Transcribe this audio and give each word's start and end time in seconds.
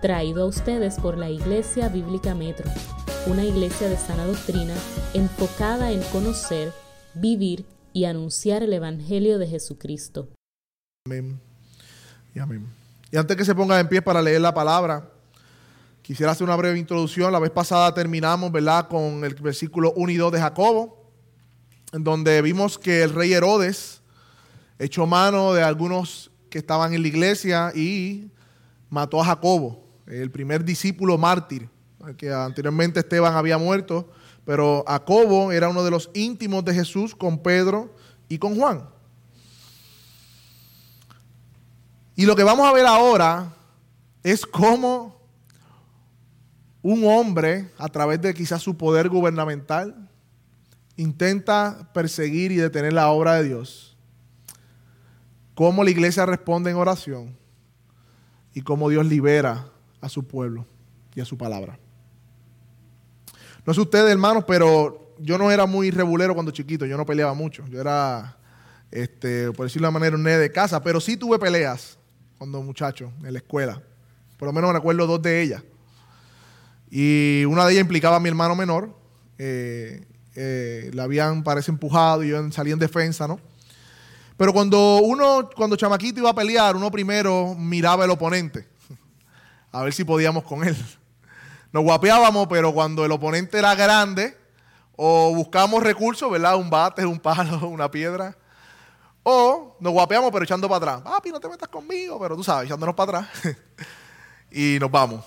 traído 0.00 0.44
a 0.44 0.46
ustedes 0.46 0.96
por 0.96 1.18
la 1.18 1.28
Iglesia 1.28 1.88
Bíblica 1.88 2.34
Metro, 2.34 2.70
una 3.26 3.44
iglesia 3.44 3.88
de 3.88 3.96
sana 3.96 4.24
doctrina 4.24 4.74
enfocada 5.12 5.92
en 5.92 6.00
conocer, 6.04 6.72
vivir 7.14 7.66
y 7.92 8.06
anunciar 8.06 8.62
el 8.62 8.72
Evangelio 8.72 9.38
de 9.38 9.46
Jesucristo. 9.46 10.28
Amén. 11.06 11.38
Y 12.34 12.38
amén. 12.38 12.66
Y 13.10 13.16
antes 13.16 13.36
que 13.36 13.44
se 13.44 13.54
ponga 13.54 13.78
en 13.78 13.88
pie 13.88 14.00
para 14.00 14.22
leer 14.22 14.40
la 14.40 14.54
palabra, 14.54 15.10
quisiera 16.00 16.32
hacer 16.32 16.44
una 16.44 16.56
breve 16.56 16.78
introducción. 16.78 17.30
La 17.32 17.38
vez 17.38 17.50
pasada 17.50 17.92
terminamos, 17.92 18.50
¿verdad?, 18.50 18.88
con 18.88 19.24
el 19.24 19.34
versículo 19.34 19.92
1 19.96 20.12
y 20.12 20.16
2 20.16 20.32
de 20.32 20.40
Jacobo, 20.40 21.10
en 21.92 22.04
donde 22.04 22.40
vimos 22.40 22.78
que 22.78 23.02
el 23.02 23.12
rey 23.12 23.32
Herodes 23.32 24.00
echó 24.78 25.06
mano 25.06 25.52
de 25.52 25.62
algunos 25.62 26.30
que 26.48 26.58
estaban 26.58 26.94
en 26.94 27.02
la 27.02 27.08
iglesia 27.08 27.72
y 27.74 28.30
mató 28.88 29.20
a 29.20 29.24
Jacobo, 29.24 29.89
el 30.10 30.30
primer 30.30 30.64
discípulo 30.64 31.16
mártir, 31.16 31.68
que 32.16 32.32
anteriormente 32.32 33.00
Esteban 33.00 33.34
había 33.34 33.58
muerto, 33.58 34.10
pero 34.44 34.84
Jacobo 34.86 35.52
era 35.52 35.68
uno 35.68 35.84
de 35.84 35.90
los 35.90 36.10
íntimos 36.14 36.64
de 36.64 36.74
Jesús 36.74 37.14
con 37.14 37.38
Pedro 37.38 37.94
y 38.28 38.38
con 38.38 38.56
Juan. 38.56 38.88
Y 42.16 42.26
lo 42.26 42.34
que 42.34 42.42
vamos 42.42 42.66
a 42.66 42.72
ver 42.72 42.86
ahora 42.86 43.54
es 44.22 44.44
cómo 44.44 45.20
un 46.82 47.04
hombre, 47.04 47.70
a 47.78 47.88
través 47.88 48.20
de 48.20 48.34
quizás 48.34 48.62
su 48.62 48.76
poder 48.76 49.08
gubernamental, 49.08 50.08
intenta 50.96 51.90
perseguir 51.94 52.52
y 52.52 52.56
detener 52.56 52.92
la 52.92 53.08
obra 53.10 53.34
de 53.34 53.44
Dios. 53.44 53.96
Cómo 55.54 55.84
la 55.84 55.90
iglesia 55.90 56.26
responde 56.26 56.70
en 56.70 56.76
oración 56.76 57.36
y 58.54 58.62
cómo 58.62 58.88
Dios 58.88 59.06
libera 59.06 59.69
a 60.00 60.08
su 60.08 60.26
pueblo 60.26 60.66
y 61.14 61.20
a 61.20 61.24
su 61.24 61.36
palabra. 61.36 61.78
No 63.66 63.74
sé 63.74 63.80
ustedes, 63.80 64.10
hermanos, 64.10 64.44
pero 64.46 65.14
yo 65.18 65.38
no 65.38 65.50
era 65.50 65.66
muy 65.66 65.90
regulero 65.90 66.34
cuando 66.34 66.52
chiquito, 66.52 66.86
yo 66.86 66.96
no 66.96 67.04
peleaba 67.04 67.34
mucho. 67.34 67.64
Yo 67.68 67.80
era, 67.80 68.36
este, 68.90 69.52
por 69.52 69.66
decirlo 69.66 69.88
de 69.88 69.92
manera, 69.92 70.16
un 70.16 70.24
de 70.24 70.52
casa, 70.52 70.82
pero 70.82 71.00
sí 71.00 71.16
tuve 71.16 71.38
peleas 71.38 71.98
cuando 72.38 72.62
muchacho 72.62 73.12
en 73.22 73.32
la 73.32 73.38
escuela. 73.38 73.82
Por 74.38 74.46
lo 74.46 74.52
menos 74.52 74.70
me 74.70 74.78
recuerdo 74.78 75.06
dos 75.06 75.20
de 75.20 75.42
ellas. 75.42 75.62
Y 76.90 77.44
una 77.44 77.66
de 77.66 77.72
ellas 77.72 77.82
implicaba 77.82 78.16
a 78.16 78.20
mi 78.20 78.28
hermano 78.28 78.56
menor. 78.56 78.96
Eh, 79.38 80.06
eh, 80.34 80.90
la 80.94 81.04
habían, 81.04 81.42
parece, 81.42 81.70
empujado 81.70 82.24
y 82.24 82.28
yo 82.28 82.50
salí 82.52 82.72
en 82.72 82.78
defensa, 82.78 83.28
¿no? 83.28 83.40
Pero 84.36 84.52
cuando 84.54 85.00
uno, 85.02 85.50
cuando 85.54 85.76
chamaquito 85.76 86.20
iba 86.20 86.30
a 86.30 86.34
pelear, 86.34 86.74
uno 86.74 86.90
primero 86.90 87.54
miraba 87.54 88.06
el 88.06 88.10
oponente, 88.10 88.66
a 89.72 89.82
ver 89.82 89.92
si 89.92 90.04
podíamos 90.04 90.44
con 90.44 90.64
él. 90.66 90.76
Nos 91.72 91.84
guapeábamos, 91.84 92.48
pero 92.48 92.72
cuando 92.72 93.04
el 93.04 93.12
oponente 93.12 93.58
era 93.58 93.74
grande, 93.74 94.36
o 94.96 95.34
buscábamos 95.34 95.82
recursos, 95.82 96.30
¿verdad? 96.30 96.56
Un 96.56 96.68
bate, 96.68 97.06
un 97.06 97.18
palo, 97.18 97.58
una 97.68 97.90
piedra. 97.90 98.36
O 99.22 99.76
nos 99.80 99.92
guapeamos, 99.92 100.30
pero 100.32 100.44
echando 100.44 100.68
para 100.68 100.94
atrás. 100.94 101.02
Papi, 101.02 101.30
no 101.30 101.40
te 101.40 101.48
metas 101.48 101.68
conmigo, 101.68 102.18
pero 102.18 102.36
tú 102.36 102.42
sabes, 102.42 102.66
echándonos 102.66 102.94
para 102.94 103.18
atrás. 103.20 103.56
y 104.50 104.78
nos 104.80 104.90
vamos. 104.90 105.24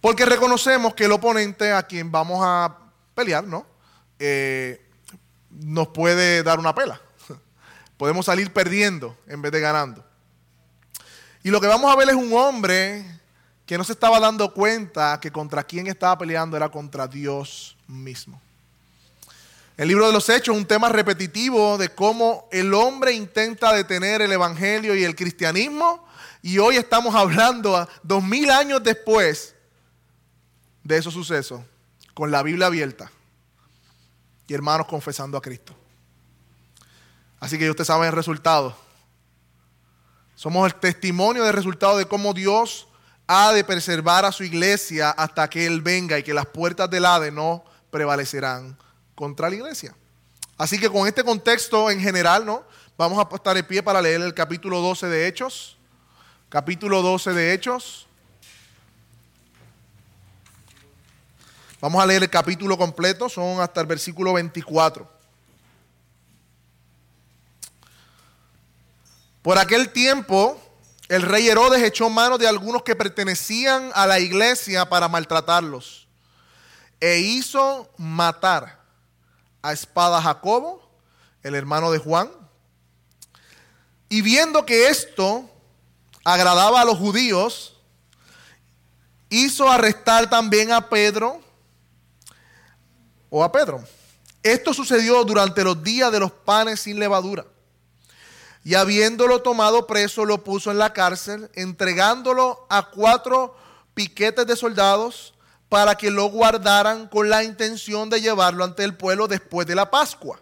Porque 0.00 0.24
reconocemos 0.24 0.94
que 0.94 1.04
el 1.04 1.12
oponente 1.12 1.72
a 1.72 1.82
quien 1.82 2.10
vamos 2.10 2.40
a 2.42 2.78
pelear, 3.14 3.44
¿no? 3.44 3.66
Eh, 4.18 4.88
nos 5.50 5.88
puede 5.88 6.42
dar 6.42 6.58
una 6.58 6.74
pela. 6.74 7.00
Podemos 7.96 8.26
salir 8.26 8.52
perdiendo 8.52 9.16
en 9.26 9.42
vez 9.42 9.52
de 9.52 9.60
ganando. 9.60 10.04
Y 11.42 11.50
lo 11.50 11.60
que 11.60 11.66
vamos 11.66 11.92
a 11.92 11.96
ver 11.96 12.08
es 12.08 12.14
un 12.14 12.32
hombre 12.32 13.15
que 13.66 13.76
no 13.76 13.84
se 13.84 13.92
estaba 13.92 14.20
dando 14.20 14.54
cuenta 14.54 15.18
que 15.20 15.32
contra 15.32 15.64
quien 15.64 15.88
estaba 15.88 16.16
peleando 16.16 16.56
era 16.56 16.68
contra 16.68 17.08
Dios 17.08 17.76
mismo. 17.88 18.40
El 19.76 19.88
libro 19.88 20.06
de 20.06 20.12
los 20.12 20.28
Hechos 20.28 20.54
es 20.54 20.60
un 20.60 20.66
tema 20.66 20.88
repetitivo 20.88 21.76
de 21.76 21.90
cómo 21.90 22.48
el 22.50 22.72
hombre 22.72 23.12
intenta 23.12 23.74
detener 23.74 24.22
el 24.22 24.32
Evangelio 24.32 24.94
y 24.94 25.04
el 25.04 25.14
cristianismo. 25.14 26.06
Y 26.40 26.58
hoy 26.58 26.76
estamos 26.76 27.14
hablando, 27.14 27.86
dos 28.02 28.22
mil 28.22 28.50
años 28.50 28.82
después 28.82 29.54
de 30.82 30.96
esos 30.96 31.12
sucesos, 31.12 31.60
con 32.14 32.30
la 32.30 32.42
Biblia 32.42 32.68
abierta 32.68 33.10
y 34.46 34.54
hermanos 34.54 34.86
confesando 34.86 35.36
a 35.36 35.42
Cristo. 35.42 35.74
Así 37.40 37.58
que 37.58 37.68
ustedes 37.68 37.88
saben 37.88 38.06
el 38.06 38.14
resultado. 38.14 38.76
Somos 40.36 40.72
el 40.72 40.78
testimonio 40.78 41.44
del 41.44 41.52
resultado 41.52 41.98
de 41.98 42.06
cómo 42.06 42.32
Dios 42.32 42.86
ha 43.26 43.52
de 43.52 43.64
preservar 43.64 44.24
a 44.24 44.32
su 44.32 44.44
iglesia 44.44 45.10
hasta 45.10 45.48
que 45.48 45.66
Él 45.66 45.80
venga 45.80 46.18
y 46.18 46.22
que 46.22 46.34
las 46.34 46.46
puertas 46.46 46.88
del 46.88 47.04
Hades 47.04 47.32
no 47.32 47.64
prevalecerán 47.90 48.76
contra 49.14 49.48
la 49.48 49.56
iglesia. 49.56 49.94
Así 50.56 50.78
que 50.78 50.88
con 50.88 51.06
este 51.06 51.24
contexto 51.24 51.90
en 51.90 52.00
general, 52.00 52.46
¿no? 52.46 52.64
Vamos 52.96 53.18
a 53.18 53.34
estar 53.34 53.54
de 53.54 53.64
pie 53.64 53.82
para 53.82 54.00
leer 54.00 54.20
el 54.22 54.32
capítulo 54.32 54.80
12 54.80 55.08
de 55.08 55.26
Hechos. 55.26 55.76
Capítulo 56.48 57.02
12 57.02 57.32
de 57.32 57.52
Hechos. 57.52 58.06
Vamos 61.80 62.02
a 62.02 62.06
leer 62.06 62.22
el 62.22 62.30
capítulo 62.30 62.78
completo, 62.78 63.28
son 63.28 63.60
hasta 63.60 63.80
el 63.80 63.86
versículo 63.86 64.32
24. 64.32 65.16
Por 69.42 69.58
aquel 69.58 69.90
tiempo, 69.92 70.60
el 71.08 71.22
rey 71.22 71.48
Herodes 71.48 71.82
echó 71.82 72.10
mano 72.10 72.36
de 72.38 72.48
algunos 72.48 72.82
que 72.82 72.96
pertenecían 72.96 73.90
a 73.94 74.06
la 74.06 74.18
iglesia 74.18 74.88
para 74.88 75.08
maltratarlos 75.08 76.08
e 77.00 77.18
hizo 77.18 77.88
matar 77.96 78.80
a 79.62 79.72
espada 79.72 80.18
a 80.18 80.22
Jacobo, 80.22 80.82
el 81.42 81.54
hermano 81.54 81.90
de 81.90 81.98
Juan. 81.98 82.30
Y 84.08 84.22
viendo 84.22 84.64
que 84.66 84.88
esto 84.88 85.48
agradaba 86.24 86.80
a 86.80 86.84
los 86.84 86.98
judíos, 86.98 87.76
hizo 89.28 89.70
arrestar 89.70 90.28
también 90.28 90.72
a 90.72 90.88
Pedro 90.88 91.40
o 93.30 93.44
a 93.44 93.52
Pedro. 93.52 93.84
Esto 94.42 94.72
sucedió 94.72 95.24
durante 95.24 95.64
los 95.64 95.82
días 95.82 96.10
de 96.10 96.20
los 96.20 96.32
panes 96.32 96.80
sin 96.80 96.98
levadura. 96.98 97.44
Y 98.66 98.74
habiéndolo 98.74 99.42
tomado 99.42 99.86
preso, 99.86 100.24
lo 100.24 100.42
puso 100.42 100.72
en 100.72 100.78
la 100.78 100.92
cárcel, 100.92 101.48
entregándolo 101.54 102.66
a 102.68 102.90
cuatro 102.90 103.56
piquetes 103.94 104.44
de 104.44 104.56
soldados 104.56 105.34
para 105.68 105.94
que 105.94 106.10
lo 106.10 106.24
guardaran 106.24 107.06
con 107.06 107.30
la 107.30 107.44
intención 107.44 108.10
de 108.10 108.20
llevarlo 108.20 108.64
ante 108.64 108.82
el 108.82 108.96
pueblo 108.96 109.28
después 109.28 109.68
de 109.68 109.76
la 109.76 109.88
Pascua. 109.88 110.40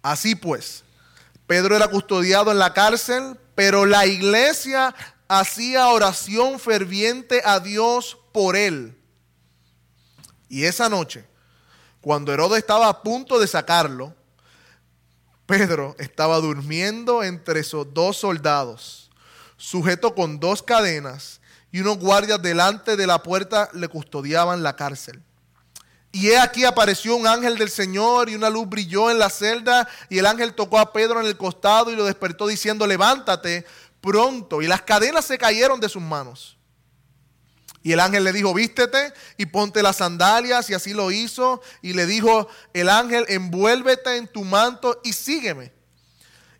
Así 0.00 0.34
pues, 0.34 0.82
Pedro 1.46 1.76
era 1.76 1.86
custodiado 1.86 2.50
en 2.50 2.58
la 2.58 2.72
cárcel, 2.72 3.38
pero 3.54 3.84
la 3.84 4.06
iglesia 4.06 4.94
hacía 5.28 5.88
oración 5.88 6.58
ferviente 6.58 7.42
a 7.44 7.60
Dios 7.60 8.16
por 8.32 8.56
él. 8.56 8.98
Y 10.48 10.64
esa 10.64 10.88
noche, 10.88 11.26
cuando 12.00 12.32
Herodes 12.32 12.60
estaba 12.60 12.88
a 12.88 13.02
punto 13.02 13.38
de 13.38 13.48
sacarlo, 13.48 14.14
Pedro 15.50 15.96
estaba 15.98 16.36
durmiendo 16.36 17.24
entre 17.24 17.58
esos 17.58 17.92
dos 17.92 18.16
soldados, 18.16 19.10
sujeto 19.56 20.14
con 20.14 20.38
dos 20.38 20.62
cadenas 20.62 21.40
y 21.72 21.80
unos 21.80 21.98
guardias 21.98 22.40
delante 22.40 22.94
de 22.94 23.04
la 23.04 23.20
puerta 23.24 23.68
le 23.72 23.88
custodiaban 23.88 24.62
la 24.62 24.76
cárcel. 24.76 25.20
Y 26.12 26.28
he 26.28 26.38
aquí 26.38 26.64
apareció 26.64 27.16
un 27.16 27.26
ángel 27.26 27.58
del 27.58 27.68
Señor 27.68 28.30
y 28.30 28.36
una 28.36 28.48
luz 28.48 28.68
brilló 28.68 29.10
en 29.10 29.18
la 29.18 29.28
celda 29.28 29.88
y 30.08 30.18
el 30.18 30.26
ángel 30.26 30.54
tocó 30.54 30.78
a 30.78 30.92
Pedro 30.92 31.20
en 31.20 31.26
el 31.26 31.36
costado 31.36 31.90
y 31.90 31.96
lo 31.96 32.04
despertó 32.04 32.46
diciendo, 32.46 32.86
levántate 32.86 33.66
pronto. 34.00 34.62
Y 34.62 34.68
las 34.68 34.82
cadenas 34.82 35.24
se 35.24 35.36
cayeron 35.36 35.80
de 35.80 35.88
sus 35.88 36.00
manos. 36.00 36.58
Y 37.82 37.92
el 37.92 38.00
ángel 38.00 38.24
le 38.24 38.32
dijo, 38.32 38.52
vístete 38.52 39.12
y 39.38 39.46
ponte 39.46 39.82
las 39.82 39.96
sandalias 39.96 40.68
y 40.68 40.74
así 40.74 40.92
lo 40.92 41.10
hizo. 41.10 41.62
Y 41.80 41.94
le 41.94 42.06
dijo 42.06 42.48
el 42.74 42.88
ángel, 42.88 43.24
envuélvete 43.28 44.16
en 44.16 44.28
tu 44.28 44.44
manto 44.44 45.00
y 45.02 45.12
sígueme. 45.12 45.72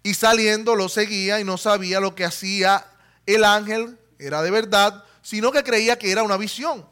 Y 0.02 0.14
saliendo 0.14 0.76
lo 0.76 0.88
seguía 0.88 1.40
y 1.40 1.44
no 1.44 1.58
sabía 1.58 2.00
lo 2.00 2.14
que 2.14 2.24
hacía 2.24 2.86
el 3.26 3.44
ángel 3.44 3.98
era 4.18 4.42
de 4.42 4.50
verdad, 4.50 5.04
sino 5.22 5.52
que 5.52 5.62
creía 5.62 5.98
que 5.98 6.10
era 6.10 6.22
una 6.22 6.36
visión. 6.36 6.86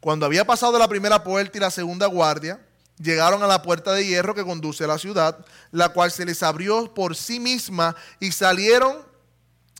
Cuando 0.00 0.26
había 0.26 0.44
pasado 0.44 0.78
la 0.78 0.88
primera 0.88 1.22
puerta 1.24 1.58
y 1.58 1.60
la 1.60 1.70
segunda 1.70 2.06
guardia, 2.06 2.60
llegaron 2.98 3.42
a 3.42 3.46
la 3.46 3.62
puerta 3.62 3.92
de 3.92 4.06
hierro 4.06 4.34
que 4.34 4.44
conduce 4.44 4.84
a 4.84 4.86
la 4.86 4.98
ciudad, 4.98 5.44
la 5.70 5.90
cual 5.90 6.10
se 6.10 6.24
les 6.24 6.42
abrió 6.42 6.92
por 6.94 7.16
sí 7.16 7.40
misma 7.40 7.96
y 8.20 8.32
salieron 8.32 8.96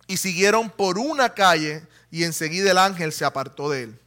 y 0.06 0.16
siguieron 0.16 0.70
por 0.70 0.98
una 0.98 1.34
calle 1.34 1.86
y 2.10 2.24
enseguida 2.24 2.70
el 2.70 2.78
ángel 2.78 3.12
se 3.12 3.24
apartó 3.24 3.70
de 3.70 3.84
él. 3.84 4.00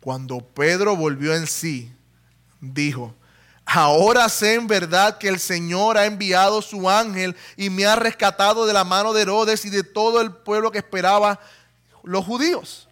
Cuando 0.00 0.40
Pedro 0.40 0.96
volvió 0.96 1.34
en 1.34 1.46
sí, 1.46 1.90
dijo, 2.60 3.14
Ahora 3.66 4.28
sé 4.28 4.54
en 4.54 4.66
verdad 4.66 5.16
que 5.16 5.28
el 5.28 5.40
Señor 5.40 5.96
ha 5.96 6.04
enviado 6.04 6.60
su 6.60 6.88
ángel 6.88 7.34
y 7.56 7.70
me 7.70 7.86
ha 7.86 7.96
rescatado 7.96 8.66
de 8.66 8.74
la 8.74 8.84
mano 8.84 9.12
de 9.12 9.22
Herodes 9.22 9.64
y 9.64 9.70
de 9.70 9.82
todo 9.82 10.20
el 10.20 10.32
pueblo 10.32 10.70
que 10.70 10.78
esperaba 10.78 11.40
los 12.02 12.24
judíos. 12.24 12.88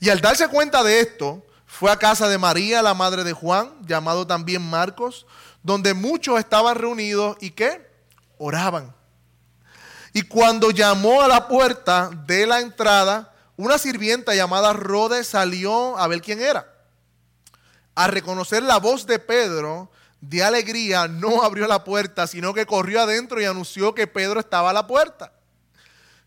Y 0.00 0.08
al 0.08 0.20
darse 0.20 0.48
cuenta 0.48 0.82
de 0.82 1.00
esto, 1.00 1.44
fue 1.66 1.90
a 1.90 1.98
casa 1.98 2.28
de 2.28 2.38
María, 2.38 2.80
la 2.80 2.94
madre 2.94 3.24
de 3.24 3.34
Juan, 3.34 3.74
llamado 3.86 4.26
también 4.26 4.62
Marcos, 4.62 5.26
donde 5.62 5.92
muchos 5.92 6.38
estaban 6.38 6.76
reunidos 6.76 7.36
y 7.40 7.50
que 7.50 7.86
oraban. 8.38 8.95
Y 10.16 10.22
cuando 10.22 10.70
llamó 10.70 11.20
a 11.20 11.28
la 11.28 11.46
puerta 11.46 12.08
de 12.26 12.46
la 12.46 12.60
entrada, 12.60 13.34
una 13.54 13.76
sirvienta 13.76 14.34
llamada 14.34 14.72
Rode 14.72 15.22
salió 15.24 15.98
a 15.98 16.08
ver 16.08 16.22
quién 16.22 16.40
era. 16.40 16.72
A 17.94 18.06
reconocer 18.06 18.62
la 18.62 18.78
voz 18.78 19.04
de 19.04 19.18
Pedro, 19.18 19.90
de 20.22 20.42
alegría, 20.42 21.06
no 21.06 21.42
abrió 21.42 21.66
la 21.66 21.84
puerta, 21.84 22.26
sino 22.26 22.54
que 22.54 22.64
corrió 22.64 23.02
adentro 23.02 23.42
y 23.42 23.44
anunció 23.44 23.94
que 23.94 24.06
Pedro 24.06 24.40
estaba 24.40 24.70
a 24.70 24.72
la 24.72 24.86
puerta. 24.86 25.34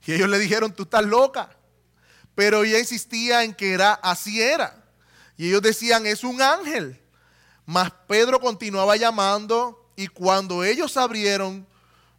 Y 0.06 0.14
ellos 0.14 0.30
le 0.30 0.38
dijeron, 0.38 0.72
tú 0.72 0.84
estás 0.84 1.04
loca. 1.04 1.50
Pero 2.36 2.66
ella 2.66 2.78
insistía 2.78 3.44
en 3.44 3.56
que 3.56 3.74
era 3.74 3.94
así 3.94 4.40
era. 4.40 4.84
Y 5.36 5.48
ellos 5.48 5.64
decían, 5.64 6.06
es 6.06 6.24
un 6.24 6.44
ángel. 6.44 7.02
Mas 7.66 7.92
Pedro 8.08 8.40
continuaba 8.40 8.98
llamando 8.98 9.90
y 9.96 10.10
cuando 10.10 10.64
ellos 10.64 10.96
abrieron, 10.96 11.66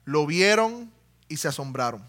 lo 0.04 0.26
vieron 0.26 0.90
y 1.30 1.38
se 1.38 1.48
asombraron. 1.48 2.06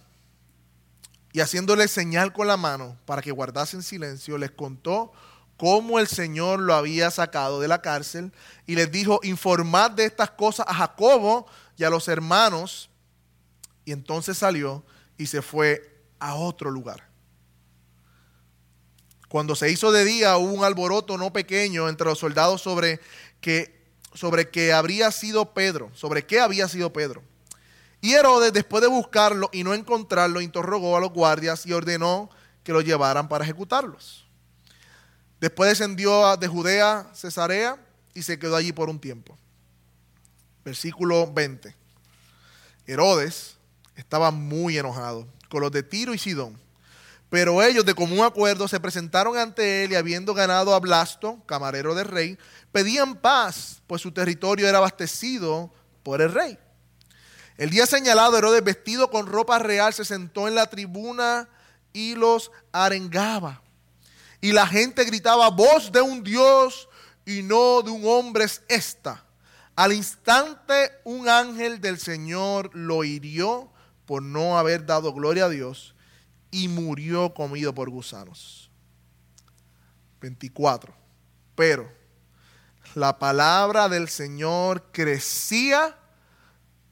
Y 1.32 1.40
haciéndole 1.40 1.88
señal 1.88 2.34
con 2.34 2.48
la 2.48 2.58
mano 2.58 2.98
para 3.06 3.22
que 3.22 3.32
guardasen 3.32 3.84
silencio, 3.84 4.38
les 4.38 4.52
contó 4.52 5.14
cómo 5.56 6.00
el 6.00 6.08
Señor 6.08 6.60
lo 6.60 6.74
había 6.74 7.10
sacado 7.12 7.62
de 7.62 7.70
la 7.70 7.82
cárcel 7.82 8.34
y 8.66 8.76
les 8.76 8.92
dijo, 8.92 9.22
informad 9.24 9.92
de 9.92 10.06
estas 10.06 10.32
cosas 10.32 10.66
a 10.68 10.74
Jacobo 10.74 11.46
y 11.78 11.86
a 11.86 11.90
los 11.90 12.10
hermanos. 12.10 12.90
Y 13.86 13.94
entonces 13.94 14.40
salió 14.40 14.84
y 15.18 15.28
se 15.28 15.42
fue 15.42 16.04
a 16.20 16.36
otro 16.36 16.72
lugar. 16.72 17.08
Cuando 19.30 19.56
se 19.56 19.72
hizo 19.72 19.94
de 19.94 20.04
día 20.04 20.36
hubo 20.38 20.52
un 20.52 20.66
alboroto 20.66 21.18
no 21.18 21.32
pequeño 21.32 21.88
entre 21.88 22.08
los 22.08 22.20
soldados 22.20 22.62
sobre 22.62 23.00
que, 23.40 23.86
sobre 24.14 24.50
que 24.50 24.74
habría 24.74 25.12
sido 25.12 25.54
Pedro, 25.54 25.90
sobre 25.94 26.26
qué 26.26 26.42
había 26.42 26.68
sido 26.68 26.92
Pedro. 26.92 27.24
Y 28.02 28.14
Herodes, 28.14 28.52
después 28.52 28.82
de 28.82 28.88
buscarlo 28.88 29.50
y 29.54 29.64
no 29.64 29.76
encontrarlo, 29.76 30.42
interrogó 30.42 30.98
a 30.98 31.00
los 31.00 31.12
guardias 31.12 31.66
y 31.68 31.74
ordenó 31.74 32.30
que 32.64 32.74
lo 32.74 32.82
llevaran 32.82 33.30
para 33.30 33.44
ejecutarlos. 33.44 34.28
Después 35.40 35.70
descendió 35.70 36.36
de 36.38 36.48
Judea 36.48 37.10
Cesarea 37.14 37.78
y 38.14 38.24
se 38.24 38.40
quedó 38.40 38.56
allí 38.56 38.72
por 38.72 38.90
un 38.90 39.00
tiempo. 39.00 39.38
Versículo 40.66 41.32
20. 41.32 41.76
Herodes 42.88 43.56
estaba 43.96 44.32
muy 44.32 44.78
enojado 44.78 45.28
con 45.50 45.62
los 45.62 45.72
de 45.72 45.84
Tiro 45.84 46.14
y 46.14 46.18
Sidón. 46.18 46.60
Pero 47.30 47.64
ellos 47.64 47.86
de 47.86 47.96
común 47.96 48.26
acuerdo 48.26 48.68
se 48.68 48.80
presentaron 48.80 49.38
ante 49.38 49.86
él 49.86 49.94
y 49.94 49.96
habiendo 49.96 50.34
ganado 50.34 50.76
a 50.76 50.80
Blasto, 50.80 51.42
camarero 51.46 51.96
del 51.96 52.08
rey, 52.08 52.38
pedían 52.72 53.16
paz, 53.16 53.82
pues 53.88 54.02
su 54.02 54.12
territorio 54.12 54.68
era 54.68 54.80
abastecido 54.80 55.72
por 56.04 56.22
el 56.22 56.34
rey. 56.34 56.58
El 57.62 57.70
día 57.70 57.86
señalado, 57.86 58.40
Herodes, 58.40 58.64
vestido 58.64 59.12
con 59.12 59.28
ropa 59.28 59.60
real, 59.60 59.94
se 59.94 60.04
sentó 60.04 60.48
en 60.48 60.56
la 60.56 60.68
tribuna 60.68 61.48
y 61.94 62.16
los 62.16 62.52
arengaba. 62.72 63.62
Y 64.42 64.52
la 64.52 64.66
gente 64.66 65.04
gritaba, 65.04 65.48
voz 65.52 65.92
de 65.92 66.02
un 66.02 66.24
Dios 66.24 66.90
y 67.24 67.44
no 67.44 67.84
de 67.84 67.92
un 67.92 68.02
hombre 68.04 68.46
es 68.46 68.64
esta. 68.68 69.24
Al 69.76 69.94
instante 69.94 70.92
un 71.04 71.30
ángel 71.30 71.80
del 71.82 72.00
Señor 72.00 72.72
lo 72.74 73.04
hirió 73.04 73.72
por 74.08 74.24
no 74.24 74.58
haber 74.58 74.88
dado 74.88 75.14
gloria 75.14 75.46
a 75.46 75.50
Dios 75.50 75.94
y 76.50 76.68
murió 76.68 77.36
comido 77.36 77.76
por 77.76 77.92
gusanos. 77.92 78.72
24. 80.20 80.96
Pero 81.54 81.92
la 82.96 83.20
palabra 83.20 83.88
del 83.88 84.10
Señor 84.10 84.90
crecía 84.92 85.96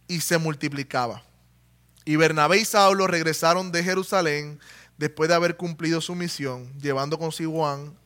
y 0.09 0.19
se 0.19 0.37
multiplicaba. 0.37 1.23
Y 2.03 2.17
Bernabé 2.17 2.57
y 2.57 2.65
Saulo 2.65 3.07
regresaron 3.07 3.71
de 3.71 3.83
Jerusalén 3.83 4.59
después 4.97 5.29
de 5.29 5.35
haber 5.35 5.55
cumplido 5.55 6.01
su 6.01 6.15
misión, 6.15 6.73
llevando 6.81 7.17
consigo 7.17 7.53
Juan, 7.53 7.97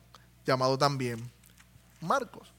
llamado 0.46 0.78
también 0.78 1.32
Marcos. 2.00 2.52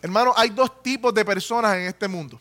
Hermano, 0.00 0.32
hay 0.36 0.48
dos 0.48 0.82
tipos 0.82 1.12
de 1.12 1.24
personas 1.24 1.76
en 1.76 1.82
este 1.82 2.08
mundo. 2.08 2.40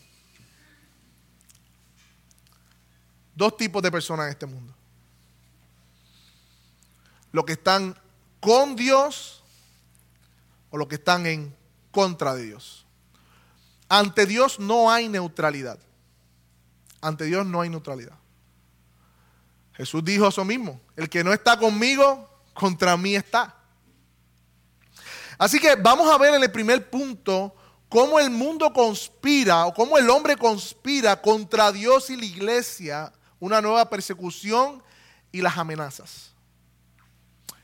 Dos 3.35 3.57
tipos 3.57 3.83
de 3.83 3.91
personas 3.91 4.27
en 4.27 4.31
este 4.31 4.45
mundo. 4.45 4.73
Los 7.33 7.43
que 7.43 7.53
están 7.53 7.99
con 8.39 8.75
Dios 8.77 9.43
o 10.69 10.77
los 10.77 10.87
que 10.87 10.95
están 10.95 11.25
en 11.25 11.53
contra 11.91 12.33
de 12.33 12.43
Dios. 12.43 12.86
Ante 13.89 14.25
Dios 14.25 14.59
no 14.59 14.91
hay 14.91 15.07
neutralidad. 15.07 15.79
Ante 17.01 17.25
Dios 17.25 17.45
no 17.45 17.61
hay 17.61 17.69
neutralidad. 17.69 18.17
Jesús 19.73 20.03
dijo 20.03 20.27
eso 20.27 20.43
mismo. 20.43 20.81
El 20.95 21.09
que 21.09 21.23
no 21.23 21.31
está 21.31 21.57
conmigo, 21.57 22.27
contra 22.53 22.97
mí 22.97 23.15
está. 23.15 23.55
Así 25.37 25.59
que 25.59 25.75
vamos 25.75 26.11
a 26.11 26.17
ver 26.17 26.33
en 26.33 26.43
el 26.43 26.51
primer 26.51 26.89
punto 26.89 27.55
cómo 27.87 28.19
el 28.19 28.29
mundo 28.29 28.73
conspira 28.73 29.67
o 29.67 29.73
cómo 29.73 29.97
el 29.97 30.09
hombre 30.09 30.35
conspira 30.35 31.21
contra 31.21 31.71
Dios 31.71 32.09
y 32.09 32.17
la 32.17 32.25
iglesia 32.25 33.13
una 33.39 33.61
nueva 33.61 33.87
persecución 33.89 34.81
y 35.31 35.41
las 35.41 35.57
amenazas. 35.57 36.31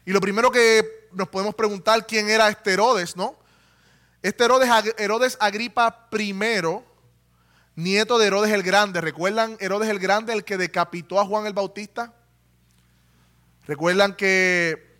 Y 0.05 0.11
lo 0.11 0.21
primero 0.21 0.51
que 0.51 1.07
nos 1.13 1.27
podemos 1.29 1.55
preguntar 1.55 2.05
quién 2.05 2.29
era 2.29 2.49
este 2.49 2.73
Herodes, 2.73 3.15
¿no? 3.15 3.35
Este 4.23 4.45
Herodes, 4.45 5.37
Agripa 5.41 6.07
I, 6.17 6.33
nieto 7.75 8.17
de 8.17 8.27
Herodes 8.27 8.53
el 8.53 8.63
Grande. 8.63 9.01
¿Recuerdan 9.01 9.57
Herodes 9.59 9.89
el 9.89 9.99
Grande, 9.99 10.31
el 10.31 10.45
que 10.45 10.55
decapitó 10.55 11.19
a 11.19 11.25
Juan 11.25 11.45
el 11.45 11.51
Bautista? 11.51 12.13
¿Recuerdan 13.67 14.15
que 14.15 14.97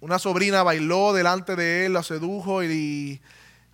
una 0.00 0.18
sobrina 0.18 0.62
bailó 0.62 1.14
delante 1.14 1.56
de 1.56 1.86
él, 1.86 1.94
la 1.94 2.02
sedujo 2.02 2.62
y 2.62 3.18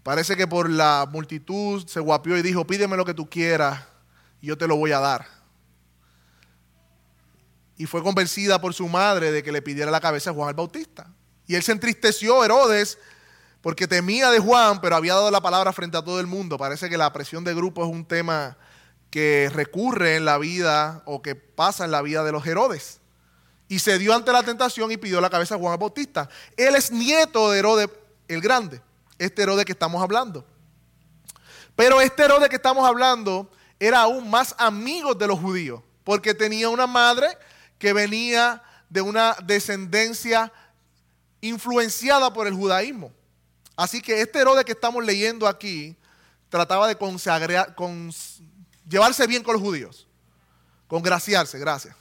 parece 0.04 0.36
que 0.36 0.46
por 0.46 0.70
la 0.70 1.08
multitud 1.10 1.84
se 1.88 1.98
guapió 1.98 2.38
y 2.38 2.42
dijo, 2.42 2.64
pídeme 2.64 2.96
lo 2.96 3.04
que 3.04 3.14
tú 3.14 3.28
quieras 3.28 3.82
y 4.40 4.46
yo 4.46 4.56
te 4.56 4.68
lo 4.68 4.76
voy 4.76 4.92
a 4.92 5.00
dar. 5.00 5.26
Y 7.76 7.86
fue 7.86 8.04
convencida 8.04 8.60
por 8.60 8.72
su 8.72 8.88
madre 8.88 9.32
de 9.32 9.42
que 9.42 9.50
le 9.50 9.62
pidiera 9.62 9.90
la 9.90 10.00
cabeza 10.00 10.30
a 10.30 10.32
Juan 10.32 10.50
el 10.50 10.54
Bautista. 10.54 11.10
Y 11.48 11.56
él 11.56 11.64
se 11.64 11.72
entristeció, 11.72 12.44
Herodes, 12.44 12.98
porque 13.64 13.88
temía 13.88 14.30
de 14.30 14.40
Juan, 14.40 14.78
pero 14.82 14.94
había 14.94 15.14
dado 15.14 15.30
la 15.30 15.40
palabra 15.40 15.72
frente 15.72 15.96
a 15.96 16.04
todo 16.04 16.20
el 16.20 16.26
mundo. 16.26 16.58
Parece 16.58 16.90
que 16.90 16.98
la 16.98 17.10
presión 17.14 17.44
de 17.44 17.54
grupo 17.54 17.82
es 17.82 17.90
un 17.90 18.04
tema 18.04 18.58
que 19.08 19.50
recurre 19.54 20.16
en 20.16 20.26
la 20.26 20.36
vida 20.36 21.02
o 21.06 21.22
que 21.22 21.34
pasa 21.34 21.86
en 21.86 21.90
la 21.90 22.02
vida 22.02 22.22
de 22.24 22.30
los 22.30 22.46
Herodes. 22.46 23.00
Y 23.66 23.78
se 23.78 23.98
dio 23.98 24.12
ante 24.14 24.32
la 24.32 24.42
tentación 24.42 24.92
y 24.92 24.98
pidió 24.98 25.18
la 25.18 25.30
cabeza 25.30 25.54
a 25.54 25.58
Juan 25.58 25.78
Bautista. 25.78 26.28
Él 26.58 26.74
es 26.76 26.92
nieto 26.92 27.50
de 27.50 27.60
Herodes 27.60 27.88
el 28.28 28.42
Grande, 28.42 28.82
este 29.18 29.44
Herodes 29.44 29.64
que 29.64 29.72
estamos 29.72 30.02
hablando. 30.02 30.46
Pero 31.74 32.02
este 32.02 32.24
Herodes 32.24 32.50
que 32.50 32.56
estamos 32.56 32.86
hablando 32.86 33.50
era 33.80 34.02
aún 34.02 34.28
más 34.28 34.54
amigo 34.58 35.14
de 35.14 35.26
los 35.26 35.40
judíos, 35.40 35.80
porque 36.04 36.34
tenía 36.34 36.68
una 36.68 36.86
madre 36.86 37.28
que 37.78 37.94
venía 37.94 38.62
de 38.90 39.00
una 39.00 39.34
descendencia 39.42 40.52
influenciada 41.40 42.30
por 42.30 42.46
el 42.46 42.52
judaísmo. 42.52 43.10
Así 43.76 44.00
que 44.00 44.20
este 44.20 44.38
Herodes 44.38 44.64
que 44.64 44.72
estamos 44.72 45.04
leyendo 45.04 45.46
aquí 45.46 45.96
trataba 46.48 46.86
de 46.86 46.96
consagrar, 46.96 47.74
con, 47.74 48.12
llevarse 48.88 49.26
bien 49.26 49.42
con 49.42 49.54
los 49.54 49.62
judíos, 49.62 50.06
congraciarse, 50.86 51.58
gracias. 51.58 51.96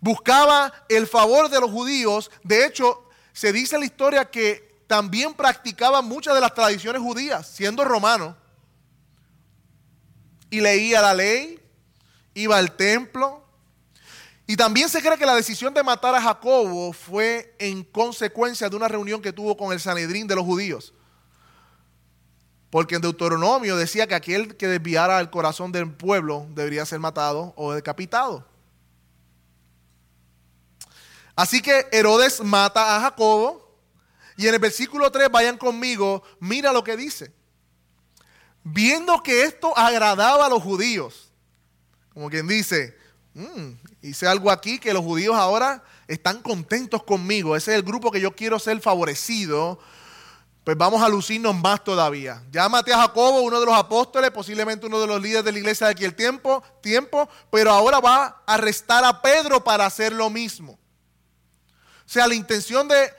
Buscaba 0.00 0.72
el 0.88 1.06
favor 1.06 1.48
de 1.50 1.60
los 1.60 1.70
judíos. 1.70 2.30
De 2.42 2.66
hecho, 2.66 3.08
se 3.32 3.52
dice 3.52 3.76
en 3.76 3.80
la 3.80 3.86
historia 3.86 4.30
que 4.30 4.82
también 4.86 5.34
practicaba 5.34 6.02
muchas 6.02 6.34
de 6.34 6.40
las 6.40 6.54
tradiciones 6.54 7.00
judías, 7.00 7.46
siendo 7.46 7.84
romano. 7.84 8.36
Y 10.48 10.60
leía 10.60 11.00
la 11.00 11.14
ley, 11.14 11.60
iba 12.34 12.56
al 12.56 12.74
templo, 12.76 13.44
y 14.50 14.56
también 14.56 14.88
se 14.88 15.00
cree 15.00 15.16
que 15.16 15.24
la 15.24 15.36
decisión 15.36 15.72
de 15.72 15.84
matar 15.84 16.12
a 16.12 16.20
Jacobo 16.20 16.92
fue 16.92 17.54
en 17.60 17.84
consecuencia 17.84 18.68
de 18.68 18.74
una 18.74 18.88
reunión 18.88 19.22
que 19.22 19.32
tuvo 19.32 19.56
con 19.56 19.72
el 19.72 19.78
Sanedrín 19.78 20.26
de 20.26 20.34
los 20.34 20.44
judíos. 20.44 20.92
Porque 22.68 22.96
en 22.96 23.00
Deuteronomio 23.00 23.76
decía 23.76 24.08
que 24.08 24.16
aquel 24.16 24.56
que 24.56 24.66
desviara 24.66 25.20
el 25.20 25.30
corazón 25.30 25.70
del 25.70 25.92
pueblo 25.92 26.48
debería 26.50 26.84
ser 26.84 26.98
matado 26.98 27.54
o 27.54 27.72
decapitado. 27.72 28.44
Así 31.36 31.62
que 31.62 31.86
Herodes 31.92 32.40
mata 32.40 32.96
a 32.96 33.02
Jacobo. 33.02 33.72
Y 34.36 34.48
en 34.48 34.54
el 34.54 34.60
versículo 34.60 35.12
3, 35.12 35.30
vayan 35.30 35.58
conmigo, 35.58 36.24
mira 36.40 36.72
lo 36.72 36.82
que 36.82 36.96
dice. 36.96 37.32
Viendo 38.64 39.22
que 39.22 39.44
esto 39.44 39.78
agradaba 39.78 40.46
a 40.46 40.48
los 40.48 40.60
judíos, 40.60 41.30
como 42.12 42.28
quien 42.28 42.48
dice, 42.48 42.98
mm, 43.34 43.89
hice 44.02 44.26
algo 44.26 44.50
aquí 44.50 44.78
que 44.78 44.92
los 44.92 45.04
judíos 45.04 45.34
ahora 45.36 45.82
están 46.08 46.42
contentos 46.42 47.02
conmigo. 47.02 47.56
Ese 47.56 47.72
es 47.72 47.76
el 47.76 47.82
grupo 47.82 48.10
que 48.10 48.20
yo 48.20 48.34
quiero 48.34 48.58
ser 48.58 48.80
favorecido. 48.80 49.78
Pues 50.64 50.76
vamos 50.76 51.02
a 51.02 51.08
lucirnos 51.08 51.54
más 51.54 51.82
todavía. 51.82 52.42
Maté 52.70 52.92
a 52.92 52.98
Jacobo, 52.98 53.40
uno 53.40 53.58
de 53.60 53.66
los 53.66 53.74
apóstoles, 53.74 54.30
posiblemente 54.30 54.86
uno 54.86 55.00
de 55.00 55.06
los 55.06 55.20
líderes 55.20 55.44
de 55.44 55.52
la 55.52 55.58
iglesia 55.58 55.86
de 55.86 55.92
aquel 55.92 56.14
tiempo, 56.14 56.62
tiempo, 56.82 57.28
pero 57.50 57.70
ahora 57.70 57.98
va 58.00 58.42
a 58.46 58.54
arrestar 58.54 59.04
a 59.04 59.22
Pedro 59.22 59.64
para 59.64 59.86
hacer 59.86 60.12
lo 60.12 60.28
mismo. 60.28 60.72
O 62.04 62.12
sea, 62.12 62.26
la 62.28 62.34
intención 62.34 62.88
de 62.88 63.10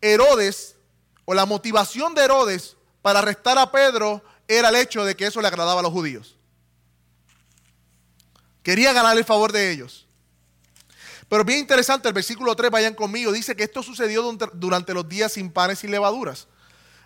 Herodes 0.00 0.76
o 1.24 1.32
la 1.34 1.46
motivación 1.46 2.14
de 2.14 2.24
Herodes 2.24 2.76
para 3.00 3.20
arrestar 3.20 3.58
a 3.58 3.70
Pedro 3.70 4.22
era 4.46 4.68
el 4.68 4.76
hecho 4.76 5.04
de 5.04 5.16
que 5.16 5.26
eso 5.26 5.40
le 5.40 5.48
agradaba 5.48 5.80
a 5.80 5.82
los 5.82 5.92
judíos. 5.92 6.36
Quería 8.62 8.92
ganar 8.92 9.16
el 9.16 9.24
favor 9.24 9.52
de 9.52 9.70
ellos. 9.70 10.03
Pero 11.28 11.44
bien 11.44 11.60
interesante, 11.60 12.08
el 12.08 12.14
versículo 12.14 12.54
3, 12.54 12.70
vayan 12.70 12.94
conmigo, 12.94 13.32
dice 13.32 13.56
que 13.56 13.64
esto 13.64 13.82
sucedió 13.82 14.22
durante 14.52 14.94
los 14.94 15.08
días 15.08 15.32
sin 15.32 15.50
panes 15.50 15.82
y 15.84 15.88
levaduras. 15.88 16.48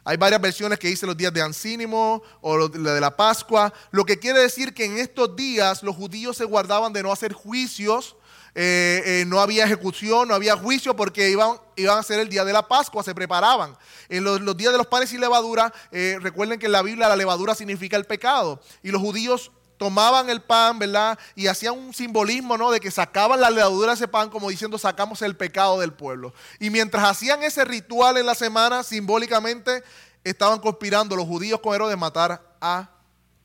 Hay 0.05 0.17
varias 0.17 0.41
versiones 0.41 0.79
que 0.79 0.89
dicen 0.89 1.07
los 1.07 1.17
días 1.17 1.33
de 1.33 1.43
Ancínimo 1.43 2.23
o 2.41 2.57
los 2.57 2.73
de 2.73 3.01
la 3.01 3.15
Pascua, 3.15 3.73
lo 3.91 4.05
que 4.07 4.19
quiere 4.19 4.41
decir 4.41 4.73
que 4.73 4.87
en 4.87 4.99
estos 4.99 5.37
días 5.37 5.83
los 5.83 5.95
judíos 5.95 6.37
se 6.37 6.45
guardaban 6.45 6.93
de 6.93 7.03
no 7.03 7.13
hacer 7.13 7.33
juicios, 7.33 8.17
eh, 8.55 9.03
eh, 9.05 9.25
no 9.27 9.41
había 9.41 9.65
ejecución, 9.65 10.29
no 10.29 10.35
había 10.35 10.57
juicio 10.57 10.97
porque 10.97 11.29
iban, 11.29 11.59
iban 11.77 11.99
a 11.99 12.03
ser 12.03 12.21
el 12.21 12.29
día 12.29 12.45
de 12.45 12.53
la 12.53 12.67
Pascua, 12.67 13.03
se 13.03 13.15
preparaban. 13.15 13.77
En 14.09 14.25
los, 14.25 14.57
días 14.57 14.73
de 14.73 14.79
los 14.79 14.87
panes 14.87 15.13
y 15.13 15.19
levadura, 15.19 15.73
eh, 15.93 16.17
recuerden 16.21 16.59
que 16.59 16.67
en 16.67 16.73
la 16.73 16.83
Biblia 16.83 17.09
la 17.09 17.17
levadura 17.17 17.55
significa 17.55 17.97
el 17.97 18.05
pecado. 18.05 18.61
Y 18.83 18.91
los 18.91 19.03
judíos 19.03 19.53
tomaban 19.79 20.29
el 20.29 20.43
pan, 20.43 20.79
¿verdad? 20.79 21.19
Y 21.35 21.47
hacían 21.47 21.79
un 21.79 21.95
simbolismo, 21.95 22.59
¿no? 22.59 22.71
De 22.71 22.81
que 22.81 22.91
sacaban 22.91 23.41
la 23.41 23.49
levadura 23.49 23.93
de 23.93 23.95
ese 23.95 24.09
pan 24.09 24.29
como 24.29 24.51
diciendo 24.51 24.77
sacamos 24.77 25.23
el 25.23 25.37
pecado 25.37 25.81
del 25.81 25.93
pueblo. 25.93 26.35
Y 26.59 26.69
mientras 26.69 27.05
hacían 27.05 27.43
ese 27.43 27.65
ritual 27.65 28.19
en 28.19 28.27
la 28.27 28.35
semana, 28.35 28.83
simbólicamente 28.83 29.83
estaban 30.25 30.59
conspirando 30.59 31.17
los 31.17 31.27
judíos 31.27 31.61
con 31.61 31.75
Herodes 31.75 31.93
de 31.93 31.97
matar 31.97 32.57
a 32.61 32.91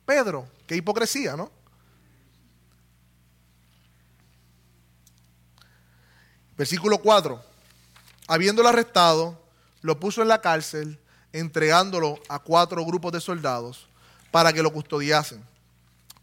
Pedro. 0.04 0.46
Qué 0.66 0.76
hipocresía, 0.76 1.36
¿no? 1.36 1.50
Versículo 6.56 6.98
4. 6.98 7.40
Habiéndolo 8.26 8.68
arrestado, 8.68 9.40
lo 9.82 10.00
puso 10.00 10.22
en 10.22 10.28
la 10.28 10.40
cárcel, 10.40 10.98
entregándolo 11.32 12.18
a 12.28 12.38
cuatro 12.38 12.84
grupos 12.84 13.12
de 13.12 13.20
soldados 13.20 13.86
para 14.30 14.52
que 14.52 14.62
lo 14.62 14.72
custodiasen 14.72 15.53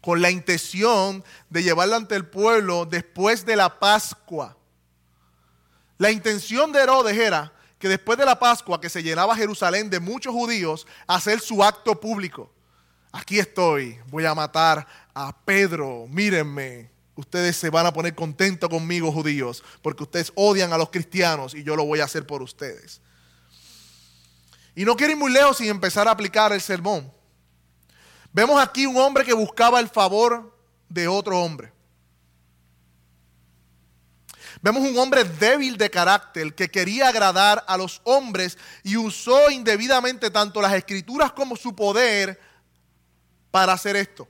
con 0.02 0.20
la 0.20 0.30
intención 0.30 1.24
de 1.48 1.62
llevarlo 1.62 1.96
ante 1.96 2.16
el 2.16 2.26
pueblo 2.26 2.84
después 2.84 3.46
de 3.46 3.56
la 3.56 3.78
Pascua. 3.78 4.56
La 5.96 6.10
intención 6.10 6.72
de 6.72 6.82
Herodes 6.82 7.16
era 7.16 7.52
que 7.78 7.88
después 7.88 8.18
de 8.18 8.24
la 8.26 8.38
Pascua, 8.38 8.80
que 8.80 8.88
se 8.88 9.02
llenaba 9.02 9.36
Jerusalén 9.36 9.88
de 9.88 10.00
muchos 10.00 10.32
judíos, 10.34 10.86
hacer 11.06 11.40
su 11.40 11.62
acto 11.64 11.98
público. 11.98 12.52
Aquí 13.12 13.38
estoy, 13.38 13.98
voy 14.08 14.24
a 14.26 14.34
matar 14.34 14.86
a 15.14 15.36
Pedro, 15.44 16.06
mírenme. 16.08 16.90
Ustedes 17.14 17.56
se 17.56 17.70
van 17.70 17.86
a 17.86 17.92
poner 17.92 18.14
contentos 18.14 18.68
conmigo, 18.68 19.12
judíos, 19.12 19.62
porque 19.82 20.02
ustedes 20.02 20.32
odian 20.34 20.72
a 20.72 20.78
los 20.78 20.90
cristianos 20.90 21.54
y 21.54 21.62
yo 21.62 21.76
lo 21.76 21.84
voy 21.84 22.00
a 22.00 22.04
hacer 22.04 22.26
por 22.26 22.42
ustedes. 22.42 23.00
Y 24.74 24.84
no 24.84 24.96
quiero 24.96 25.12
ir 25.12 25.18
muy 25.18 25.30
lejos 25.30 25.58
sin 25.58 25.68
empezar 25.68 26.08
a 26.08 26.12
aplicar 26.12 26.52
el 26.52 26.60
sermón. 26.60 27.12
Vemos 28.32 28.60
aquí 28.60 28.86
un 28.86 28.96
hombre 28.96 29.24
que 29.24 29.34
buscaba 29.34 29.78
el 29.78 29.88
favor 29.88 30.56
de 30.88 31.06
otro 31.06 31.38
hombre. 31.38 31.72
Vemos 34.62 34.82
un 34.88 34.96
hombre 34.96 35.24
débil 35.24 35.76
de 35.76 35.90
carácter 35.90 36.54
que 36.54 36.70
quería 36.70 37.08
agradar 37.08 37.64
a 37.66 37.76
los 37.76 38.00
hombres 38.04 38.56
y 38.84 38.96
usó 38.96 39.50
indebidamente 39.50 40.30
tanto 40.30 40.62
las 40.62 40.72
escrituras 40.72 41.32
como 41.32 41.56
su 41.56 41.74
poder 41.74 42.40
para 43.50 43.72
hacer 43.72 43.96
esto, 43.96 44.28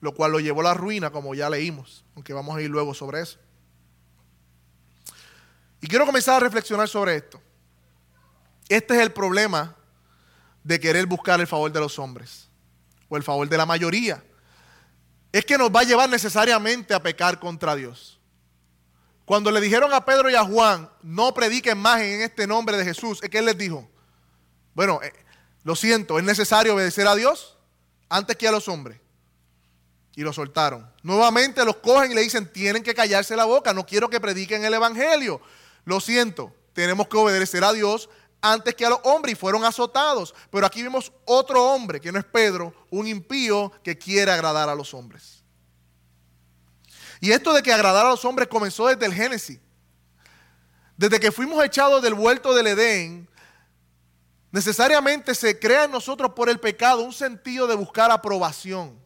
lo 0.00 0.14
cual 0.14 0.32
lo 0.32 0.40
llevó 0.40 0.60
a 0.60 0.64
la 0.64 0.74
ruina, 0.74 1.10
como 1.10 1.34
ya 1.34 1.48
leímos, 1.48 2.04
aunque 2.14 2.32
vamos 2.32 2.56
a 2.56 2.62
ir 2.62 2.70
luego 2.70 2.92
sobre 2.92 3.22
eso. 3.22 3.38
Y 5.80 5.86
quiero 5.86 6.04
comenzar 6.06 6.36
a 6.36 6.40
reflexionar 6.40 6.88
sobre 6.88 7.16
esto. 7.16 7.40
Este 8.68 8.94
es 8.94 9.00
el 9.00 9.12
problema 9.12 9.74
de 10.62 10.78
querer 10.78 11.06
buscar 11.06 11.40
el 11.40 11.46
favor 11.46 11.72
de 11.72 11.80
los 11.80 11.98
hombres 11.98 12.49
o 13.10 13.16
el 13.18 13.22
favor 13.22 13.46
de 13.46 13.58
la 13.58 13.66
mayoría, 13.66 14.24
es 15.32 15.44
que 15.44 15.58
nos 15.58 15.70
va 15.70 15.80
a 15.80 15.84
llevar 15.84 16.08
necesariamente 16.08 16.94
a 16.94 17.02
pecar 17.02 17.38
contra 17.38 17.76
Dios. 17.76 18.18
Cuando 19.26 19.50
le 19.50 19.60
dijeron 19.60 19.92
a 19.92 20.04
Pedro 20.04 20.30
y 20.30 20.34
a 20.34 20.44
Juan, 20.44 20.90
no 21.02 21.34
prediquen 21.34 21.78
más 21.78 22.00
en 22.00 22.22
este 22.22 22.46
nombre 22.46 22.76
de 22.76 22.84
Jesús, 22.84 23.22
es 23.22 23.28
que 23.28 23.38
él 23.38 23.44
les 23.44 23.58
dijo, 23.58 23.88
bueno, 24.74 25.00
eh, 25.02 25.12
lo 25.62 25.76
siento, 25.76 26.18
es 26.18 26.24
necesario 26.24 26.74
obedecer 26.74 27.06
a 27.06 27.14
Dios 27.14 27.58
antes 28.08 28.36
que 28.36 28.48
a 28.48 28.52
los 28.52 28.66
hombres. 28.68 28.98
Y 30.16 30.22
lo 30.22 30.32
soltaron. 30.32 30.90
Nuevamente 31.02 31.64
los 31.64 31.76
cogen 31.76 32.10
y 32.10 32.14
le 32.14 32.22
dicen, 32.22 32.52
tienen 32.52 32.82
que 32.82 32.94
callarse 32.94 33.36
la 33.36 33.44
boca, 33.44 33.72
no 33.72 33.86
quiero 33.86 34.10
que 34.10 34.20
prediquen 34.20 34.64
el 34.64 34.74
Evangelio. 34.74 35.40
Lo 35.84 36.00
siento, 36.00 36.52
tenemos 36.72 37.08
que 37.08 37.16
obedecer 37.16 37.62
a 37.62 37.72
Dios 37.72 38.08
antes 38.40 38.74
que 38.74 38.86
a 38.86 38.90
los 38.90 39.00
hombres 39.04 39.32
y 39.32 39.36
fueron 39.36 39.64
azotados. 39.64 40.34
Pero 40.50 40.66
aquí 40.66 40.82
vemos 40.82 41.12
otro 41.24 41.64
hombre, 41.64 42.00
que 42.00 42.12
no 42.12 42.18
es 42.18 42.24
Pedro, 42.24 42.74
un 42.90 43.06
impío 43.06 43.72
que 43.82 43.98
quiere 43.98 44.30
agradar 44.32 44.68
a 44.68 44.74
los 44.74 44.94
hombres. 44.94 45.42
Y 47.20 47.32
esto 47.32 47.52
de 47.52 47.62
que 47.62 47.72
agradar 47.72 48.06
a 48.06 48.10
los 48.10 48.24
hombres 48.24 48.48
comenzó 48.48 48.86
desde 48.86 49.06
el 49.06 49.12
Génesis. 49.12 49.60
Desde 50.96 51.20
que 51.20 51.32
fuimos 51.32 51.62
echados 51.64 52.02
del 52.02 52.14
vuelto 52.14 52.54
del 52.54 52.68
Edén, 52.68 53.28
necesariamente 54.50 55.34
se 55.34 55.58
crea 55.58 55.84
en 55.84 55.92
nosotros 55.92 56.32
por 56.34 56.48
el 56.48 56.58
pecado 56.58 57.02
un 57.02 57.12
sentido 57.12 57.66
de 57.66 57.74
buscar 57.74 58.10
aprobación. 58.10 58.98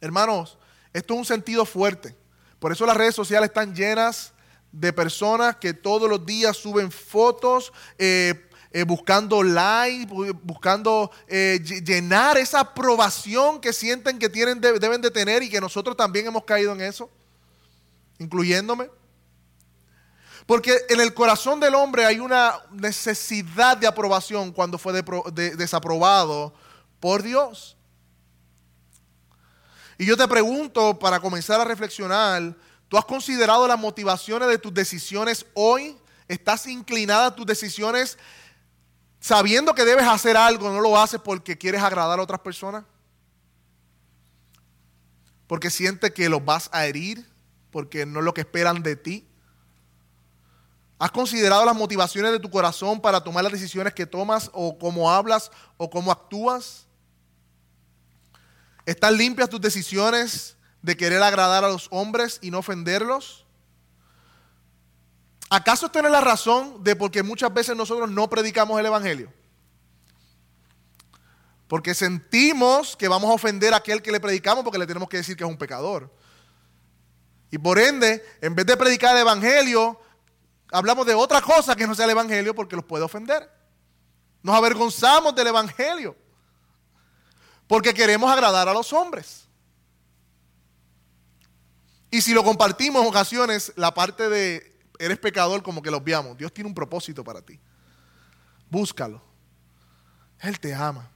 Hermanos, 0.00 0.58
esto 0.92 1.14
es 1.14 1.18
un 1.18 1.26
sentido 1.26 1.64
fuerte. 1.64 2.16
Por 2.58 2.72
eso 2.72 2.84
las 2.86 2.96
redes 2.96 3.14
sociales 3.14 3.48
están 3.48 3.74
llenas 3.74 4.32
de 4.72 4.92
personas 4.92 5.56
que 5.56 5.74
todos 5.74 6.08
los 6.08 6.24
días 6.24 6.56
suben 6.56 6.90
fotos, 6.90 7.72
eh, 7.98 8.48
eh, 8.72 8.84
buscando 8.84 9.42
like, 9.42 10.12
buscando 10.42 11.10
eh, 11.26 11.60
llenar 11.84 12.38
esa 12.38 12.60
aprobación 12.60 13.60
que 13.60 13.72
sienten 13.72 14.18
que 14.18 14.28
tienen, 14.28 14.60
deben 14.60 15.00
de 15.00 15.10
tener 15.10 15.42
y 15.42 15.50
que 15.50 15.60
nosotros 15.60 15.96
también 15.96 16.26
hemos 16.26 16.44
caído 16.44 16.72
en 16.72 16.82
eso, 16.82 17.10
incluyéndome. 18.18 18.88
Porque 20.46 20.76
en 20.88 21.00
el 21.00 21.14
corazón 21.14 21.60
del 21.60 21.74
hombre 21.74 22.04
hay 22.04 22.18
una 22.18 22.54
necesidad 22.72 23.76
de 23.76 23.86
aprobación 23.86 24.52
cuando 24.52 24.78
fue 24.78 25.02
desaprobado 25.32 26.54
por 26.98 27.22
Dios. 27.22 27.76
Y 29.98 30.06
yo 30.06 30.16
te 30.16 30.26
pregunto, 30.26 30.98
para 30.98 31.20
comenzar 31.20 31.60
a 31.60 31.64
reflexionar, 31.64 32.56
¿Tú 32.90 32.98
has 32.98 33.04
considerado 33.04 33.68
las 33.68 33.78
motivaciones 33.78 34.48
de 34.48 34.58
tus 34.58 34.74
decisiones 34.74 35.46
hoy? 35.54 35.96
¿Estás 36.26 36.66
inclinada 36.66 37.26
a 37.26 37.36
tus 37.36 37.46
decisiones 37.46 38.18
sabiendo 39.20 39.76
que 39.76 39.84
debes 39.84 40.08
hacer 40.08 40.36
algo, 40.36 40.68
no 40.70 40.80
lo 40.80 41.00
haces 41.00 41.20
porque 41.20 41.56
quieres 41.56 41.82
agradar 41.82 42.18
a 42.18 42.22
otras 42.22 42.40
personas? 42.40 42.82
Porque 45.46 45.70
sientes 45.70 46.10
que 46.10 46.28
los 46.28 46.44
vas 46.44 46.68
a 46.72 46.84
herir, 46.84 47.24
porque 47.70 48.04
no 48.04 48.18
es 48.18 48.24
lo 48.24 48.34
que 48.34 48.40
esperan 48.40 48.82
de 48.82 48.96
ti. 48.96 49.24
¿Has 50.98 51.12
considerado 51.12 51.64
las 51.64 51.76
motivaciones 51.76 52.32
de 52.32 52.40
tu 52.40 52.50
corazón 52.50 53.00
para 53.00 53.22
tomar 53.22 53.44
las 53.44 53.52
decisiones 53.52 53.94
que 53.94 54.04
tomas 54.04 54.50
o 54.52 54.76
cómo 54.76 55.12
hablas 55.12 55.52
o 55.76 55.88
cómo 55.88 56.10
actúas? 56.10 56.88
¿Están 58.84 59.16
limpias 59.16 59.48
tus 59.48 59.60
decisiones 59.60 60.56
de 60.82 60.96
querer 60.96 61.22
agradar 61.22 61.64
a 61.64 61.68
los 61.68 61.88
hombres 61.90 62.38
y 62.42 62.50
no 62.50 62.58
ofenderlos? 62.58 63.46
¿Acaso 65.50 65.86
esta 65.86 65.98
es 65.98 66.10
la 66.10 66.20
razón 66.20 66.82
de 66.84 66.94
por 66.94 67.10
qué 67.10 67.22
muchas 67.22 67.52
veces 67.52 67.76
nosotros 67.76 68.08
no 68.08 68.30
predicamos 68.30 68.78
el 68.78 68.86
Evangelio? 68.86 69.32
Porque 71.66 71.94
sentimos 71.94 72.96
que 72.96 73.08
vamos 73.08 73.30
a 73.30 73.34
ofender 73.34 73.74
a 73.74 73.78
aquel 73.78 74.00
que 74.00 74.12
le 74.12 74.20
predicamos 74.20 74.62
porque 74.62 74.78
le 74.78 74.86
tenemos 74.86 75.08
que 75.08 75.18
decir 75.18 75.36
que 75.36 75.44
es 75.44 75.50
un 75.50 75.58
pecador. 75.58 76.12
Y 77.50 77.58
por 77.58 77.78
ende, 77.78 78.24
en 78.40 78.54
vez 78.54 78.64
de 78.66 78.76
predicar 78.76 79.14
el 79.16 79.22
Evangelio, 79.22 80.00
hablamos 80.70 81.04
de 81.04 81.14
otra 81.14 81.40
cosa 81.40 81.74
que 81.74 81.86
no 81.86 81.96
sea 81.96 82.04
el 82.04 82.12
Evangelio 82.12 82.54
porque 82.54 82.76
los 82.76 82.84
puede 82.84 83.04
ofender. 83.04 83.50
Nos 84.42 84.54
avergonzamos 84.54 85.34
del 85.34 85.48
Evangelio 85.48 86.16
porque 87.66 87.92
queremos 87.92 88.30
agradar 88.30 88.68
a 88.68 88.72
los 88.72 88.92
hombres. 88.92 89.48
Y 92.10 92.20
si 92.20 92.34
lo 92.34 92.42
compartimos 92.42 93.02
en 93.02 93.08
ocasiones, 93.08 93.72
la 93.76 93.94
parte 93.94 94.28
de 94.28 94.78
eres 94.98 95.18
pecador 95.18 95.62
como 95.62 95.80
que 95.80 95.90
lo 95.90 95.96
obviamos. 95.96 96.36
Dios 96.36 96.52
tiene 96.52 96.68
un 96.68 96.74
propósito 96.74 97.24
para 97.24 97.40
ti. 97.40 97.58
Búscalo. 98.68 99.22
Él 100.40 100.58
te 100.60 100.74
ama. 100.74 101.10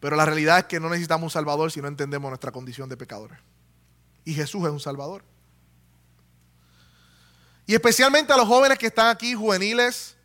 Pero 0.00 0.16
la 0.16 0.24
realidad 0.24 0.58
es 0.58 0.64
que 0.64 0.78
no 0.78 0.88
necesitamos 0.88 1.24
un 1.24 1.30
Salvador 1.30 1.72
si 1.72 1.80
no 1.80 1.88
entendemos 1.88 2.30
nuestra 2.30 2.52
condición 2.52 2.88
de 2.88 2.96
pecadores. 2.96 3.38
Y 4.24 4.34
Jesús 4.34 4.64
es 4.64 4.70
un 4.70 4.80
Salvador. 4.80 5.24
Y 7.66 7.74
especialmente 7.74 8.32
a 8.32 8.36
los 8.36 8.46
jóvenes 8.46 8.78
que 8.78 8.86
están 8.86 9.08
aquí, 9.08 9.34
juveniles, 9.34 10.16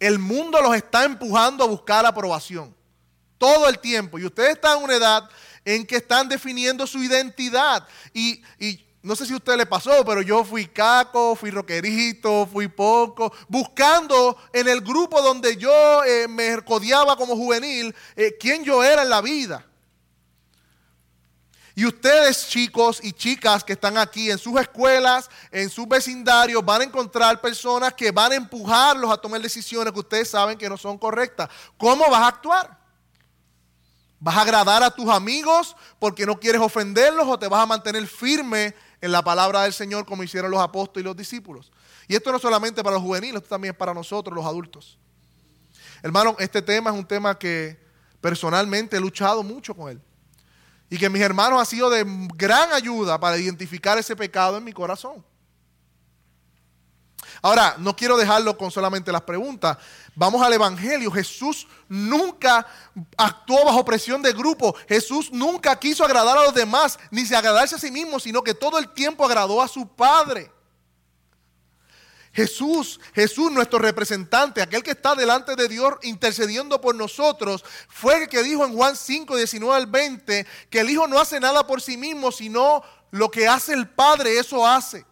el 0.00 0.18
mundo 0.18 0.60
los 0.60 0.74
está 0.74 1.04
empujando 1.04 1.64
a 1.64 1.66
buscar 1.66 2.04
aprobación. 2.04 2.74
Todo 3.38 3.68
el 3.68 3.78
tiempo. 3.78 4.18
Y 4.18 4.26
ustedes 4.26 4.50
están 4.50 4.78
en 4.78 4.84
una 4.84 4.94
edad 4.94 5.30
en 5.68 5.84
que 5.84 5.96
están 5.96 6.30
definiendo 6.30 6.86
su 6.86 7.02
identidad. 7.02 7.86
Y, 8.14 8.42
no 9.02 9.14
sé 9.14 9.26
si 9.26 9.32
a 9.34 9.36
usted 9.36 9.56
le 9.56 9.66
pasó, 9.66 10.04
pero 10.04 10.22
yo 10.22 10.42
fui 10.44 10.66
caco, 10.66 11.36
fui 11.36 11.50
roquerito, 11.50 12.48
fui 12.50 12.68
poco, 12.68 13.32
buscando 13.48 14.36
en 14.52 14.66
el 14.66 14.80
grupo 14.80 15.22
donde 15.22 15.56
yo 15.56 16.04
eh, 16.04 16.26
me 16.26 16.60
codiaba 16.62 17.16
como 17.16 17.36
juvenil 17.36 17.94
eh, 18.16 18.36
quién 18.40 18.64
yo 18.64 18.82
era 18.82 19.02
en 19.02 19.10
la 19.10 19.20
vida. 19.20 19.64
Y 21.74 21.86
ustedes, 21.86 22.48
chicos 22.48 22.98
y 23.02 23.12
chicas 23.12 23.62
que 23.62 23.74
están 23.74 23.98
aquí 23.98 24.30
en 24.30 24.38
sus 24.38 24.58
escuelas, 24.60 25.30
en 25.52 25.70
sus 25.70 25.86
vecindarios, 25.86 26.64
van 26.64 26.80
a 26.80 26.84
encontrar 26.84 27.40
personas 27.40 27.92
que 27.92 28.10
van 28.10 28.32
a 28.32 28.36
empujarlos 28.36 29.10
a 29.12 29.18
tomar 29.18 29.40
decisiones 29.40 29.92
que 29.92 30.00
ustedes 30.00 30.30
saben 30.30 30.58
que 30.58 30.68
no 30.68 30.76
son 30.76 30.98
correctas. 30.98 31.48
¿Cómo 31.76 32.10
vas 32.10 32.22
a 32.22 32.28
actuar? 32.28 32.77
¿Vas 34.20 34.36
a 34.36 34.42
agradar 34.42 34.82
a 34.82 34.90
tus 34.90 35.08
amigos 35.08 35.76
porque 35.98 36.26
no 36.26 36.38
quieres 36.40 36.60
ofenderlos 36.60 37.26
o 37.28 37.38
te 37.38 37.46
vas 37.46 37.62
a 37.62 37.66
mantener 37.66 38.06
firme 38.06 38.74
en 39.00 39.12
la 39.12 39.22
palabra 39.22 39.62
del 39.62 39.72
Señor 39.72 40.04
como 40.06 40.24
hicieron 40.24 40.50
los 40.50 40.60
apóstoles 40.60 41.04
y 41.04 41.06
los 41.06 41.16
discípulos? 41.16 41.70
Y 42.08 42.16
esto 42.16 42.32
no 42.32 42.38
solamente 42.38 42.82
para 42.82 42.94
los 42.94 43.02
juveniles, 43.02 43.36
esto 43.36 43.50
también 43.50 43.72
es 43.72 43.78
para 43.78 43.94
nosotros, 43.94 44.34
los 44.34 44.44
adultos. 44.44 44.98
Hermano, 46.02 46.36
este 46.38 46.62
tema 46.62 46.90
es 46.90 46.96
un 46.96 47.06
tema 47.06 47.38
que 47.38 47.78
personalmente 48.20 48.96
he 48.96 49.00
luchado 49.00 49.42
mucho 49.42 49.74
con 49.74 49.90
él. 49.90 50.00
Y 50.90 50.96
que 50.96 51.10
mis 51.10 51.22
hermanos 51.22 51.60
ha 51.60 51.64
sido 51.64 51.90
de 51.90 52.04
gran 52.34 52.72
ayuda 52.72 53.20
para 53.20 53.36
identificar 53.36 53.98
ese 53.98 54.16
pecado 54.16 54.56
en 54.56 54.64
mi 54.64 54.72
corazón. 54.72 55.24
Ahora, 57.42 57.76
no 57.78 57.94
quiero 57.94 58.16
dejarlo 58.16 58.56
con 58.56 58.70
solamente 58.70 59.12
las 59.12 59.22
preguntas. 59.22 59.78
Vamos 60.14 60.42
al 60.42 60.52
Evangelio. 60.52 61.10
Jesús 61.10 61.66
nunca 61.88 62.66
actuó 63.16 63.64
bajo 63.64 63.84
presión 63.84 64.22
de 64.22 64.32
grupo. 64.32 64.74
Jesús 64.88 65.30
nunca 65.32 65.78
quiso 65.78 66.04
agradar 66.04 66.36
a 66.38 66.44
los 66.44 66.54
demás, 66.54 66.98
ni 67.10 67.24
se 67.24 67.36
agradarse 67.36 67.76
a 67.76 67.78
sí 67.78 67.90
mismo, 67.90 68.18
sino 68.18 68.42
que 68.42 68.54
todo 68.54 68.78
el 68.78 68.88
tiempo 68.88 69.24
agradó 69.24 69.62
a 69.62 69.68
su 69.68 69.86
Padre. 69.86 70.50
Jesús, 72.32 73.00
Jesús 73.14 73.50
nuestro 73.50 73.78
representante, 73.78 74.62
aquel 74.62 74.82
que 74.82 74.92
está 74.92 75.14
delante 75.14 75.56
de 75.56 75.66
Dios 75.66 75.94
intercediendo 76.02 76.80
por 76.80 76.94
nosotros, 76.94 77.64
fue 77.88 78.22
el 78.22 78.28
que 78.28 78.42
dijo 78.42 78.64
en 78.64 78.76
Juan 78.76 78.96
5, 78.96 79.36
19 79.36 79.74
al 79.74 79.86
20, 79.86 80.46
que 80.70 80.80
el 80.80 80.90
Hijo 80.90 81.08
no 81.08 81.18
hace 81.18 81.40
nada 81.40 81.66
por 81.66 81.80
sí 81.80 81.96
mismo, 81.96 82.30
sino 82.30 82.82
lo 83.10 83.30
que 83.30 83.48
hace 83.48 83.72
el 83.72 83.88
Padre, 83.88 84.38
eso 84.38 84.66
hace. 84.66 85.04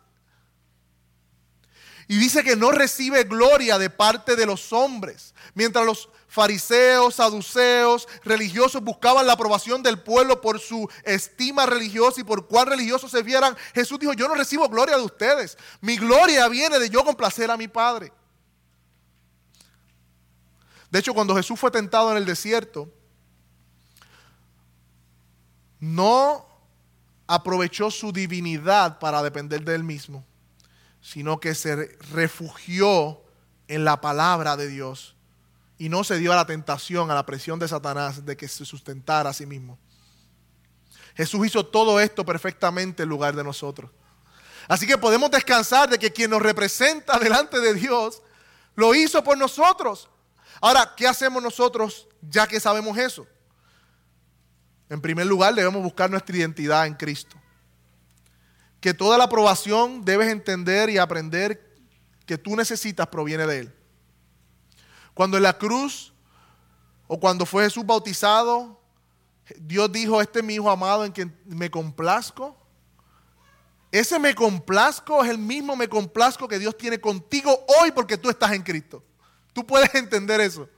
Y 2.08 2.16
dice 2.18 2.44
que 2.44 2.54
no 2.54 2.70
recibe 2.70 3.24
gloria 3.24 3.78
de 3.78 3.90
parte 3.90 4.36
de 4.36 4.46
los 4.46 4.72
hombres. 4.72 5.34
Mientras 5.54 5.84
los 5.84 6.08
fariseos, 6.28 7.16
saduceos, 7.16 8.06
religiosos 8.22 8.82
buscaban 8.82 9.26
la 9.26 9.32
aprobación 9.32 9.82
del 9.82 10.00
pueblo 10.00 10.40
por 10.40 10.60
su 10.60 10.88
estima 11.02 11.66
religiosa 11.66 12.20
y 12.20 12.24
por 12.24 12.46
cuán 12.46 12.68
religiosos 12.68 13.10
se 13.10 13.22
vieran, 13.22 13.56
Jesús 13.74 13.98
dijo, 13.98 14.12
yo 14.12 14.28
no 14.28 14.34
recibo 14.34 14.68
gloria 14.68 14.96
de 14.96 15.02
ustedes. 15.02 15.58
Mi 15.80 15.96
gloria 15.96 16.48
viene 16.48 16.78
de 16.78 16.90
yo 16.90 17.04
complacer 17.04 17.50
a 17.50 17.56
mi 17.56 17.66
Padre. 17.66 18.12
De 20.90 21.00
hecho, 21.00 21.12
cuando 21.12 21.34
Jesús 21.34 21.58
fue 21.58 21.72
tentado 21.72 22.12
en 22.12 22.18
el 22.18 22.24
desierto, 22.24 22.88
no 25.80 26.46
aprovechó 27.26 27.90
su 27.90 28.12
divinidad 28.12 29.00
para 29.00 29.22
depender 29.24 29.64
de 29.64 29.74
él 29.74 29.82
mismo 29.82 30.24
sino 31.06 31.38
que 31.38 31.54
se 31.54 31.96
refugió 32.10 33.22
en 33.68 33.84
la 33.84 34.00
palabra 34.00 34.56
de 34.56 34.66
Dios 34.66 35.14
y 35.78 35.88
no 35.88 36.02
se 36.02 36.18
dio 36.18 36.32
a 36.32 36.36
la 36.36 36.46
tentación, 36.46 37.12
a 37.12 37.14
la 37.14 37.24
presión 37.24 37.60
de 37.60 37.68
Satanás 37.68 38.26
de 38.26 38.36
que 38.36 38.48
se 38.48 38.64
sustentara 38.64 39.30
a 39.30 39.32
sí 39.32 39.46
mismo. 39.46 39.78
Jesús 41.14 41.46
hizo 41.46 41.64
todo 41.64 42.00
esto 42.00 42.24
perfectamente 42.24 43.04
en 43.04 43.08
lugar 43.08 43.36
de 43.36 43.44
nosotros. 43.44 43.88
Así 44.66 44.84
que 44.84 44.98
podemos 44.98 45.30
descansar 45.30 45.88
de 45.88 45.96
que 45.96 46.12
quien 46.12 46.28
nos 46.28 46.42
representa 46.42 47.20
delante 47.20 47.60
de 47.60 47.74
Dios 47.74 48.20
lo 48.74 48.92
hizo 48.92 49.22
por 49.22 49.38
nosotros. 49.38 50.10
Ahora, 50.60 50.92
¿qué 50.96 51.06
hacemos 51.06 51.40
nosotros 51.40 52.08
ya 52.20 52.48
que 52.48 52.58
sabemos 52.58 52.98
eso? 52.98 53.28
En 54.88 55.00
primer 55.00 55.26
lugar, 55.26 55.54
debemos 55.54 55.84
buscar 55.84 56.10
nuestra 56.10 56.36
identidad 56.36 56.84
en 56.84 56.94
Cristo 56.94 57.36
que 58.86 58.94
toda 58.94 59.18
la 59.18 59.24
aprobación 59.24 60.04
debes 60.04 60.30
entender 60.30 60.90
y 60.90 60.98
aprender 60.98 61.74
que 62.24 62.38
tú 62.38 62.54
necesitas 62.54 63.08
proviene 63.08 63.44
de 63.44 63.58
Él. 63.58 63.74
Cuando 65.12 65.36
en 65.36 65.42
la 65.42 65.58
cruz 65.58 66.12
o 67.08 67.18
cuando 67.18 67.44
fue 67.46 67.64
Jesús 67.64 67.84
bautizado, 67.84 68.80
Dios 69.58 69.90
dijo, 69.90 70.20
este 70.20 70.38
es 70.38 70.44
mi 70.44 70.54
Hijo 70.54 70.70
amado 70.70 71.04
en 71.04 71.10
quien 71.10 71.36
me 71.46 71.68
complazco. 71.68 72.56
Ese 73.90 74.20
me 74.20 74.36
complazco 74.36 75.24
es 75.24 75.30
el 75.30 75.38
mismo 75.38 75.74
me 75.74 75.88
complazco 75.88 76.46
que 76.46 76.60
Dios 76.60 76.78
tiene 76.78 77.00
contigo 77.00 77.66
hoy 77.80 77.90
porque 77.90 78.16
tú 78.16 78.30
estás 78.30 78.52
en 78.52 78.62
Cristo. 78.62 79.02
Tú 79.52 79.66
puedes 79.66 79.92
entender 79.96 80.40
eso. 80.40 80.68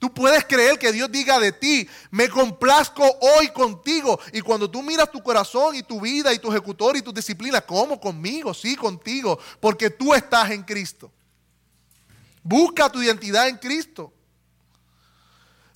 Tú 0.00 0.10
puedes 0.14 0.46
creer 0.46 0.78
que 0.78 0.92
Dios 0.92 1.12
diga 1.12 1.38
de 1.38 1.52
ti, 1.52 1.86
me 2.10 2.30
complazco 2.30 3.04
hoy 3.20 3.48
contigo. 3.48 4.18
Y 4.32 4.40
cuando 4.40 4.68
tú 4.68 4.82
miras 4.82 5.12
tu 5.12 5.22
corazón 5.22 5.76
y 5.76 5.82
tu 5.82 6.00
vida 6.00 6.32
y 6.32 6.38
tu 6.38 6.48
ejecutor 6.48 6.96
y 6.96 7.02
tu 7.02 7.12
disciplina, 7.12 7.60
¿cómo? 7.60 8.00
Conmigo, 8.00 8.54
sí, 8.54 8.76
contigo, 8.76 9.38
porque 9.60 9.90
tú 9.90 10.14
estás 10.14 10.52
en 10.52 10.62
Cristo. 10.62 11.12
Busca 12.42 12.90
tu 12.90 13.02
identidad 13.02 13.46
en 13.46 13.58
Cristo. 13.58 14.10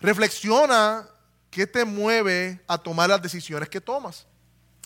Reflexiona 0.00 1.06
qué 1.50 1.66
te 1.66 1.84
mueve 1.84 2.64
a 2.66 2.78
tomar 2.78 3.10
las 3.10 3.20
decisiones 3.20 3.68
que 3.68 3.82
tomas, 3.82 4.26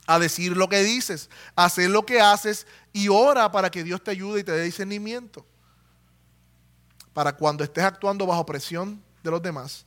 a 0.09 0.18
decir 0.18 0.57
lo 0.57 0.68
que 0.68 0.83
dices, 0.83 1.31
a 1.55 1.66
hacer 1.66 1.90
lo 1.90 2.05
que 2.05 2.20
haces 2.20 2.66
y 2.92 3.07
ora 3.07 3.53
para 3.53 3.70
que 3.70 3.85
Dios 3.85 4.03
te 4.03 4.11
ayude 4.11 4.40
y 4.40 4.44
te 4.44 4.51
dé 4.51 4.64
discernimiento. 4.64 5.46
Para 7.12 7.37
cuando 7.37 7.62
estés 7.62 7.85
actuando 7.85 8.27
bajo 8.27 8.44
presión 8.44 9.07
de 9.29 9.33
los 9.33 9.43
demás, 9.43 9.85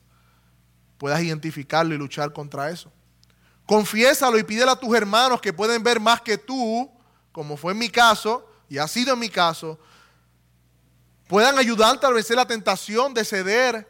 puedas 0.98 1.22
identificarlo 1.22 1.96
y 1.96 1.98
luchar 1.98 2.32
contra 2.32 2.70
eso. 2.70 2.92
Confiésalo 3.66 4.38
y 4.38 4.44
pídele 4.44 4.72
a 4.72 4.76
tus 4.76 4.96
hermanos 4.96 5.42
que 5.42 5.52
pueden 5.52 5.84
ver 5.84 6.00
más 6.00 6.22
que 6.22 6.38
tú, 6.38 6.90
como 7.32 7.58
fue 7.58 7.74
en 7.74 7.80
mi 7.80 7.90
caso, 7.90 8.48
y 8.70 8.78
ha 8.78 8.88
sido 8.88 9.14
en 9.14 9.20
mi 9.20 9.30
caso, 9.30 9.80
puedan 11.28 11.58
ayudarte 11.58 12.06
a 12.06 12.10
vencer 12.10 12.36
la 12.36 12.46
tentación 12.46 13.14
de 13.14 13.26
ceder 13.26 13.90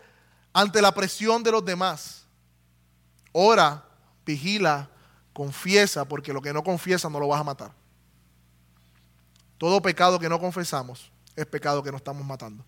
ante 0.53 0.81
la 0.81 0.93
presión 0.93 1.43
de 1.43 1.51
los 1.51 1.65
demás. 1.65 2.25
Ora, 3.31 3.83
vigila, 4.25 4.89
confiesa, 5.33 6.05
porque 6.05 6.33
lo 6.33 6.41
que 6.41 6.53
no 6.53 6.63
confiesa 6.63 7.09
no 7.09 7.19
lo 7.19 7.27
vas 7.27 7.41
a 7.41 7.43
matar. 7.43 7.71
Todo 9.57 9.81
pecado 9.81 10.19
que 10.19 10.29
no 10.29 10.39
confesamos 10.39 11.11
es 11.35 11.45
pecado 11.45 11.83
que 11.83 11.91
no 11.91 11.97
estamos 11.97 12.25
matando. 12.25 12.65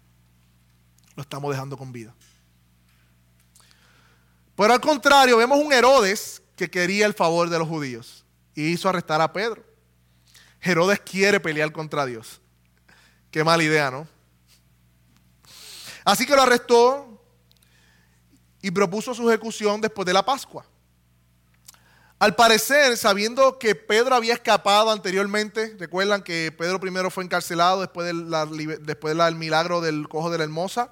Lo 1.15 1.21
estamos 1.23 1.51
dejando 1.51 1.77
con 1.77 1.91
vida. 1.91 2.13
Pero 4.55 4.73
al 4.73 4.81
contrario, 4.81 5.37
vemos 5.37 5.59
un 5.59 5.73
Herodes 5.73 6.41
que 6.55 6.69
quería 6.69 7.05
el 7.05 7.13
favor 7.13 7.49
de 7.49 7.59
los 7.59 7.67
judíos 7.67 8.23
y 8.55 8.67
hizo 8.67 8.87
arrestar 8.87 9.21
a 9.21 9.33
Pedro. 9.33 9.63
Herodes 10.61 10.99
quiere 10.99 11.39
pelear 11.39 11.71
contra 11.71 12.05
Dios. 12.05 12.39
Qué 13.31 13.43
mala 13.43 13.63
idea, 13.63 13.89
¿no? 13.89 14.07
Así 16.05 16.25
que 16.25 16.35
lo 16.35 16.41
arrestó 16.41 17.21
y 18.61 18.71
propuso 18.71 19.13
su 19.13 19.29
ejecución 19.29 19.81
después 19.81 20.05
de 20.05 20.13
la 20.13 20.23
Pascua. 20.23 20.65
Al 22.19 22.35
parecer, 22.35 22.95
sabiendo 22.95 23.59
que 23.59 23.75
Pedro 23.75 24.15
había 24.15 24.33
escapado 24.33 24.91
anteriormente, 24.91 25.75
recuerdan 25.77 26.21
que 26.21 26.53
Pedro 26.57 26.79
primero 26.79 27.09
fue 27.09 27.25
encarcelado 27.25 27.81
después, 27.81 28.13
después 28.81 29.17
del 29.17 29.35
milagro 29.35 29.81
del 29.81 30.07
cojo 30.07 30.29
de 30.29 30.37
la 30.37 30.45
hermosa, 30.45 30.89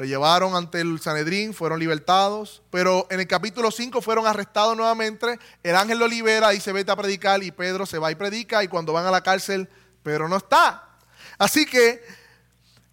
lo 0.00 0.06
llevaron 0.06 0.56
ante 0.56 0.80
el 0.80 0.98
Sanedrín, 0.98 1.52
fueron 1.52 1.78
libertados, 1.78 2.62
pero 2.70 3.06
en 3.10 3.20
el 3.20 3.26
capítulo 3.26 3.70
5 3.70 4.00
fueron 4.00 4.26
arrestados 4.26 4.74
nuevamente. 4.74 5.38
El 5.62 5.76
ángel 5.76 5.98
lo 5.98 6.08
libera, 6.08 6.54
y 6.54 6.60
se 6.60 6.72
vete 6.72 6.90
a 6.90 6.96
predicar 6.96 7.42
y 7.42 7.50
Pedro 7.50 7.84
se 7.84 7.98
va 7.98 8.10
y 8.10 8.14
predica 8.14 8.64
y 8.64 8.68
cuando 8.68 8.94
van 8.94 9.04
a 9.04 9.10
la 9.10 9.22
cárcel, 9.22 9.68
Pedro 10.02 10.26
no 10.26 10.38
está. 10.38 10.88
Así 11.36 11.66
que 11.66 12.02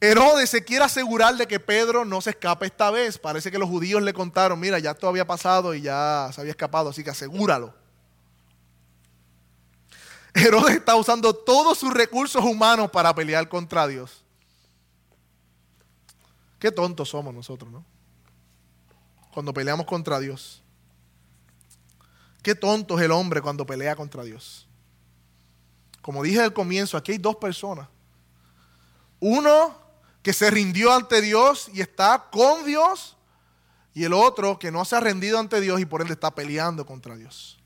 Herodes 0.02 0.50
se 0.50 0.66
quiere 0.66 0.84
asegurar 0.84 1.38
de 1.38 1.48
que 1.48 1.62
Pedro 1.62 2.04
no 2.04 2.20
se 2.20 2.32
escape 2.32 2.66
esta 2.66 2.92
vez. 2.92 3.18
Parece 3.18 3.52
que 3.52 3.58
los 3.58 3.70
judíos 3.70 4.02
le 4.02 4.12
contaron, 4.12 4.60
mira, 4.60 4.78
ya 4.78 4.94
todo 4.94 5.10
había 5.10 5.26
pasado 5.26 5.74
y 5.74 5.84
ya 5.84 6.30
se 6.34 6.42
había 6.42 6.52
escapado, 6.52 6.90
así 6.90 7.06
que 7.06 7.12
asegúralo. 7.12 7.74
Herodes 10.34 10.76
está 10.76 10.98
usando 10.98 11.34
todos 11.34 11.78
sus 11.78 11.94
recursos 11.94 12.44
humanos 12.44 12.92
para 12.92 13.16
pelear 13.16 13.48
contra 13.48 13.88
Dios. 13.88 14.26
Qué 16.60 16.72
tontos 16.72 17.10
somos 17.10 17.34
nosotros, 17.34 17.72
¿no? 17.72 17.86
Cuando 19.34 19.54
peleamos 19.54 19.86
contra 19.86 20.20
Dios. 20.20 20.64
Qué 22.42 22.56
tonto 22.56 22.98
es 22.98 23.06
el 23.06 23.12
hombre 23.12 23.42
cuando 23.42 23.66
pelea 23.66 23.96
contra 23.96 24.24
Dios. 24.24 24.68
Como 26.02 26.24
dije 26.24 26.42
al 26.42 26.54
comienzo, 26.54 26.98
aquí 26.98 27.12
hay 27.12 27.18
dos 27.18 27.36
personas. 27.36 27.88
Uno 29.20 29.76
que 30.22 30.34
se 30.34 30.50
rindió 30.50 30.94
ante 30.94 31.22
Dios 31.22 31.70
y 31.74 31.82
está 31.82 32.30
con 32.32 32.66
Dios, 32.66 33.18
y 33.94 34.04
el 34.04 34.14
otro 34.14 34.60
que 34.60 34.72
no 34.72 34.86
se 34.86 34.96
ha 34.96 35.00
rendido 35.00 35.40
ante 35.40 35.60
Dios 35.60 35.80
y 35.80 35.86
por 35.86 36.02
ende 36.02 36.14
está 36.14 36.34
peleando 36.34 36.86
contra 36.86 37.16
Dios. 37.16 37.58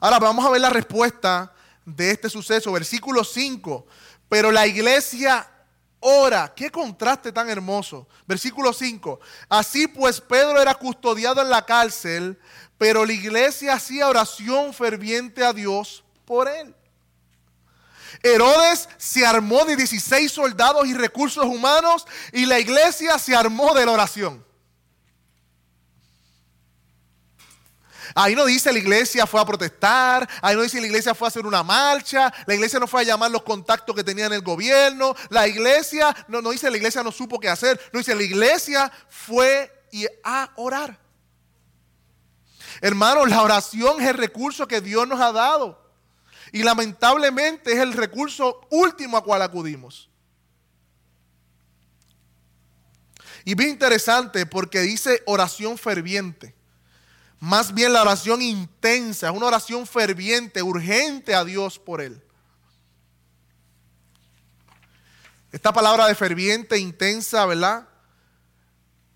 Ahora 0.00 0.18
vamos 0.18 0.44
a 0.44 0.50
ver 0.50 0.60
la 0.60 0.70
respuesta 0.70 1.52
de 1.84 2.10
este 2.10 2.28
suceso, 2.28 2.70
versículo 2.72 3.24
5. 3.24 3.86
Pero 4.28 4.52
la 4.52 4.66
iglesia 4.66 5.48
ora. 6.00 6.52
Qué 6.54 6.70
contraste 6.70 7.32
tan 7.32 7.48
hermoso. 7.48 8.06
Versículo 8.26 8.72
5. 8.72 9.20
Así 9.48 9.86
pues 9.86 10.20
Pedro 10.20 10.60
era 10.60 10.74
custodiado 10.74 11.40
en 11.42 11.50
la 11.50 11.64
cárcel, 11.64 12.38
pero 12.76 13.04
la 13.04 13.12
iglesia 13.12 13.74
hacía 13.74 14.08
oración 14.08 14.72
ferviente 14.72 15.44
a 15.44 15.52
Dios 15.52 16.04
por 16.24 16.48
él. 16.48 16.74
Herodes 18.22 18.88
se 18.96 19.26
armó 19.26 19.64
de 19.64 19.76
16 19.76 20.30
soldados 20.30 20.86
y 20.86 20.94
recursos 20.94 21.44
humanos 21.44 22.06
y 22.32 22.46
la 22.46 22.58
iglesia 22.58 23.18
se 23.18 23.36
armó 23.36 23.74
de 23.74 23.86
la 23.86 23.92
oración. 23.92 24.47
Ahí 28.14 28.34
no 28.34 28.44
dice 28.44 28.72
la 28.72 28.78
iglesia 28.78 29.26
fue 29.26 29.40
a 29.40 29.44
protestar, 29.44 30.28
ahí 30.42 30.56
no 30.56 30.62
dice 30.62 30.80
la 30.80 30.86
iglesia 30.86 31.14
fue 31.14 31.26
a 31.26 31.30
hacer 31.30 31.46
una 31.46 31.62
marcha, 31.62 32.32
la 32.46 32.54
iglesia 32.54 32.78
no 32.78 32.86
fue 32.86 33.02
a 33.02 33.04
llamar 33.04 33.30
los 33.30 33.42
contactos 33.42 33.94
que 33.94 34.04
tenía 34.04 34.26
en 34.26 34.32
el 34.32 34.42
gobierno, 34.42 35.14
la 35.30 35.46
iglesia, 35.46 36.14
no, 36.28 36.42
dice 36.50 36.70
la 36.70 36.76
iglesia 36.76 37.02
no 37.02 37.12
supo 37.12 37.38
qué 37.40 37.48
hacer, 37.48 37.80
no 37.92 37.98
dice 37.98 38.14
la 38.14 38.22
iglesia 38.22 38.90
fue 39.08 39.72
a 40.24 40.50
orar. 40.56 40.98
Hermanos, 42.80 43.28
la 43.28 43.42
oración 43.42 44.00
es 44.00 44.08
el 44.08 44.16
recurso 44.16 44.68
que 44.68 44.80
Dios 44.80 45.06
nos 45.08 45.20
ha 45.20 45.32
dado. 45.32 45.88
Y 46.52 46.62
lamentablemente 46.62 47.72
es 47.72 47.78
el 47.78 47.92
recurso 47.92 48.60
último 48.70 49.16
a 49.16 49.24
cual 49.24 49.42
acudimos. 49.42 50.08
Y 53.44 53.54
bien 53.54 53.70
interesante 53.70 54.46
porque 54.46 54.80
dice 54.80 55.22
oración 55.26 55.78
ferviente. 55.78 56.57
Más 57.40 57.72
bien 57.72 57.92
la 57.92 58.02
oración 58.02 58.42
intensa, 58.42 59.30
una 59.30 59.46
oración 59.46 59.86
ferviente, 59.86 60.62
urgente 60.62 61.34
a 61.34 61.44
Dios 61.44 61.78
por 61.78 62.00
él. 62.00 62.22
Esta 65.52 65.72
palabra 65.72 66.06
de 66.06 66.14
ferviente, 66.14 66.78
intensa, 66.78 67.46
¿verdad? 67.46 67.88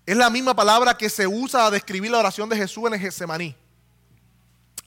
Es 0.05 0.17
la 0.17 0.29
misma 0.29 0.55
palabra 0.55 0.97
que 0.97 1.09
se 1.09 1.27
usa 1.27 1.65
a 1.65 1.71
describir 1.71 2.11
la 2.11 2.19
oración 2.19 2.49
de 2.49 2.57
Jesús 2.57 2.85
en 2.87 2.93
el 2.93 2.99
Getsemaní. 2.99 3.55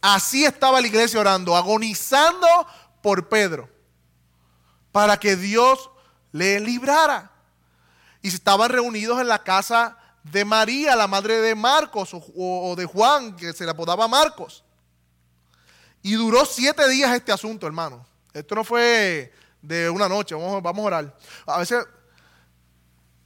Así 0.01 0.45
estaba 0.45 0.81
la 0.81 0.87
iglesia 0.87 1.21
orando, 1.21 1.57
agonizando 1.57 2.47
por 3.03 3.29
Pedro, 3.29 3.69
para 4.93 5.19
que 5.19 5.37
Dios 5.37 5.91
le 6.33 6.61
librara. 6.61 7.31
Y 8.23 8.29
estaban 8.29 8.71
reunidos 8.71 9.21
en 9.21 9.29
la 9.29 9.43
casa 9.43 9.97
de 10.31 10.45
María, 10.45 10.97
la 10.97 11.07
madre 11.07 11.41
de 11.41 11.55
Marcos, 11.55 12.11
o, 12.13 12.75
de 12.77 12.85
Juan, 12.85 13.37
que 13.37 13.53
se 13.53 13.65
le 13.65 13.71
apodaba 13.71 14.09
Marcos. 14.09 14.65
Y 16.03 16.15
duró 16.15 16.45
siete 16.45 16.89
días 16.89 17.15
este 17.15 17.33
asunto, 17.33 17.67
hermano. 17.67 18.05
Esto 18.33 18.55
no 18.55 18.65
fue 18.65 19.33
de 19.63 19.89
una 19.89 20.09
noche, 20.09 20.35
vamos, 20.35 20.63
vamos 20.63 20.83
a 20.83 20.87
orar. 20.87 21.17
A 21.47 21.59
veces 21.59 21.85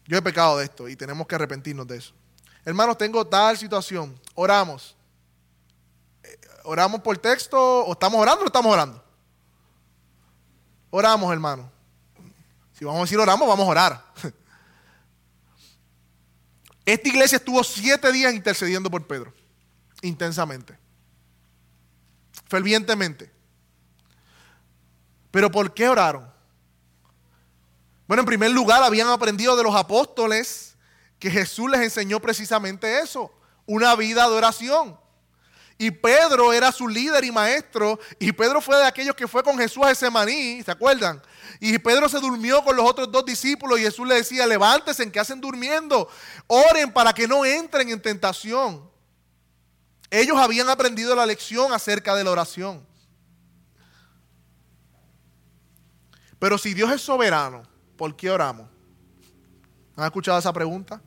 yo 0.06 0.16
he 0.16 0.22
pecado 0.22 0.58
de 0.58 0.64
esto 0.64 0.88
y 0.88 0.96
tenemos 0.96 1.26
que 1.26 1.34
arrepentirnos 1.34 1.86
de 1.86 1.98
eso. 1.98 2.12
Hermanos, 2.64 2.98
tengo 2.98 3.26
tal 3.26 3.56
situación. 3.56 4.18
Oramos. 4.34 4.94
Eh, 6.22 6.38
¿Oramos 6.64 7.00
por 7.00 7.16
texto 7.18 7.58
o 7.58 7.92
estamos 7.92 8.20
orando 8.20 8.42
o 8.44 8.46
estamos 8.46 8.72
orando? 8.72 9.02
Oramos, 10.90 11.32
hermano. 11.32 11.70
Si 12.74 12.84
vamos 12.84 13.00
a 13.00 13.04
decir 13.04 13.18
oramos, 13.18 13.48
vamos 13.48 13.66
a 13.66 13.70
orar. 13.70 14.04
Esta 16.92 17.08
iglesia 17.08 17.36
estuvo 17.36 17.62
siete 17.62 18.10
días 18.10 18.34
intercediendo 18.34 18.90
por 18.90 19.06
Pedro, 19.06 19.32
intensamente, 20.02 20.76
fervientemente. 22.48 23.30
Pero 25.30 25.52
¿por 25.52 25.72
qué 25.72 25.88
oraron? 25.88 26.28
Bueno, 28.08 28.22
en 28.22 28.26
primer 28.26 28.50
lugar, 28.50 28.82
habían 28.82 29.06
aprendido 29.06 29.54
de 29.56 29.62
los 29.62 29.76
apóstoles 29.76 30.76
que 31.20 31.30
Jesús 31.30 31.70
les 31.70 31.80
enseñó 31.80 32.18
precisamente 32.18 32.98
eso, 32.98 33.32
una 33.66 33.94
vida 33.94 34.28
de 34.28 34.34
oración. 34.34 34.99
Y 35.82 35.90
Pedro 35.90 36.52
era 36.52 36.70
su 36.72 36.86
líder 36.86 37.24
y 37.24 37.32
maestro, 37.32 37.98
y 38.18 38.32
Pedro 38.32 38.60
fue 38.60 38.76
de 38.76 38.84
aquellos 38.84 39.16
que 39.16 39.26
fue 39.26 39.42
con 39.42 39.56
Jesús 39.56 39.82
a 39.82 39.90
ese 39.90 40.10
maní, 40.10 40.62
¿se 40.62 40.70
acuerdan? 40.70 41.22
Y 41.58 41.78
Pedro 41.78 42.06
se 42.06 42.20
durmió 42.20 42.62
con 42.62 42.76
los 42.76 42.84
otros 42.86 43.10
dos 43.10 43.24
discípulos 43.24 43.80
y 43.80 43.84
Jesús 43.84 44.06
le 44.06 44.16
decía, 44.16 44.46
levántense, 44.46 45.02
¿en 45.02 45.10
qué 45.10 45.20
hacen 45.20 45.40
durmiendo? 45.40 46.06
Oren 46.48 46.92
para 46.92 47.14
que 47.14 47.26
no 47.26 47.46
entren 47.46 47.88
en 47.88 48.02
tentación. 48.02 48.90
Ellos 50.10 50.36
habían 50.36 50.68
aprendido 50.68 51.16
la 51.16 51.24
lección 51.24 51.72
acerca 51.72 52.14
de 52.14 52.24
la 52.24 52.32
oración. 52.32 52.86
Pero 56.38 56.58
si 56.58 56.74
Dios 56.74 56.92
es 56.92 57.00
soberano, 57.00 57.62
¿por 57.96 58.14
qué 58.14 58.30
oramos? 58.30 58.68
¿Han 59.96 60.04
escuchado 60.04 60.38
esa 60.38 60.52
pregunta? 60.52 61.00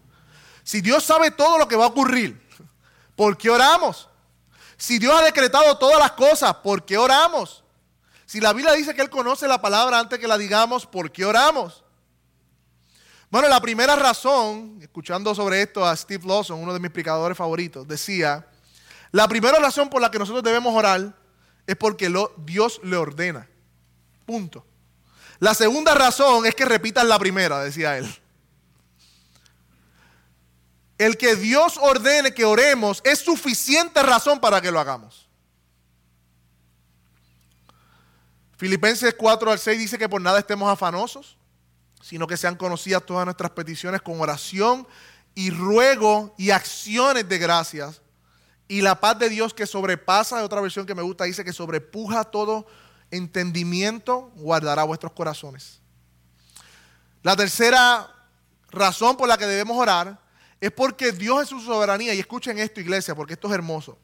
Si 0.63 0.81
Dios 0.81 1.03
sabe 1.03 1.29
todo 1.29 1.59
lo 1.59 1.67
que 1.67 1.75
va 1.75 1.83
a 1.83 1.89
ocurrir, 1.89 2.41
¿por 3.15 3.37
qué 3.37 3.51
oramos? 3.51 4.09
Si 4.83 4.99
Dios 4.99 5.15
ha 5.15 5.23
decretado 5.23 5.77
todas 5.77 5.97
las 5.97 6.11
cosas, 6.11 6.55
¿por 6.55 6.83
qué 6.83 6.97
oramos? 6.97 7.63
Si 8.25 8.41
la 8.41 8.51
Biblia 8.51 8.73
dice 8.73 8.93
que 8.93 9.01
Él 9.01 9.09
conoce 9.09 9.47
la 9.47 9.61
palabra 9.61 9.97
antes 9.97 10.19
que 10.19 10.27
la 10.27 10.37
digamos, 10.37 10.85
¿por 10.85 11.09
qué 11.09 11.23
oramos? 11.23 11.85
Bueno, 13.29 13.47
la 13.47 13.61
primera 13.61 13.95
razón, 13.95 14.79
escuchando 14.81 15.33
sobre 15.33 15.61
esto 15.61 15.85
a 15.85 15.95
Steve 15.95 16.27
Lawson, 16.27 16.59
uno 16.59 16.73
de 16.73 16.79
mis 16.79 16.87
explicadores 16.87 17.37
favoritos, 17.37 17.87
decía, 17.87 18.45
la 19.13 19.25
primera 19.29 19.57
razón 19.57 19.89
por 19.89 20.01
la 20.01 20.11
que 20.11 20.19
nosotros 20.19 20.43
debemos 20.43 20.75
orar 20.75 21.15
es 21.65 21.75
porque 21.77 22.13
Dios 22.39 22.81
le 22.83 22.97
ordena. 22.97 23.47
Punto. 24.25 24.65
La 25.39 25.53
segunda 25.53 25.93
razón 25.93 26.45
es 26.45 26.55
que 26.55 26.65
repitan 26.65 27.07
la 27.07 27.17
primera, 27.17 27.63
decía 27.63 27.97
él. 27.97 28.22
El 31.03 31.17
que 31.17 31.35
Dios 31.35 31.77
ordene 31.81 32.33
que 32.33 32.45
oremos 32.45 33.01
es 33.03 33.19
suficiente 33.19 34.01
razón 34.01 34.39
para 34.39 34.61
que 34.61 34.71
lo 34.71 34.79
hagamos. 34.79 35.27
Filipenses 38.55 39.13
4 39.13 39.51
al 39.51 39.59
6 39.59 39.79
dice 39.79 39.97
que 39.97 40.07
por 40.07 40.21
nada 40.21 40.39
estemos 40.39 40.71
afanosos, 40.71 41.35
sino 42.01 42.25
que 42.25 42.37
sean 42.37 42.55
conocidas 42.55 43.05
todas 43.05 43.25
nuestras 43.25 43.51
peticiones 43.51 44.01
con 44.01 44.21
oración 44.21 44.87
y 45.35 45.49
ruego 45.49 46.33
y 46.37 46.51
acciones 46.51 47.27
de 47.27 47.37
gracias. 47.37 48.01
Y 48.69 48.79
la 48.79 49.01
paz 49.01 49.19
de 49.19 49.27
Dios 49.27 49.53
que 49.53 49.67
sobrepasa, 49.67 50.41
otra 50.41 50.61
versión 50.61 50.85
que 50.85 50.95
me 50.95 51.01
gusta, 51.01 51.25
dice 51.25 51.43
que 51.43 51.51
sobrepuja 51.51 52.23
todo 52.23 52.65
entendimiento 53.11 54.31
guardará 54.35 54.85
vuestros 54.85 55.11
corazones. 55.11 55.81
La 57.23 57.35
tercera 57.35 58.09
razón 58.71 59.17
por 59.17 59.27
la 59.27 59.37
que 59.37 59.47
debemos 59.47 59.77
orar 59.77 60.22
es 60.63 60.71
porque 60.71 61.11
Dios 61.11 61.41
en 61.41 61.45
su 61.45 61.59
soberanía, 61.59 62.13
y 62.13 62.19
escuchen 62.21 62.57
esto 62.57 62.79
iglesia, 62.79 63.13
porque 63.13 63.33
esto 63.33 63.49
es 63.49 63.53
hermoso, 63.53 63.97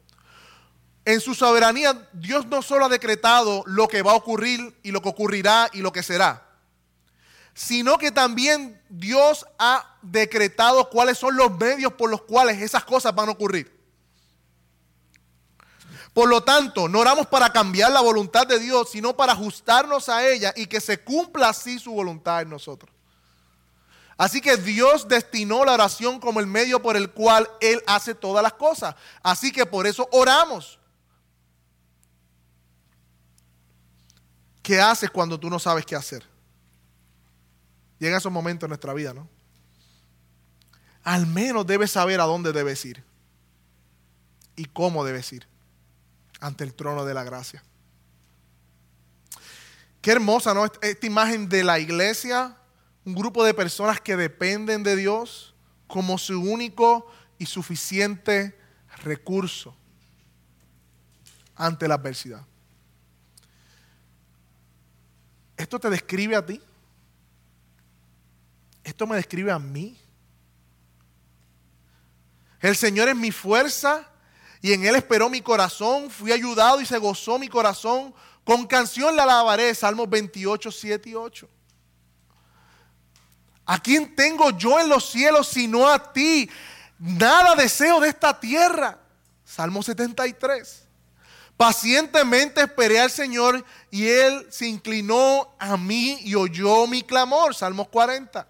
en 1.05 1.21
su 1.21 1.33
soberanía 1.33 2.09
Dios 2.11 2.47
no 2.47 2.61
solo 2.61 2.83
ha 2.83 2.89
decretado 2.89 3.63
lo 3.65 3.87
que 3.87 4.01
va 4.01 4.11
a 4.11 4.15
ocurrir 4.15 4.77
y 4.83 4.91
lo 4.91 5.01
que 5.01 5.07
ocurrirá 5.07 5.69
y 5.71 5.79
lo 5.79 5.93
que 5.93 6.03
será, 6.03 6.49
sino 7.53 7.97
que 7.97 8.11
también 8.11 8.81
Dios 8.89 9.45
ha 9.57 9.95
decretado 10.01 10.89
cuáles 10.89 11.17
son 11.17 11.37
los 11.37 11.57
medios 11.57 11.93
por 11.93 12.09
los 12.09 12.23
cuales 12.23 12.61
esas 12.61 12.83
cosas 12.83 13.15
van 13.15 13.29
a 13.29 13.31
ocurrir. 13.31 13.79
Por 16.13 16.27
lo 16.27 16.43
tanto, 16.43 16.89
no 16.89 16.99
oramos 16.99 17.27
para 17.27 17.53
cambiar 17.53 17.93
la 17.93 18.01
voluntad 18.01 18.45
de 18.45 18.59
Dios, 18.59 18.91
sino 18.91 19.15
para 19.15 19.31
ajustarnos 19.31 20.09
a 20.09 20.27
ella 20.27 20.53
y 20.57 20.67
que 20.67 20.81
se 20.81 20.99
cumpla 20.99 21.47
así 21.47 21.79
su 21.79 21.93
voluntad 21.93 22.41
en 22.41 22.49
nosotros. 22.49 22.98
Así 24.19 24.41
que 24.41 24.57
Dios 24.57 25.07
destinó 25.07 25.63
la 25.63 25.71
oración 25.71 26.19
como 26.19 26.41
el 26.41 26.45
medio 26.45 26.81
por 26.81 26.97
el 26.97 27.09
cual 27.09 27.49
Él 27.61 27.81
hace 27.87 28.13
todas 28.13 28.43
las 28.43 28.51
cosas. 28.51 28.93
Así 29.23 29.49
que 29.49 29.65
por 29.65 29.87
eso 29.87 30.09
oramos. 30.11 30.77
¿Qué 34.61 34.81
haces 34.81 35.09
cuando 35.09 35.39
tú 35.39 35.49
no 35.49 35.57
sabes 35.57 35.85
qué 35.85 35.95
hacer? 35.95 36.25
Llega 37.97 38.17
esos 38.17 38.29
momentos 38.29 38.67
en 38.67 38.71
nuestra 38.71 38.93
vida, 38.93 39.13
¿no? 39.13 39.25
Al 41.05 41.25
menos 41.25 41.65
debes 41.65 41.91
saber 41.91 42.19
a 42.19 42.25
dónde 42.25 42.51
debes 42.51 42.83
ir 42.83 43.01
y 44.57 44.65
cómo 44.65 45.05
debes 45.05 45.31
ir 45.31 45.47
ante 46.41 46.65
el 46.65 46.73
trono 46.73 47.05
de 47.05 47.13
la 47.13 47.23
gracia. 47.23 47.63
Qué 50.01 50.11
hermosa, 50.11 50.53
¿no? 50.53 50.65
Esta 50.65 51.07
imagen 51.07 51.47
de 51.47 51.63
la 51.63 51.79
iglesia, 51.79 52.57
un 53.05 53.15
grupo 53.15 53.43
de 53.43 53.53
personas 53.53 54.01
que 54.01 54.15
dependen 54.15 54.83
de 54.83 54.95
Dios 54.95 55.55
como 55.87 56.17
su 56.17 56.39
único 56.39 57.09
y 57.37 57.45
suficiente 57.45 58.57
recurso. 59.03 59.75
ante 61.55 61.89
la 61.89 61.95
adversidad. 61.95 62.45
¿Esto 65.57 65.77
te 65.77 65.89
describe 65.89 66.37
a 66.37 66.45
ti? 66.45 66.61
¿Esto 68.81 69.05
me 69.05 69.17
describe 69.17 69.51
a 69.51 69.59
mí? 69.59 69.99
El 72.61 72.77
Señor 72.77 73.09
es 73.09 73.15
mi 73.15 73.31
fuerza 73.31 74.09
y 74.61 74.71
en 74.71 74.85
Él 74.85 74.95
esperó 74.95 75.29
mi 75.29 75.41
corazón. 75.41 76.09
Fui 76.09 76.31
ayudado 76.31 76.79
y 76.79 76.85
se 76.85 76.97
gozó 76.97 77.37
mi 77.37 77.49
corazón. 77.49 78.13
Con 78.45 78.65
canción 78.65 79.17
la 79.17 79.23
alabaré. 79.23 79.75
Salmos 79.75 80.09
28, 80.09 80.71
7 80.71 81.09
y 81.09 81.15
8. 81.15 81.49
¿A 83.71 83.77
quién 83.77 84.15
tengo 84.15 84.49
yo 84.57 84.79
en 84.79 84.89
los 84.89 85.11
cielos 85.11 85.47
sino 85.47 85.87
a 85.87 86.11
ti? 86.11 86.49
Nada 86.97 87.53
deseo 87.53 87.99
de 87.99 88.09
esta 88.09 88.39
tierra. 88.39 88.97
Salmo 89.45 89.83
73. 89.83 90.87
Pacientemente 91.55 92.61
esperé 92.61 92.99
al 92.99 93.11
Señor 93.11 93.63
y 93.91 94.07
Él 94.07 94.47
se 94.49 94.65
inclinó 94.65 95.53
a 95.59 95.77
mí 95.77 96.17
y 96.23 96.33
oyó 96.33 96.87
mi 96.87 97.03
clamor. 97.03 97.53
Salmos 97.53 97.89
40. 97.89 98.47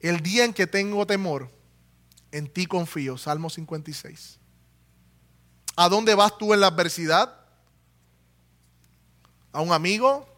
El 0.00 0.20
día 0.20 0.44
en 0.44 0.52
que 0.52 0.66
tengo 0.66 1.06
temor, 1.06 1.50
en 2.32 2.52
ti 2.52 2.66
confío. 2.66 3.16
Salmo 3.16 3.48
56. 3.48 4.38
¿A 5.74 5.88
dónde 5.88 6.14
vas 6.14 6.36
tú 6.36 6.52
en 6.52 6.60
la 6.60 6.66
adversidad? 6.66 7.34
¿A 9.52 9.62
un 9.62 9.72
amigo? 9.72 10.28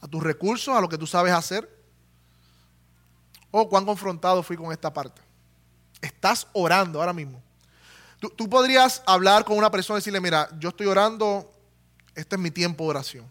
¿A 0.00 0.08
tus 0.08 0.22
recursos? 0.22 0.74
¿A 0.74 0.80
lo 0.80 0.88
que 0.88 0.96
tú 0.96 1.06
sabes 1.06 1.34
hacer? 1.34 1.75
Oh, 3.58 3.70
cuán 3.70 3.86
confrontado 3.86 4.42
fui 4.42 4.54
con 4.54 4.70
esta 4.70 4.92
parte. 4.92 5.22
Estás 6.02 6.46
orando 6.52 7.00
ahora 7.00 7.14
mismo. 7.14 7.42
Tú, 8.36 8.50
podrías 8.50 9.02
hablar 9.06 9.46
con 9.46 9.56
una 9.56 9.70
persona 9.70 9.96
y 9.96 10.00
decirle, 10.00 10.20
mira, 10.20 10.50
yo 10.58 10.68
estoy 10.68 10.86
orando, 10.86 11.50
este 12.14 12.36
es 12.36 12.42
mi 12.42 12.50
tiempo 12.50 12.84
de 12.84 12.90
oración. 12.90 13.24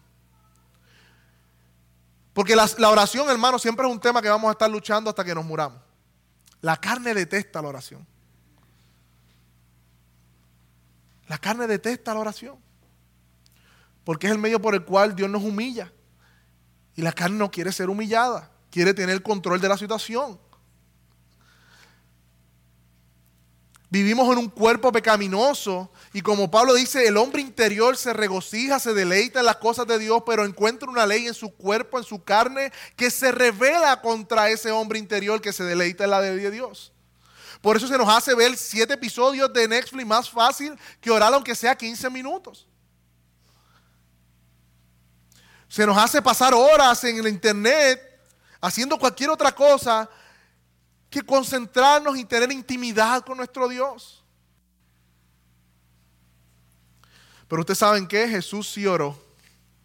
Porque 2.32 2.56
la, 2.56 2.68
la, 2.78 2.90
oración, 2.90 3.30
hermano, 3.30 3.56
siempre 3.60 3.86
es 3.86 3.92
un 3.92 4.00
tema 4.00 4.20
que 4.20 4.28
vamos 4.28 4.48
a 4.48 4.50
estar 4.50 4.68
luchando 4.68 5.10
hasta 5.10 5.22
que 5.22 5.32
nos 5.32 5.44
muramos. 5.44 5.80
La 6.60 6.76
carne 6.76 7.14
detesta 7.14 7.62
la 7.62 7.68
oración. 7.68 8.04
La 11.28 11.38
carne 11.38 11.68
detesta 11.68 12.12
la 12.12 12.18
oración. 12.18 12.58
Porque 14.02 14.26
es 14.26 14.32
el 14.32 14.40
medio 14.40 14.60
por 14.60 14.74
el 14.74 14.84
cual 14.84 15.14
Dios 15.14 15.30
nos 15.30 15.44
humilla. 15.44 15.92
Y 16.96 17.02
la 17.02 17.12
carne 17.12 17.38
no 17.38 17.48
quiere 17.48 17.70
ser 17.70 17.88
humillada. 17.88 18.55
Quiere 18.76 18.92
tener 18.92 19.22
control 19.22 19.58
de 19.58 19.70
la 19.70 19.78
situación. 19.78 20.38
Vivimos 23.88 24.30
en 24.30 24.36
un 24.36 24.50
cuerpo 24.50 24.92
pecaminoso 24.92 25.90
y 26.12 26.20
como 26.20 26.50
Pablo 26.50 26.74
dice, 26.74 27.08
el 27.08 27.16
hombre 27.16 27.40
interior 27.40 27.96
se 27.96 28.12
regocija, 28.12 28.78
se 28.78 28.92
deleita 28.92 29.40
en 29.40 29.46
las 29.46 29.56
cosas 29.56 29.86
de 29.86 29.98
Dios, 29.98 30.22
pero 30.26 30.44
encuentra 30.44 30.90
una 30.90 31.06
ley 31.06 31.26
en 31.26 31.32
su 31.32 31.54
cuerpo, 31.56 31.96
en 31.96 32.04
su 32.04 32.22
carne, 32.22 32.70
que 32.96 33.10
se 33.10 33.32
revela 33.32 34.02
contra 34.02 34.50
ese 34.50 34.70
hombre 34.70 34.98
interior 34.98 35.40
que 35.40 35.54
se 35.54 35.64
deleita 35.64 36.04
en 36.04 36.10
la 36.10 36.20
ley 36.20 36.36
de 36.36 36.50
Dios. 36.50 36.92
Por 37.62 37.78
eso 37.78 37.88
se 37.88 37.96
nos 37.96 38.10
hace 38.10 38.34
ver 38.34 38.58
siete 38.58 38.92
episodios 38.92 39.50
de 39.54 39.68
Netflix 39.68 40.06
más 40.06 40.28
fácil 40.28 40.78
que 41.00 41.10
orar 41.10 41.32
aunque 41.32 41.54
sea 41.54 41.74
15 41.74 42.10
minutos. 42.10 42.68
Se 45.66 45.86
nos 45.86 45.96
hace 45.96 46.20
pasar 46.20 46.52
horas 46.52 47.02
en 47.04 47.16
el 47.16 47.28
internet 47.28 48.05
haciendo 48.66 48.98
cualquier 48.98 49.30
otra 49.30 49.52
cosa 49.54 50.10
que 51.08 51.22
concentrarnos 51.22 52.16
y 52.18 52.24
tener 52.24 52.50
intimidad 52.50 53.24
con 53.24 53.36
nuestro 53.36 53.68
Dios. 53.68 54.24
Pero 57.46 57.60
ustedes 57.60 57.78
saben 57.78 58.08
que 58.08 58.28
Jesús 58.28 58.68
sí 58.68 58.84
oró 58.84 59.16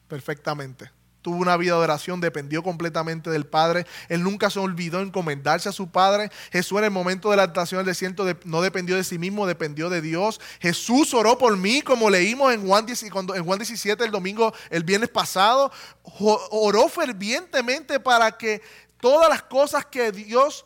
perfectamente. 0.07 0.89
Tuvo 1.21 1.35
una 1.37 1.55
vida 1.55 1.73
de 1.73 1.81
oración, 1.81 2.19
dependió 2.19 2.63
completamente 2.63 3.29
del 3.29 3.45
Padre. 3.45 3.85
Él 4.09 4.23
nunca 4.23 4.49
se 4.49 4.59
olvidó 4.59 5.01
encomendarse 5.01 5.69
a 5.69 5.71
su 5.71 5.91
Padre. 5.91 6.31
Jesús 6.51 6.79
en 6.79 6.85
el 6.85 6.91
momento 6.91 7.29
de 7.29 7.37
la 7.37 7.45
tentación 7.45 7.79
del 7.79 7.85
desierto 7.87 8.25
no 8.45 8.61
dependió 8.61 8.95
de 8.95 9.03
sí 9.03 9.19
mismo, 9.19 9.45
dependió 9.45 9.89
de 9.89 10.01
Dios. 10.01 10.41
Jesús 10.59 11.13
oró 11.13 11.37
por 11.37 11.55
mí, 11.57 11.81
como 11.81 12.09
leímos 12.09 12.53
en 12.53 12.67
Juan, 12.67 12.87
en 13.35 13.45
Juan 13.45 13.59
17 13.59 14.03
el 14.03 14.11
domingo, 14.11 14.51
el 14.71 14.83
viernes 14.83 15.09
pasado. 15.09 15.71
Oró 16.19 16.89
fervientemente 16.89 17.99
para 17.99 18.31
que 18.31 18.61
todas 18.99 19.29
las 19.29 19.43
cosas 19.43 19.85
que 19.85 20.11
Dios 20.11 20.65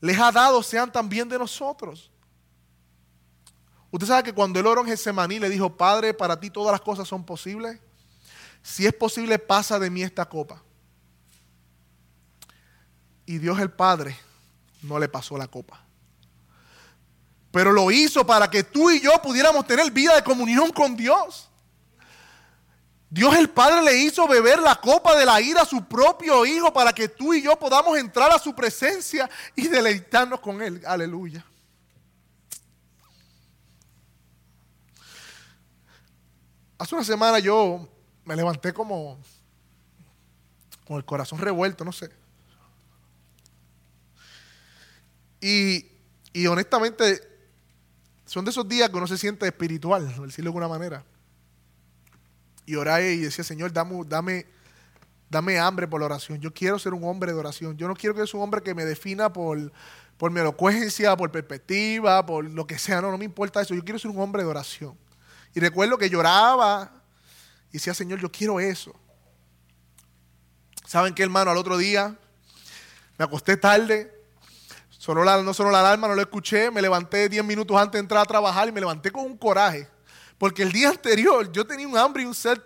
les 0.00 0.18
ha 0.18 0.32
dado 0.32 0.62
sean 0.62 0.90
también 0.90 1.28
de 1.28 1.38
nosotros. 1.38 2.10
Usted 3.90 4.06
sabe 4.06 4.22
que 4.24 4.34
cuando 4.34 4.58
él 4.60 4.66
oró 4.66 4.82
en 4.82 4.88
Getsemaní 4.88 5.38
le 5.38 5.48
dijo, 5.48 5.76
Padre, 5.76 6.12
para 6.14 6.38
ti 6.38 6.50
todas 6.50 6.72
las 6.72 6.80
cosas 6.80 7.08
son 7.08 7.24
posibles. 7.24 7.78
Si 8.62 8.86
es 8.86 8.92
posible, 8.92 9.38
pasa 9.38 9.78
de 9.78 9.90
mí 9.90 10.02
esta 10.02 10.28
copa. 10.28 10.62
Y 13.26 13.38
Dios 13.38 13.58
el 13.60 13.70
Padre 13.70 14.16
no 14.82 14.98
le 14.98 15.08
pasó 15.08 15.36
la 15.36 15.48
copa. 15.48 15.84
Pero 17.50 17.72
lo 17.72 17.90
hizo 17.90 18.26
para 18.26 18.50
que 18.50 18.62
tú 18.62 18.90
y 18.90 19.00
yo 19.00 19.10
pudiéramos 19.22 19.66
tener 19.66 19.90
vida 19.90 20.14
de 20.14 20.22
comunión 20.22 20.70
con 20.70 20.96
Dios. 20.96 21.48
Dios 23.10 23.34
el 23.36 23.48
Padre 23.48 23.82
le 23.82 23.96
hizo 23.98 24.28
beber 24.28 24.58
la 24.60 24.76
copa 24.76 25.16
de 25.16 25.24
la 25.24 25.40
ira 25.40 25.62
a 25.62 25.66
su 25.66 25.84
propio 25.86 26.44
Hijo 26.44 26.72
para 26.72 26.92
que 26.92 27.08
tú 27.08 27.32
y 27.32 27.42
yo 27.42 27.58
podamos 27.58 27.96
entrar 27.96 28.30
a 28.30 28.38
su 28.38 28.54
presencia 28.54 29.28
y 29.56 29.66
deleitarnos 29.68 30.40
con 30.40 30.60
Él. 30.60 30.82
Aleluya. 30.86 31.44
Hace 36.78 36.94
una 36.94 37.04
semana 37.04 37.38
yo 37.38 37.88
me 38.28 38.36
levanté 38.36 38.72
como 38.72 39.18
con 40.86 40.98
el 40.98 41.04
corazón 41.04 41.40
revuelto, 41.40 41.84
no 41.84 41.92
sé. 41.92 42.10
Y, 45.40 45.86
y 46.32 46.46
honestamente, 46.46 47.20
son 48.26 48.44
de 48.44 48.52
esos 48.52 48.68
días 48.68 48.88
que 48.90 48.96
uno 48.96 49.06
se 49.06 49.18
siente 49.18 49.46
espiritual, 49.46 50.06
decirlo 50.06 50.28
de 50.28 50.42
alguna 50.48 50.68
manera 50.68 51.04
y 52.68 52.74
oré 52.74 53.14
y 53.14 53.20
decía, 53.20 53.42
Señor, 53.42 53.72
dame, 53.72 54.04
dame, 54.06 54.46
dame 55.30 55.58
hambre 55.58 55.88
por 55.88 56.00
la 56.00 56.06
oración. 56.06 56.38
Yo 56.38 56.52
quiero 56.52 56.78
ser 56.78 56.92
un 56.92 57.02
hombre 57.02 57.32
de 57.32 57.38
oración. 57.38 57.78
Yo 57.78 57.88
no 57.88 57.94
quiero 57.94 58.14
que 58.14 58.26
sea 58.26 58.38
un 58.38 58.44
hombre 58.44 58.62
que 58.62 58.74
me 58.74 58.84
defina 58.84 59.32
por, 59.32 59.72
por 60.18 60.30
mi 60.30 60.40
elocuencia, 60.40 61.16
por 61.16 61.30
perspectiva, 61.30 62.26
por 62.26 62.44
lo 62.44 62.66
que 62.66 62.78
sea. 62.78 63.00
No, 63.00 63.10
no 63.10 63.16
me 63.16 63.24
importa 63.24 63.62
eso. 63.62 63.74
Yo 63.74 63.82
quiero 63.82 63.98
ser 63.98 64.10
un 64.10 64.20
hombre 64.20 64.42
de 64.42 64.50
oración. 64.50 64.94
Y 65.54 65.60
recuerdo 65.60 65.96
que 65.96 66.10
lloraba 66.10 66.92
y 67.70 67.74
decía, 67.74 67.94
Señor, 67.94 68.18
yo 68.20 68.30
quiero 68.30 68.60
eso. 68.60 68.94
¿Saben 70.86 71.14
qué, 71.14 71.22
hermano? 71.22 71.50
Al 71.50 71.56
otro 71.58 71.76
día 71.76 72.16
me 73.18 73.24
acosté 73.24 73.56
tarde. 73.56 74.14
Sonó 74.88 75.22
la, 75.22 75.42
no 75.42 75.52
sonó 75.52 75.70
la 75.70 75.80
alarma, 75.80 76.08
no 76.08 76.14
lo 76.14 76.20
escuché. 76.20 76.70
Me 76.70 76.80
levanté 76.80 77.28
10 77.28 77.44
minutos 77.44 77.76
antes 77.76 77.92
de 77.92 77.98
entrar 78.00 78.22
a 78.22 78.24
trabajar 78.24 78.68
y 78.68 78.72
me 78.72 78.80
levanté 78.80 79.10
con 79.10 79.24
un 79.24 79.36
coraje. 79.36 79.88
Porque 80.38 80.62
el 80.62 80.72
día 80.72 80.88
anterior 80.90 81.50
yo 81.52 81.66
tenía 81.66 81.86
un 81.86 81.98
hambre 81.98 82.22
y 82.22 82.26
un 82.26 82.34
sed 82.34 82.58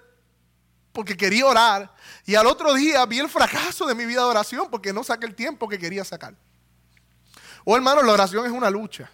porque 0.92 1.16
quería 1.16 1.46
orar. 1.46 1.92
Y 2.26 2.34
al 2.34 2.46
otro 2.46 2.74
día 2.74 3.04
vi 3.06 3.18
el 3.18 3.28
fracaso 3.28 3.86
de 3.86 3.94
mi 3.94 4.04
vida 4.06 4.20
de 4.20 4.26
oración 4.26 4.68
porque 4.70 4.92
no 4.92 5.02
saqué 5.02 5.26
el 5.26 5.34
tiempo 5.34 5.68
que 5.68 5.78
quería 5.78 6.04
sacar. 6.04 6.34
Oh 7.64 7.76
hermano, 7.76 8.02
la 8.02 8.12
oración 8.12 8.44
es 8.46 8.52
una 8.52 8.70
lucha. 8.70 9.10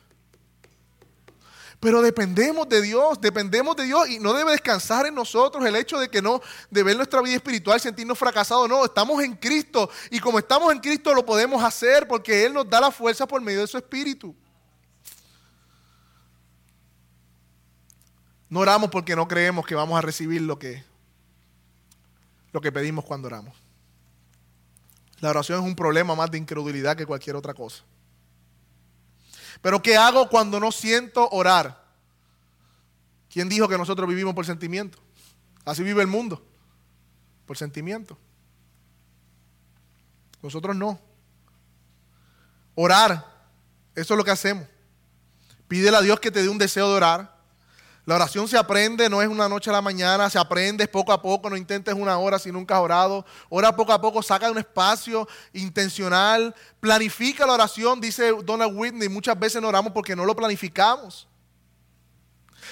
Pero 1.81 2.03
dependemos 2.03 2.69
de 2.69 2.83
Dios, 2.83 3.21
dependemos 3.21 3.77
de 3.77 3.85
Dios 3.85 4.09
y 4.09 4.19
no 4.19 4.33
debe 4.33 4.51
descansar 4.51 5.07
en 5.07 5.14
nosotros 5.14 5.64
el 5.64 5.77
hecho 5.77 5.99
de 5.99 6.09
que 6.09 6.21
no, 6.21 6.41
de 6.71 6.83
ver 6.83 6.97
nuestra 6.97 7.23
vida 7.23 7.37
espiritual, 7.37 7.81
sentirnos 7.81 8.19
fracasados. 8.19 8.69
No, 8.69 8.85
estamos 8.85 9.23
en 9.23 9.37
Cristo 9.37 9.88
y 10.11 10.19
como 10.19 10.41
estamos 10.41 10.73
en 10.73 10.81
Cristo 10.81 11.14
lo 11.14 11.25
podemos 11.25 11.62
hacer 11.62 12.09
porque 12.09 12.45
Él 12.45 12.53
nos 12.53 12.69
da 12.69 12.81
la 12.81 12.91
fuerza 12.91 13.29
por 13.29 13.41
medio 13.41 13.61
de 13.61 13.69
su 13.69 13.77
Espíritu. 13.77 14.35
No 18.49 18.61
oramos 18.61 18.91
porque 18.91 19.14
no 19.14 19.29
creemos 19.29 19.64
que 19.64 19.75
vamos 19.77 19.97
a 19.97 20.01
recibir 20.01 20.43
lo 20.43 20.59
que, 20.59 20.83
lo 22.53 22.61
que 22.61 22.73
pedimos 22.73 23.05
cuando 23.05 23.29
oramos. 23.29 23.55
La 25.21 25.31
oración 25.31 25.61
es 25.61 25.67
un 25.67 25.77
problema 25.77 26.17
más 26.17 26.31
de 26.31 26.38
incredulidad 26.38 26.97
que 26.97 27.07
cualquier 27.07 27.37
otra 27.37 27.55
cosa. 27.55 27.85
Pero 29.61 29.83
¿qué 29.83 29.97
hago 29.97 30.29
cuando 30.29 30.61
no 30.61 30.73
siento 30.73 31.29
orar? 31.31 31.85
¿Quién 33.31 33.49
dijo 33.49 33.69
que 33.69 33.79
nosotros 33.79 34.09
vivimos 34.09 34.35
por 34.35 34.47
sentimiento? 34.47 34.99
Así 35.65 35.83
vive 35.83 36.03
el 36.03 36.09
mundo, 36.09 36.43
por 37.47 37.57
sentimiento. 37.57 38.19
Nosotros 40.43 40.75
no. 40.75 41.01
Orar, 42.75 43.27
eso 43.95 44.15
es 44.15 44.19
lo 44.19 44.25
que 44.25 44.31
hacemos. 44.31 44.67
Pídele 45.67 45.97
a 45.97 46.01
Dios 46.01 46.21
que 46.21 46.31
te 46.31 46.43
dé 46.43 46.49
un 46.49 46.59
deseo 46.59 46.89
de 46.89 46.95
orar. 46.95 47.38
La 48.09 48.14
oración 48.14 48.49
se 48.49 48.57
aprende, 48.57 49.11
no 49.11 49.21
es 49.21 49.29
una 49.29 49.51
noche 49.51 49.68
a 49.68 49.75
la 49.75 49.83
mañana, 49.83 50.31
se 50.31 50.38
aprende 50.38 50.88
poco 50.88 51.12
a 51.12 51.21
poco, 51.21 51.51
no 51.51 51.59
intentes 51.59 51.92
una 51.92 52.16
hora 52.16 52.38
si 52.38 52.51
nunca 52.51 52.75
has 52.77 52.81
orado. 52.81 53.27
Ora 53.51 53.77
poco 53.77 53.92
a 53.92 54.01
poco, 54.01 54.23
saca 54.23 54.51
un 54.51 54.57
espacio 54.57 55.29
intencional, 55.53 56.55
planifica 56.81 57.44
la 57.44 57.53
oración, 57.53 58.01
dice 58.01 58.33
Donald 58.44 58.73
Whitney, 58.75 59.11
muchas 59.11 59.38
veces 59.38 59.61
no 59.61 59.68
oramos 59.68 59.92
porque 59.92 60.16
no 60.16 60.25
lo 60.25 60.35
planificamos. 60.35 61.29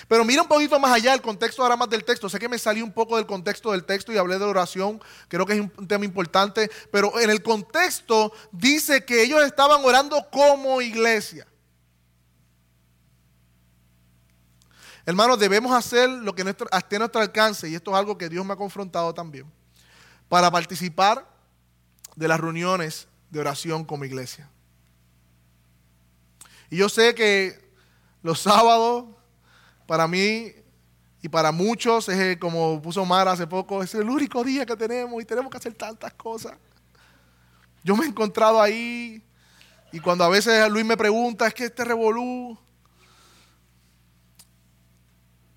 Pero 0.08 0.24
mira 0.24 0.40
un 0.40 0.48
poquito 0.48 0.80
más 0.80 0.92
allá 0.92 1.12
el 1.12 1.20
contexto 1.20 1.62
ahora 1.62 1.76
más 1.76 1.90
del 1.90 2.02
texto. 2.02 2.30
Sé 2.30 2.38
que 2.38 2.48
me 2.48 2.58
salí 2.58 2.80
un 2.80 2.94
poco 2.94 3.16
del 3.16 3.26
contexto 3.26 3.72
del 3.72 3.84
texto 3.84 4.14
y 4.14 4.16
hablé 4.16 4.38
de 4.38 4.44
oración. 4.46 5.02
Creo 5.28 5.44
que 5.44 5.52
es 5.52 5.60
un 5.60 5.86
tema 5.86 6.06
importante. 6.06 6.70
Pero 6.90 7.20
en 7.20 7.28
el 7.28 7.42
contexto 7.42 8.32
dice 8.52 9.04
que 9.04 9.22
ellos 9.22 9.42
estaban 9.42 9.84
orando 9.84 10.30
como 10.30 10.80
iglesia. 10.80 11.46
Hermanos, 15.08 15.38
debemos 15.38 15.72
hacer 15.72 16.10
lo 16.10 16.34
que 16.34 16.42
esté 16.42 16.96
a 16.96 16.98
nuestro 16.98 17.20
alcance, 17.20 17.68
y 17.68 17.76
esto 17.76 17.92
es 17.92 17.96
algo 17.96 18.18
que 18.18 18.28
Dios 18.28 18.44
me 18.44 18.54
ha 18.54 18.56
confrontado 18.56 19.14
también, 19.14 19.46
para 20.28 20.50
participar 20.50 21.24
de 22.16 22.26
las 22.26 22.40
reuniones 22.40 23.06
de 23.30 23.38
oración 23.38 23.84
como 23.84 24.04
iglesia. 24.04 24.50
Y 26.70 26.78
yo 26.78 26.88
sé 26.88 27.14
que 27.14 27.70
los 28.20 28.40
sábados, 28.40 29.04
para 29.86 30.08
mí 30.08 30.52
y 31.22 31.28
para 31.28 31.52
muchos, 31.52 32.08
es 32.08 32.36
como 32.38 32.82
puso 32.82 33.04
Mara 33.04 33.30
hace 33.30 33.46
poco, 33.46 33.84
es 33.84 33.94
el 33.94 34.10
único 34.10 34.42
día 34.42 34.66
que 34.66 34.74
tenemos 34.74 35.22
y 35.22 35.24
tenemos 35.24 35.52
que 35.52 35.58
hacer 35.58 35.74
tantas 35.74 36.14
cosas. 36.14 36.58
Yo 37.84 37.96
me 37.96 38.06
he 38.06 38.08
encontrado 38.08 38.60
ahí 38.60 39.22
y 39.92 40.00
cuando 40.00 40.24
a 40.24 40.28
veces 40.28 40.68
Luis 40.68 40.84
me 40.84 40.96
pregunta, 40.96 41.46
es 41.46 41.54
que 41.54 41.66
este 41.66 41.84
revolú, 41.84 42.58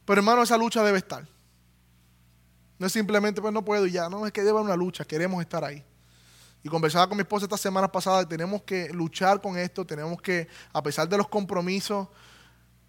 pero 0.10 0.22
hermano, 0.22 0.42
esa 0.42 0.58
lucha 0.58 0.82
debe 0.82 0.98
estar. 0.98 1.24
No 2.80 2.88
es 2.88 2.92
simplemente, 2.92 3.40
pues 3.42 3.54
no 3.54 3.64
puedo 3.64 3.86
y 3.86 3.92
ya, 3.92 4.10
no, 4.10 4.26
es 4.26 4.34
que 4.34 4.42
debe 4.42 4.60
una 4.60 4.76
lucha, 4.76 5.06
queremos 5.06 5.40
estar 5.40 5.64
ahí. 5.64 5.86
Y 6.64 6.68
conversaba 6.68 7.08
con 7.08 7.16
mi 7.16 7.22
esposa 7.22 7.46
esta 7.46 7.58
semana 7.58 7.92
pasada, 7.92 8.28
tenemos 8.28 8.64
que 8.64 8.90
luchar 8.90 9.40
con 9.40 9.56
esto, 9.56 9.86
tenemos 9.86 10.20
que, 10.20 10.48
a 10.74 10.82
pesar 10.82 11.08
de 11.08 11.16
los 11.16 11.28
compromisos, 11.28 12.08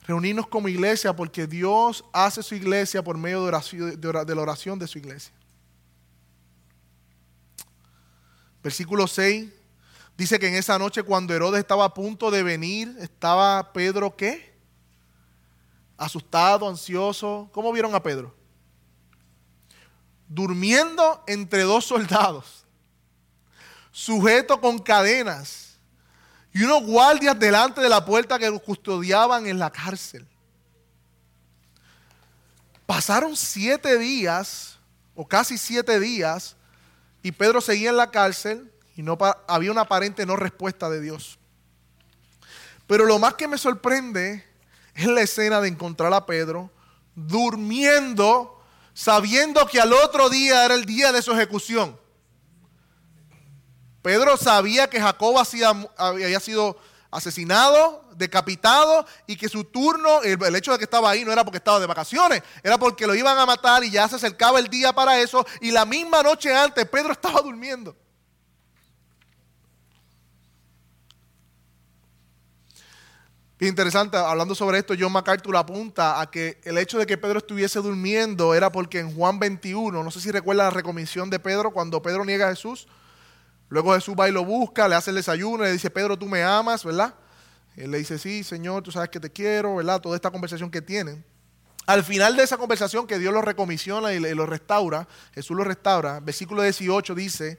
reunirnos 0.06 0.46
como 0.46 0.66
iglesia, 0.68 1.14
porque 1.14 1.46
Dios 1.46 2.06
hace 2.10 2.42
su 2.42 2.54
iglesia 2.54 3.04
por 3.04 3.18
medio 3.18 3.44
de 3.44 4.34
la 4.34 4.40
oración 4.40 4.78
de 4.78 4.86
su 4.86 4.96
iglesia. 4.96 5.34
Versículo 8.62 9.06
6 9.06 9.46
dice 10.16 10.38
que 10.38 10.48
en 10.48 10.54
esa 10.54 10.78
noche 10.78 11.02
cuando 11.02 11.34
Herodes 11.34 11.60
estaba 11.60 11.84
a 11.84 11.92
punto 11.92 12.30
de 12.30 12.42
venir, 12.42 12.96
estaba 12.98 13.74
Pedro 13.74 14.16
qué? 14.16 14.49
Asustado, 16.00 16.66
ansioso. 16.66 17.48
¿Cómo 17.52 17.70
vieron 17.72 17.94
a 17.94 18.02
Pedro? 18.02 18.34
Durmiendo 20.26 21.22
entre 21.26 21.62
dos 21.62 21.84
soldados, 21.84 22.64
sujeto 23.92 24.60
con 24.60 24.78
cadenas 24.78 25.76
y 26.54 26.62
unos 26.62 26.84
guardias 26.84 27.38
delante 27.38 27.82
de 27.82 27.88
la 27.88 28.04
puerta 28.04 28.38
que 28.38 28.50
custodiaban 28.60 29.46
en 29.46 29.58
la 29.58 29.70
cárcel. 29.70 30.26
Pasaron 32.86 33.36
siete 33.36 33.98
días, 33.98 34.78
o 35.14 35.28
casi 35.28 35.58
siete 35.58 36.00
días, 36.00 36.56
y 37.22 37.30
Pedro 37.32 37.60
seguía 37.60 37.90
en 37.90 37.98
la 37.98 38.10
cárcel 38.10 38.72
y 38.96 39.02
no 39.02 39.18
había 39.46 39.70
una 39.70 39.82
aparente 39.82 40.24
no 40.24 40.36
respuesta 40.36 40.88
de 40.88 41.00
Dios. 41.00 41.38
Pero 42.86 43.04
lo 43.04 43.18
más 43.18 43.34
que 43.34 43.46
me 43.46 43.58
sorprende 43.58 44.49
es 44.94 45.06
la 45.06 45.22
escena 45.22 45.60
de 45.60 45.68
encontrar 45.68 46.12
a 46.12 46.26
Pedro 46.26 46.70
durmiendo, 47.14 48.62
sabiendo 48.94 49.66
que 49.66 49.80
al 49.80 49.92
otro 49.92 50.28
día 50.28 50.64
era 50.64 50.74
el 50.74 50.84
día 50.84 51.12
de 51.12 51.22
su 51.22 51.32
ejecución. 51.32 51.98
Pedro 54.02 54.36
sabía 54.36 54.88
que 54.88 55.00
Jacob 55.00 55.36
había 55.96 56.40
sido 56.40 56.78
asesinado, 57.10 58.04
decapitado 58.14 59.04
y 59.26 59.36
que 59.36 59.48
su 59.48 59.64
turno, 59.64 60.22
el, 60.22 60.56
hecho 60.56 60.72
de 60.72 60.78
que 60.78 60.84
estaba 60.84 61.10
ahí 61.10 61.24
no 61.24 61.32
era 61.32 61.44
porque 61.44 61.58
estaba 61.58 61.80
de 61.80 61.86
vacaciones, 61.86 62.42
era 62.62 62.78
porque 62.78 63.06
lo 63.06 63.14
iban 63.14 63.36
a 63.38 63.46
matar 63.46 63.84
y 63.84 63.90
ya 63.90 64.08
se 64.08 64.16
acercaba 64.16 64.58
el 64.58 64.68
día 64.68 64.92
para 64.92 65.18
eso 65.20 65.44
y 65.60 65.70
la 65.70 65.84
misma 65.84 66.22
noche 66.22 66.54
antes 66.54 66.88
Pedro 66.88 67.12
estaba 67.12 67.40
durmiendo. 67.40 67.96
Interesante, 73.68 74.16
hablando 74.16 74.54
sobre 74.54 74.78
esto, 74.78 74.94
John 74.98 75.12
MacArthur 75.12 75.56
apunta 75.56 76.20
a 76.20 76.30
que 76.30 76.58
el 76.64 76.78
hecho 76.78 76.98
de 76.98 77.06
que 77.06 77.18
Pedro 77.18 77.38
estuviese 77.38 77.78
durmiendo 77.80 78.54
era 78.54 78.72
porque 78.72 79.00
en 79.00 79.14
Juan 79.14 79.38
21, 79.38 80.02
no 80.02 80.10
sé 80.10 80.20
si 80.20 80.30
recuerda 80.30 80.64
la 80.64 80.70
recomisión 80.70 81.28
de 81.28 81.38
Pedro, 81.38 81.70
cuando 81.70 82.00
Pedro 82.00 82.24
niega 82.24 82.46
a 82.46 82.50
Jesús, 82.50 82.88
luego 83.68 83.94
Jesús 83.94 84.14
va 84.18 84.28
y 84.30 84.32
lo 84.32 84.46
busca, 84.46 84.88
le 84.88 84.94
hace 84.94 85.10
el 85.10 85.16
desayuno, 85.16 85.64
le 85.64 85.72
dice, 85.72 85.90
Pedro, 85.90 86.18
tú 86.18 86.26
me 86.26 86.42
amas, 86.42 86.84
¿verdad? 86.84 87.14
Él 87.76 87.90
le 87.90 87.98
dice, 87.98 88.18
sí, 88.18 88.42
Señor, 88.44 88.82
tú 88.82 88.92
sabes 88.92 89.10
que 89.10 89.20
te 89.20 89.30
quiero, 89.30 89.76
¿verdad? 89.76 90.00
Toda 90.00 90.16
esta 90.16 90.30
conversación 90.30 90.70
que 90.70 90.80
tienen. 90.80 91.22
Al 91.86 92.02
final 92.02 92.36
de 92.36 92.44
esa 92.44 92.56
conversación 92.56 93.06
que 93.06 93.18
Dios 93.18 93.34
lo 93.34 93.42
recomisiona 93.42 94.12
y 94.12 94.20
lo 94.20 94.46
restaura, 94.46 95.06
Jesús 95.34 95.56
lo 95.56 95.64
restaura, 95.64 96.20
versículo 96.20 96.62
18 96.62 97.14
dice, 97.14 97.58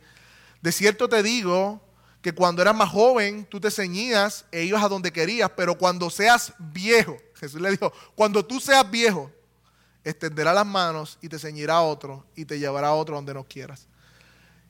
de 0.61 0.71
cierto 0.71 1.09
te 1.09 1.21
digo, 1.21 1.81
que 2.21 2.33
cuando 2.33 2.61
eras 2.61 2.75
más 2.75 2.89
joven 2.89 3.45
tú 3.45 3.59
te 3.59 3.71
ceñías 3.71 4.45
e 4.51 4.63
ibas 4.63 4.83
a 4.83 4.87
donde 4.87 5.11
querías, 5.11 5.49
pero 5.55 5.77
cuando 5.77 6.09
seas 6.09 6.53
viejo, 6.59 7.17
Jesús 7.35 7.59
le 7.59 7.71
dijo, 7.71 7.91
cuando 8.15 8.45
tú 8.45 8.59
seas 8.59 8.89
viejo, 8.89 9.31
extenderá 10.03 10.53
las 10.53 10.65
manos 10.65 11.17
y 11.21 11.29
te 11.29 11.39
ceñirá 11.39 11.75
a 11.75 11.81
otro 11.81 12.25
y 12.35 12.45
te 12.45 12.59
llevará 12.59 12.89
a 12.89 12.93
otro 12.93 13.15
donde 13.15 13.33
no 13.33 13.43
quieras. 13.43 13.87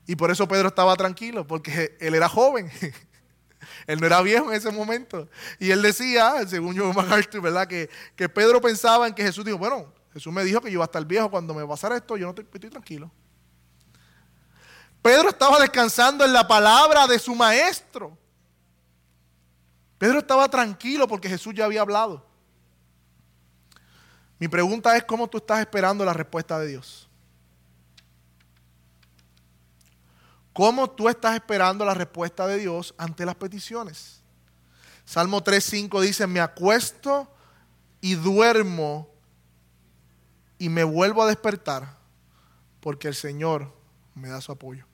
Y 0.08 0.16
por 0.16 0.32
eso 0.32 0.48
Pedro 0.48 0.70
estaba 0.70 0.96
tranquilo, 0.96 1.46
porque 1.46 1.96
él 2.00 2.16
era 2.16 2.28
joven. 2.28 2.72
él 3.88 4.00
no 4.00 4.08
era 4.08 4.22
viejo 4.22 4.52
en 4.52 4.58
ese 4.58 4.72
momento. 4.72 5.30
Y 5.60 5.72
él 5.72 5.82
decía, 5.82 6.46
según 6.48 6.76
yo 6.76 6.92
MacArthur, 6.94 7.42
¿verdad? 7.42 7.68
Que, 7.68 7.90
que 8.16 8.28
Pedro 8.28 8.60
pensaba 8.60 9.08
en 9.08 9.14
que 9.14 9.24
Jesús 9.24 9.46
dijo, 9.46 9.58
bueno, 9.58 9.94
Jesús 10.14 10.34
me 10.34 10.44
dijo 10.44 10.60
que 10.60 10.70
yo 10.70 10.74
iba 10.74 10.84
a 10.84 10.86
estar 10.86 11.06
viejo 11.06 11.30
cuando 11.30 11.54
me 11.54 11.66
pasara 11.66 11.96
esto, 11.96 12.18
yo 12.18 12.26
no 12.26 12.36
estoy 12.38 12.70
tranquilo. 12.70 13.12
Pedro 15.02 15.30
estaba 15.30 15.60
descansando 15.60 16.24
en 16.24 16.34
la 16.34 16.48
palabra 16.48 17.08
de 17.08 17.18
su 17.18 17.34
maestro. 17.34 18.18
Pedro 19.98 20.20
estaba 20.20 20.48
tranquilo 20.50 21.08
porque 21.08 21.30
Jesús 21.30 21.54
ya 21.56 21.66
había 21.66 21.82
hablado. 21.82 22.26
Mi 24.38 24.48
pregunta 24.48 24.96
es 24.98 25.04
cómo 25.04 25.28
tú 25.28 25.38
estás 25.38 25.60
esperando 25.60 26.04
la 26.04 26.14
respuesta 26.14 26.60
de 26.60 26.68
Dios. 26.68 27.08
¿Cómo 30.54 30.90
tú 30.90 31.08
estás 31.08 31.36
esperando 31.36 31.86
la 31.86 31.94
respuesta 31.94 32.46
de 32.48 32.58
Dios 32.58 32.94
ante 32.98 33.26
las 33.26 33.36
peticiones? 33.36 34.22
Salmo 35.06 35.44
3.5 35.44 36.02
dice, 36.02 36.28
me 36.28 36.40
acuesto 36.40 37.32
y 38.02 38.16
duermo 38.16 39.10
y 40.58 40.70
me 40.70 40.84
vuelvo 40.84 41.24
a 41.24 41.28
despertar 41.28 41.98
porque 42.82 43.08
el 43.08 43.16
Señor 43.16 43.74
me 44.16 44.30
da 44.30 44.42
su 44.42 44.52
apoyo. 44.52 44.91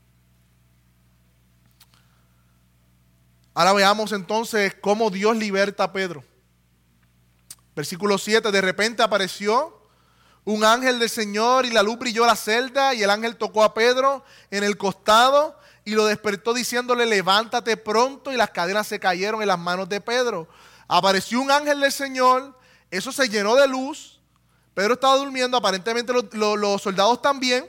Ahora 3.58 3.74
veamos 3.74 4.12
entonces 4.12 4.76
cómo 4.80 5.10
Dios 5.10 5.36
liberta 5.36 5.86
a 5.86 5.92
Pedro. 5.92 6.24
Versículo 7.76 8.20
7, 8.20 8.52
de 8.52 8.62
repente 8.62 9.02
apareció 9.02 9.82
un 10.44 10.64
ángel 10.64 11.00
del 11.00 11.10
Señor 11.10 11.66
y 11.66 11.72
la 11.72 11.82
luz 11.82 11.98
brilló 11.98 12.24
la 12.28 12.36
celda 12.36 12.94
y 12.94 13.02
el 13.02 13.10
ángel 13.10 13.36
tocó 13.36 13.64
a 13.64 13.74
Pedro 13.74 14.24
en 14.52 14.64
el 14.64 14.78
costado 14.78 15.60
y 15.86 15.96
lo 15.96 16.06
despertó 16.06 16.54
diciéndole, 16.54 17.08
levántate 17.08 17.78
pronto 17.78 18.32
y 18.32 18.38
las 18.38 18.52
cadenas 18.52 18.86
se 18.86 19.00
cayeron 19.00 19.42
en 19.42 19.48
las 19.48 19.58
manos 19.58 19.90
de 19.90 20.02
Pedro. 20.02 20.48
Apareció 20.88 21.42
un 21.42 21.50
ángel 21.50 21.80
del 21.80 21.92
Señor, 21.92 22.56
eso 22.92 23.12
se 23.12 23.28
llenó 23.28 23.56
de 23.56 23.68
luz, 23.68 24.22
Pedro 24.76 24.94
estaba 24.94 25.18
durmiendo, 25.18 25.58
aparentemente 25.58 26.14
los, 26.14 26.32
los 26.32 26.80
soldados 26.80 27.24
también, 27.24 27.68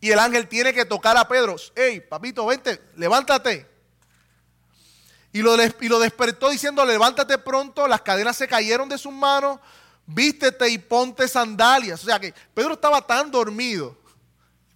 y 0.00 0.12
el 0.12 0.18
ángel 0.18 0.48
tiene 0.48 0.72
que 0.72 0.86
tocar 0.86 1.14
a 1.18 1.28
Pedro, 1.28 1.56
hey, 1.76 2.00
papito, 2.08 2.46
vente, 2.46 2.80
levántate. 2.96 3.73
Y 5.34 5.42
lo, 5.42 5.98
despertó 5.98 6.48
diciendo, 6.48 6.84
levántate 6.84 7.38
pronto, 7.38 7.88
las 7.88 8.02
cadenas 8.02 8.36
se 8.36 8.46
cayeron 8.46 8.88
de 8.88 8.96
sus 8.96 9.12
manos, 9.12 9.58
vístete 10.06 10.68
y 10.68 10.78
ponte 10.78 11.26
sandalias. 11.26 12.04
O 12.04 12.06
sea 12.06 12.20
que 12.20 12.32
Pedro 12.54 12.74
estaba 12.74 13.04
tan 13.04 13.32
dormido, 13.32 13.98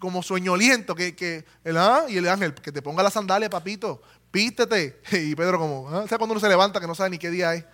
como 0.01 0.21
sueñoliento, 0.21 0.97
que, 0.97 1.15
que 1.15 1.45
el, 1.63 1.77
ah, 1.77 2.07
y 2.09 2.17
el 2.17 2.29
ángel, 2.29 2.55
que 2.55 2.73
te 2.73 2.83
ponga 2.83 3.05
la 3.05 3.11
sandalia, 3.11 3.49
papito, 3.49 4.03
vístete. 4.33 5.01
Y 5.13 5.37
Pedro 5.37 5.61
como, 5.61 5.89
¿ah? 5.91 6.01
o 6.01 6.09
sea, 6.09 6.19
cuando 6.19 6.33
uno 6.33 6.41
se 6.41 6.49
levanta 6.49 6.81
que 6.81 6.89
no 6.89 6.95
sabe 6.97 7.11
ni 7.11 7.19
qué 7.19 7.31
día 7.31 7.55
es. 7.55 7.65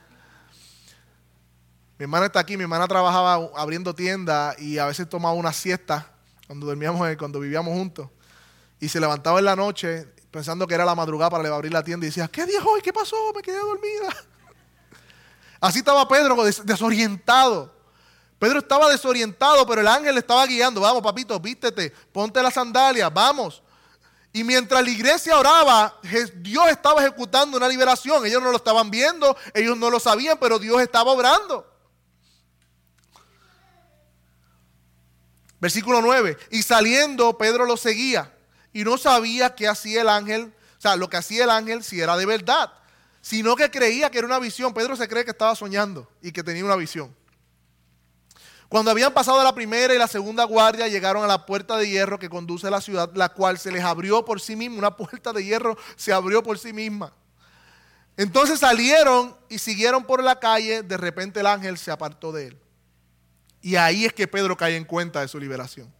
Mi 1.99 2.05
hermana 2.05 2.27
está 2.27 2.41
aquí, 2.41 2.59
mi 2.59 2.65
hermana 2.65 2.87
trabajaba 2.87 3.49
abriendo 3.57 3.95
tiendas 3.95 4.61
y 4.61 4.77
a 4.77 4.85
veces 4.85 5.09
tomaba 5.09 5.35
una 5.35 5.55
siesta 5.55 6.13
cuando 6.47 6.67
dormíamos, 6.67 7.17
cuando 7.17 7.41
vivíamos 7.41 7.73
juntos. 7.73 8.11
Y 8.79 8.91
se 8.91 9.01
levantaba 9.01 9.39
en 9.39 9.47
la 9.47 9.57
noche 9.57 10.07
pensando 10.35 10.67
que 10.67 10.75
era 10.75 10.85
la 10.85 10.97
madrugada 10.97 11.31
para 11.31 11.49
abrir 11.55 11.73
la 11.73 11.85
tienda 11.85 12.07
y 12.07 12.09
decía, 12.09 12.27
¿qué 12.27 12.45
día 12.45 12.59
hoy? 12.65 12.81
¿Qué 12.83 12.93
pasó? 12.93 13.17
Me 13.37 13.41
quedé 13.41 13.57
dormida. 13.57 14.09
Así 15.61 15.79
estaba 15.79 16.09
Pedro 16.09 16.37
desorientado. 16.65 17.73
Pedro 18.41 18.59
estaba 18.59 18.91
desorientado, 18.91 19.65
pero 19.65 19.81
el 19.81 19.87
ángel 19.87 20.13
le 20.13 20.19
estaba 20.19 20.45
guiando. 20.45 20.81
Vamos, 20.81 21.03
papito, 21.03 21.39
vístete, 21.39 21.93
ponte 22.13 22.43
las 22.43 22.53
sandalias, 22.53 23.15
vamos. 23.15 23.63
Y 24.33 24.43
mientras 24.43 24.83
la 24.83 24.91
iglesia 24.91 25.39
oraba, 25.39 26.01
Dios 26.39 26.67
estaba 26.69 27.01
ejecutando 27.01 27.57
una 27.57 27.69
liberación. 27.69 28.27
Ellos 28.27 28.43
no 28.43 28.51
lo 28.51 28.57
estaban 28.57 28.91
viendo, 28.91 29.37
ellos 29.55 29.79
no 29.79 29.89
lo 29.89 30.01
sabían, 30.01 30.37
pero 30.41 30.59
Dios 30.59 30.83
estaba 30.83 31.13
obrando. 31.13 31.65
Versículo 35.61 36.03
9. 36.03 36.37
Y 36.51 36.65
saliendo, 36.65 37.39
Pedro 37.39 37.67
lo 37.67 37.77
seguía 37.77 38.34
y 38.75 38.85
no 38.85 38.99
sabía 38.99 39.55
qué 39.55 39.69
hacía 39.69 40.03
el 40.03 40.09
ángel, 40.11 40.53
o 40.77 40.81
sea, 40.81 40.97
lo 40.97 41.09
que 41.09 41.17
hacía 41.17 41.45
el 41.45 41.51
ángel 41.51 41.83
si 41.83 42.01
era 42.01 42.17
de 42.19 42.27
verdad, 42.27 42.71
sino 43.23 43.57
que 43.57 43.71
creía 43.71 44.11
que 44.11 44.19
era 44.19 44.27
una 44.27 44.41
visión. 44.41 44.75
Pedro 44.75 44.97
se 44.97 45.09
cree 45.09 45.25
que 45.25 45.31
estaba 45.31 45.55
soñando 45.55 46.11
y 46.21 46.33
que 46.33 46.43
tenía 46.43 46.65
una 46.65 46.77
visión. 46.77 47.15
Cuando 48.69 48.91
habían 48.91 49.15
pasado 49.15 49.43
la 49.45 49.55
primera 49.55 49.95
y 49.95 49.99
la 49.99 50.09
segunda 50.09 50.43
guardia, 50.45 50.89
llegaron 50.89 51.23
a 51.23 51.29
la 51.29 51.47
puerta 51.47 51.77
de 51.77 51.89
hierro 51.89 52.19
que 52.19 52.29
conduce 52.29 52.67
a 52.67 52.71
la 52.71 52.81
ciudad, 52.81 53.11
la 53.15 53.29
cual 53.29 53.59
se 53.59 53.71
les 53.71 53.85
abrió 53.85 54.25
por 54.25 54.41
sí 54.41 54.57
misma. 54.57 54.79
Una 54.79 54.97
puerta 54.97 55.33
de 55.33 55.45
hierro 55.45 55.79
se 55.95 56.13
abrió 56.13 56.43
por 56.43 56.59
sí 56.59 56.73
misma. 56.73 57.13
Entonces 58.17 58.59
salieron 58.59 59.37
y 59.49 59.59
siguieron 59.59 60.05
por 60.05 60.23
la 60.23 60.41
calle. 60.41 60.83
De 60.83 60.97
repente 60.97 61.39
el 61.39 61.47
ángel 61.47 61.79
se 61.79 61.93
apartó 61.93 62.33
de 62.33 62.49
él. 62.49 62.59
Y 63.63 63.77
ahí 63.77 64.05
es 64.05 64.13
que 64.13 64.27
Pedro 64.27 64.57
cae 64.57 64.77
en 64.77 64.85
cuenta 64.85 65.21
de 65.21 65.29
su 65.29 65.39
liberación. 65.39 65.95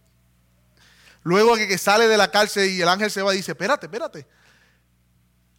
Luego 1.25 1.55
que 1.55 1.75
sale 1.79 2.07
de 2.07 2.17
la 2.17 2.29
cárcel 2.29 2.69
y 2.69 2.79
el 2.79 2.87
ángel 2.87 3.09
se 3.09 3.23
va, 3.23 3.31
dice, 3.31 3.53
espérate, 3.53 3.87
espérate. 3.87 4.27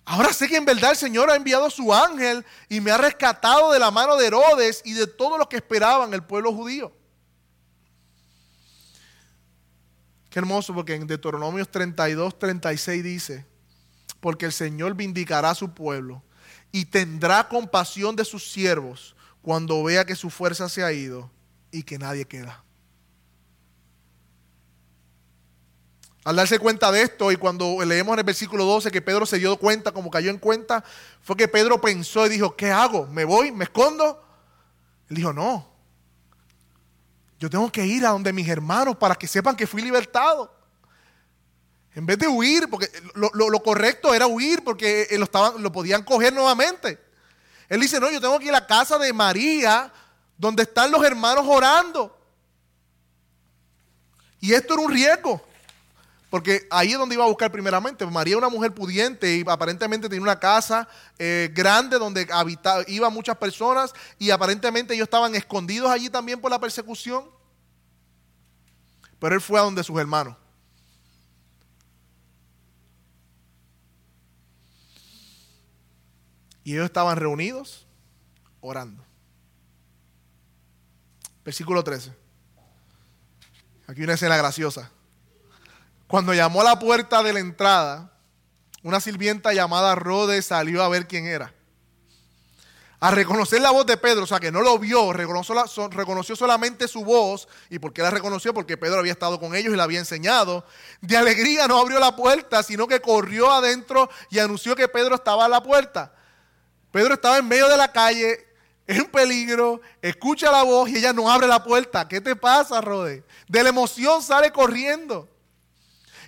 Ahora 0.04 0.32
sé 0.32 0.46
que 0.46 0.56
en 0.56 0.64
verdad 0.64 0.92
el 0.92 0.96
Señor 0.96 1.28
ha 1.28 1.34
enviado 1.34 1.68
su 1.70 1.92
ángel 1.92 2.46
y 2.68 2.80
me 2.80 2.92
ha 2.92 2.96
rescatado 2.96 3.72
de 3.72 3.80
la 3.80 3.90
mano 3.90 4.16
de 4.16 4.28
Herodes 4.28 4.80
y 4.84 4.92
de 4.92 5.08
todos 5.08 5.40
los 5.40 5.48
que 5.48 5.56
esperaban 5.56 6.14
el 6.14 6.22
pueblo 6.22 6.52
judío. 6.52 6.92
Qué 10.30 10.38
hermoso 10.38 10.72
porque 10.72 10.94
en 10.94 11.04
Deuteronomios 11.08 11.68
32, 11.68 12.38
36 12.38 13.02
dice, 13.02 13.46
porque 14.20 14.46
el 14.46 14.52
Señor 14.52 14.94
vindicará 14.94 15.50
a 15.50 15.56
su 15.56 15.74
pueblo 15.74 16.22
y 16.70 16.84
tendrá 16.84 17.48
compasión 17.48 18.14
de 18.14 18.24
sus 18.24 18.52
siervos 18.52 19.16
cuando 19.42 19.82
vea 19.82 20.04
que 20.04 20.14
su 20.14 20.30
fuerza 20.30 20.68
se 20.68 20.84
ha 20.84 20.92
ido 20.92 21.28
y 21.72 21.82
que 21.82 21.98
nadie 21.98 22.24
queda. 22.24 22.65
Al 26.26 26.34
darse 26.34 26.58
cuenta 26.58 26.90
de 26.90 27.02
esto 27.02 27.30
y 27.30 27.36
cuando 27.36 27.84
leemos 27.84 28.14
en 28.14 28.18
el 28.18 28.24
versículo 28.24 28.64
12 28.64 28.90
que 28.90 29.00
Pedro 29.00 29.26
se 29.26 29.38
dio 29.38 29.56
cuenta, 29.58 29.92
como 29.92 30.10
cayó 30.10 30.28
en 30.28 30.38
cuenta, 30.38 30.82
fue 31.22 31.36
que 31.36 31.46
Pedro 31.46 31.80
pensó 31.80 32.26
y 32.26 32.30
dijo, 32.30 32.56
¿qué 32.56 32.72
hago? 32.72 33.06
¿Me 33.06 33.24
voy? 33.24 33.52
¿Me 33.52 33.62
escondo? 33.62 34.20
Él 35.08 35.14
dijo, 35.18 35.32
no. 35.32 35.70
Yo 37.38 37.48
tengo 37.48 37.70
que 37.70 37.86
ir 37.86 38.04
a 38.04 38.08
donde 38.08 38.32
mis 38.32 38.48
hermanos 38.48 38.96
para 38.96 39.14
que 39.14 39.28
sepan 39.28 39.54
que 39.54 39.68
fui 39.68 39.82
libertado. 39.82 40.52
En 41.94 42.04
vez 42.04 42.18
de 42.18 42.26
huir, 42.26 42.68
porque 42.68 42.90
lo, 43.14 43.62
correcto 43.62 44.12
era 44.12 44.26
huir 44.26 44.64
porque 44.64 45.06
lo, 45.12 45.26
estaban, 45.26 45.62
lo 45.62 45.70
podían 45.70 46.02
coger 46.02 46.32
nuevamente. 46.32 46.98
Él 47.68 47.78
dice, 47.78 48.00
no, 48.00 48.10
yo 48.10 48.20
tengo 48.20 48.36
que 48.40 48.46
ir 48.46 48.50
a 48.50 48.58
la 48.58 48.66
casa 48.66 48.98
de 48.98 49.12
María 49.12 49.92
donde 50.36 50.64
están 50.64 50.90
los 50.90 51.04
hermanos 51.04 51.44
orando. 51.46 52.18
Y 54.40 54.54
esto 54.54 54.74
era 54.74 54.82
un 54.82 54.90
riesgo, 54.90 55.45
porque 56.30 56.66
ahí 56.70 56.92
es 56.92 56.98
donde 56.98 57.14
iba 57.14 57.24
a 57.24 57.28
buscar 57.28 57.52
primeramente. 57.52 58.04
María 58.06 58.32
era 58.32 58.38
una 58.38 58.48
mujer 58.48 58.74
pudiente 58.74 59.36
y 59.36 59.44
aparentemente 59.46 60.08
tenía 60.08 60.22
una 60.22 60.40
casa 60.40 60.88
eh, 61.18 61.50
grande 61.54 61.98
donde 61.98 62.26
habitaba, 62.32 62.82
iban 62.88 63.12
muchas 63.12 63.36
personas 63.36 63.92
y 64.18 64.30
aparentemente 64.30 64.94
ellos 64.94 65.04
estaban 65.04 65.34
escondidos 65.34 65.90
allí 65.90 66.10
también 66.10 66.40
por 66.40 66.50
la 66.50 66.58
persecución. 66.58 67.30
Pero 69.18 69.34
él 69.34 69.40
fue 69.40 69.58
a 69.58 69.62
donde 69.62 69.84
sus 69.84 69.98
hermanos. 69.98 70.36
Y 76.64 76.72
ellos 76.72 76.86
estaban 76.86 77.16
reunidos 77.16 77.86
orando. 78.60 79.04
Versículo 81.44 81.84
13. 81.84 82.12
Aquí 83.86 84.02
una 84.02 84.14
escena 84.14 84.36
graciosa. 84.36 84.90
Cuando 86.07 86.32
llamó 86.34 86.61
a 86.61 86.64
la 86.64 86.78
puerta 86.78 87.22
de 87.22 87.32
la 87.32 87.40
entrada, 87.40 88.12
una 88.82 89.00
sirvienta 89.00 89.52
llamada 89.52 89.94
Rode 89.96 90.40
salió 90.42 90.82
a 90.82 90.88
ver 90.88 91.09
quién 91.09 91.26
era. 91.26 91.52
A 92.98 93.11
reconocer 93.11 93.61
la 93.61 93.72
voz 93.72 93.84
de 93.84 93.96
Pedro, 93.96 94.24
o 94.24 94.26
sea 94.26 94.40
que 94.40 94.50
no 94.50 94.62
lo 94.62 94.78
vio, 94.78 95.12
reconoció, 95.12 95.88
reconoció 95.88 96.34
solamente 96.34 96.88
su 96.88 97.04
voz. 97.04 97.46
¿Y 97.68 97.78
por 97.78 97.92
qué 97.92 98.02
la 98.02 98.11
reconoció? 98.11 98.54
Porque 98.54 98.78
Pedro 98.78 99.00
había 99.00 99.12
estado 99.12 99.38
con 99.38 99.54
ellos 99.54 99.74
y 99.74 99.76
la 99.76 99.82
había 99.82 99.98
enseñado. 99.98 100.64
De 101.02 101.16
alegría 101.16 101.68
no 101.68 101.78
abrió 101.78 101.98
la 101.98 102.16
puerta, 102.16 102.62
sino 102.62 102.86
que 102.86 103.00
corrió 103.00 103.50
adentro 103.50 104.09
y 104.30 104.38
anunció 104.38 104.74
que 104.74 104.88
Pedro 104.88 105.16
estaba 105.16 105.44
a 105.44 105.48
la 105.48 105.62
puerta. 105.62 106.14
Pedro 106.90 107.14
estaba 107.14 107.36
en 107.36 107.46
medio 107.46 107.68
de 107.68 107.76
la 107.76 107.92
calle, 107.92 108.46
es 108.86 108.98
un 108.98 109.11
peligro, 109.11 109.82
escucha 110.00 110.50
la 110.50 110.62
voz 110.62 110.88
y 110.88 110.96
ella 110.96 111.12
no 111.12 111.30
abre 111.30 111.46
la 111.48 111.62
puerta. 111.62 112.09
¿Qué 112.09 112.22
te 112.22 112.34
pasa, 112.34 112.80
Rode? 112.80 113.24
De 113.46 113.62
la 113.62 113.68
emoción 113.68 114.22
sale 114.22 114.52
corriendo. 114.52 115.28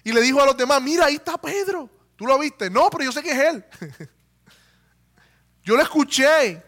Y 0.05 0.13
le 0.13 0.21
dijo 0.21 0.41
a 0.41 0.47
los 0.47 0.57
demás, 0.57 0.81
mira, 0.83 1.07
ahí 1.07 1.17
está 1.17 1.39
Pedro. 1.39 1.91
¿Tú 2.17 2.27
lo 2.27 2.39
viste? 2.39 2.69
No, 2.71 2.91
pero 2.91 3.05
yo 3.05 3.13
sé 3.13 3.23
que 3.23 3.31
es 3.31 3.39
él. 3.39 3.65
yo 5.65 5.77
lo 5.77 5.83
escuché. 5.83 6.63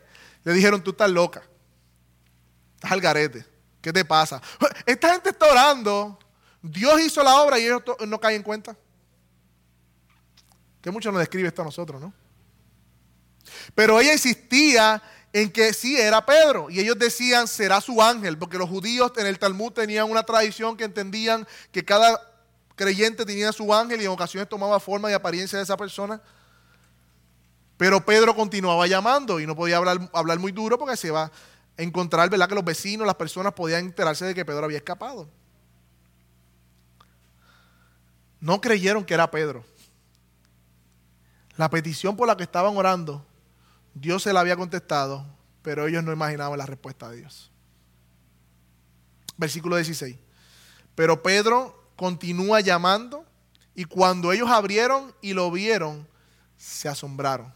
Le 0.44 0.52
dijeron, 0.52 0.82
tú 0.82 0.90
estás 0.90 1.10
loca. 1.10 1.42
Estás 2.76 2.92
al 2.92 3.00
garete. 3.00 3.44
¿Qué 3.80 3.92
te 3.92 4.04
pasa? 4.04 4.40
Esta 4.86 5.12
gente 5.12 5.30
está 5.30 5.46
orando. 5.46 6.18
Dios 6.62 7.00
hizo 7.00 7.22
la 7.22 7.40
obra 7.42 7.58
y 7.58 7.64
ellos 7.64 7.82
no 8.06 8.20
caen 8.20 8.36
en 8.36 8.42
cuenta. 8.42 8.76
Que 10.80 10.90
mucho 10.90 11.10
nos 11.10 11.20
describe 11.20 11.48
esto 11.48 11.62
a 11.62 11.66
nosotros, 11.66 12.00
¿no? 12.00 12.12
Pero 13.74 14.00
ella 14.00 14.12
insistía 14.12 15.02
en 15.32 15.50
que 15.50 15.72
sí 15.72 15.96
era 15.96 16.24
Pedro. 16.24 16.70
Y 16.70 16.80
ellos 16.80 16.98
decían, 16.98 17.48
será 17.48 17.80
su 17.80 18.02
ángel, 18.02 18.38
porque 18.38 18.58
los 18.58 18.68
judíos 18.68 19.12
en 19.16 19.26
el 19.26 19.38
Talmud 19.38 19.72
tenían 19.72 20.10
una 20.10 20.22
tradición 20.22 20.76
que 20.76 20.84
entendían 20.84 21.46
que 21.72 21.84
cada 21.84 22.29
creyente 22.80 23.26
tenía 23.26 23.52
su 23.52 23.74
ángel 23.74 24.00
y 24.00 24.06
en 24.06 24.10
ocasiones 24.10 24.48
tomaba 24.48 24.80
forma 24.80 25.10
y 25.10 25.12
apariencia 25.12 25.58
de 25.58 25.64
esa 25.64 25.76
persona. 25.76 26.18
Pero 27.76 28.02
Pedro 28.04 28.34
continuaba 28.34 28.86
llamando 28.86 29.38
y 29.38 29.46
no 29.46 29.54
podía 29.54 29.76
hablar, 29.76 30.10
hablar 30.14 30.38
muy 30.38 30.50
duro 30.50 30.78
porque 30.78 30.96
se 30.96 31.10
va 31.10 31.24
a 31.24 31.82
encontrar, 31.82 32.30
¿verdad? 32.30 32.48
Que 32.48 32.54
los 32.54 32.64
vecinos, 32.64 33.06
las 33.06 33.16
personas 33.16 33.52
podían 33.52 33.84
enterarse 33.84 34.24
de 34.24 34.34
que 34.34 34.46
Pedro 34.46 34.64
había 34.64 34.78
escapado. 34.78 35.28
No 38.40 38.62
creyeron 38.62 39.04
que 39.04 39.12
era 39.12 39.30
Pedro. 39.30 39.62
La 41.58 41.68
petición 41.68 42.16
por 42.16 42.26
la 42.26 42.36
que 42.36 42.44
estaban 42.44 42.74
orando 42.78 43.26
Dios 43.94 44.22
se 44.22 44.32
la 44.32 44.40
había 44.40 44.56
contestado, 44.56 45.26
pero 45.60 45.86
ellos 45.86 46.02
no 46.02 46.12
imaginaban 46.12 46.58
la 46.58 46.64
respuesta 46.64 47.10
de 47.10 47.18
Dios. 47.18 47.50
Versículo 49.36 49.76
16. 49.76 50.16
Pero 50.94 51.22
Pedro 51.22 51.79
continúa 52.00 52.62
llamando 52.62 53.26
y 53.74 53.84
cuando 53.84 54.32
ellos 54.32 54.48
abrieron 54.48 55.14
y 55.20 55.34
lo 55.34 55.50
vieron, 55.50 56.08
se 56.56 56.88
asombraron. 56.88 57.52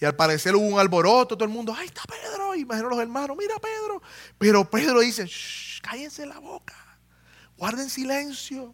Y 0.00 0.04
al 0.04 0.14
parecer 0.14 0.54
hubo 0.54 0.64
un 0.64 0.78
alboroto, 0.78 1.36
todo 1.36 1.44
el 1.44 1.50
mundo, 1.50 1.74
¡ay, 1.76 1.88
está 1.88 2.02
Pedro! 2.04 2.54
Imagino 2.54 2.88
los 2.88 3.00
hermanos, 3.00 3.36
mira 3.36 3.56
Pedro. 3.58 4.00
Pero 4.38 4.70
Pedro 4.70 5.00
dice, 5.00 5.28
cállense 5.82 6.24
la 6.26 6.38
boca, 6.38 6.76
guarden 7.56 7.90
silencio. 7.90 8.72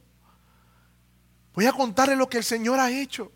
Voy 1.55 1.65
a 1.65 1.73
contarles 1.73 2.19
lo 2.19 2.29
que 2.29 2.37
el 2.37 2.45
Señor 2.45 2.79
ha 2.79 2.91
hecho. 2.91 3.33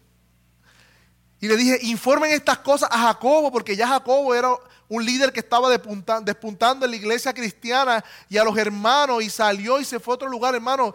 Y 1.40 1.48
le 1.48 1.56
dije, 1.56 1.78
informen 1.82 2.32
estas 2.32 2.58
cosas 2.58 2.90
a 2.92 2.98
Jacobo, 2.98 3.50
porque 3.50 3.74
ya 3.74 3.88
Jacobo 3.88 4.34
era 4.34 4.50
un 4.88 5.04
líder 5.04 5.32
que 5.32 5.40
estaba 5.40 5.70
despuntando 5.70 6.84
en 6.84 6.90
la 6.90 6.96
iglesia 6.96 7.32
cristiana 7.32 8.04
y 8.28 8.36
a 8.36 8.44
los 8.44 8.58
hermanos 8.58 9.22
y 9.22 9.30
salió 9.30 9.80
y 9.80 9.84
se 9.84 10.00
fue 10.00 10.12
a 10.12 10.16
otro 10.16 10.28
lugar, 10.28 10.54
hermano. 10.54 10.94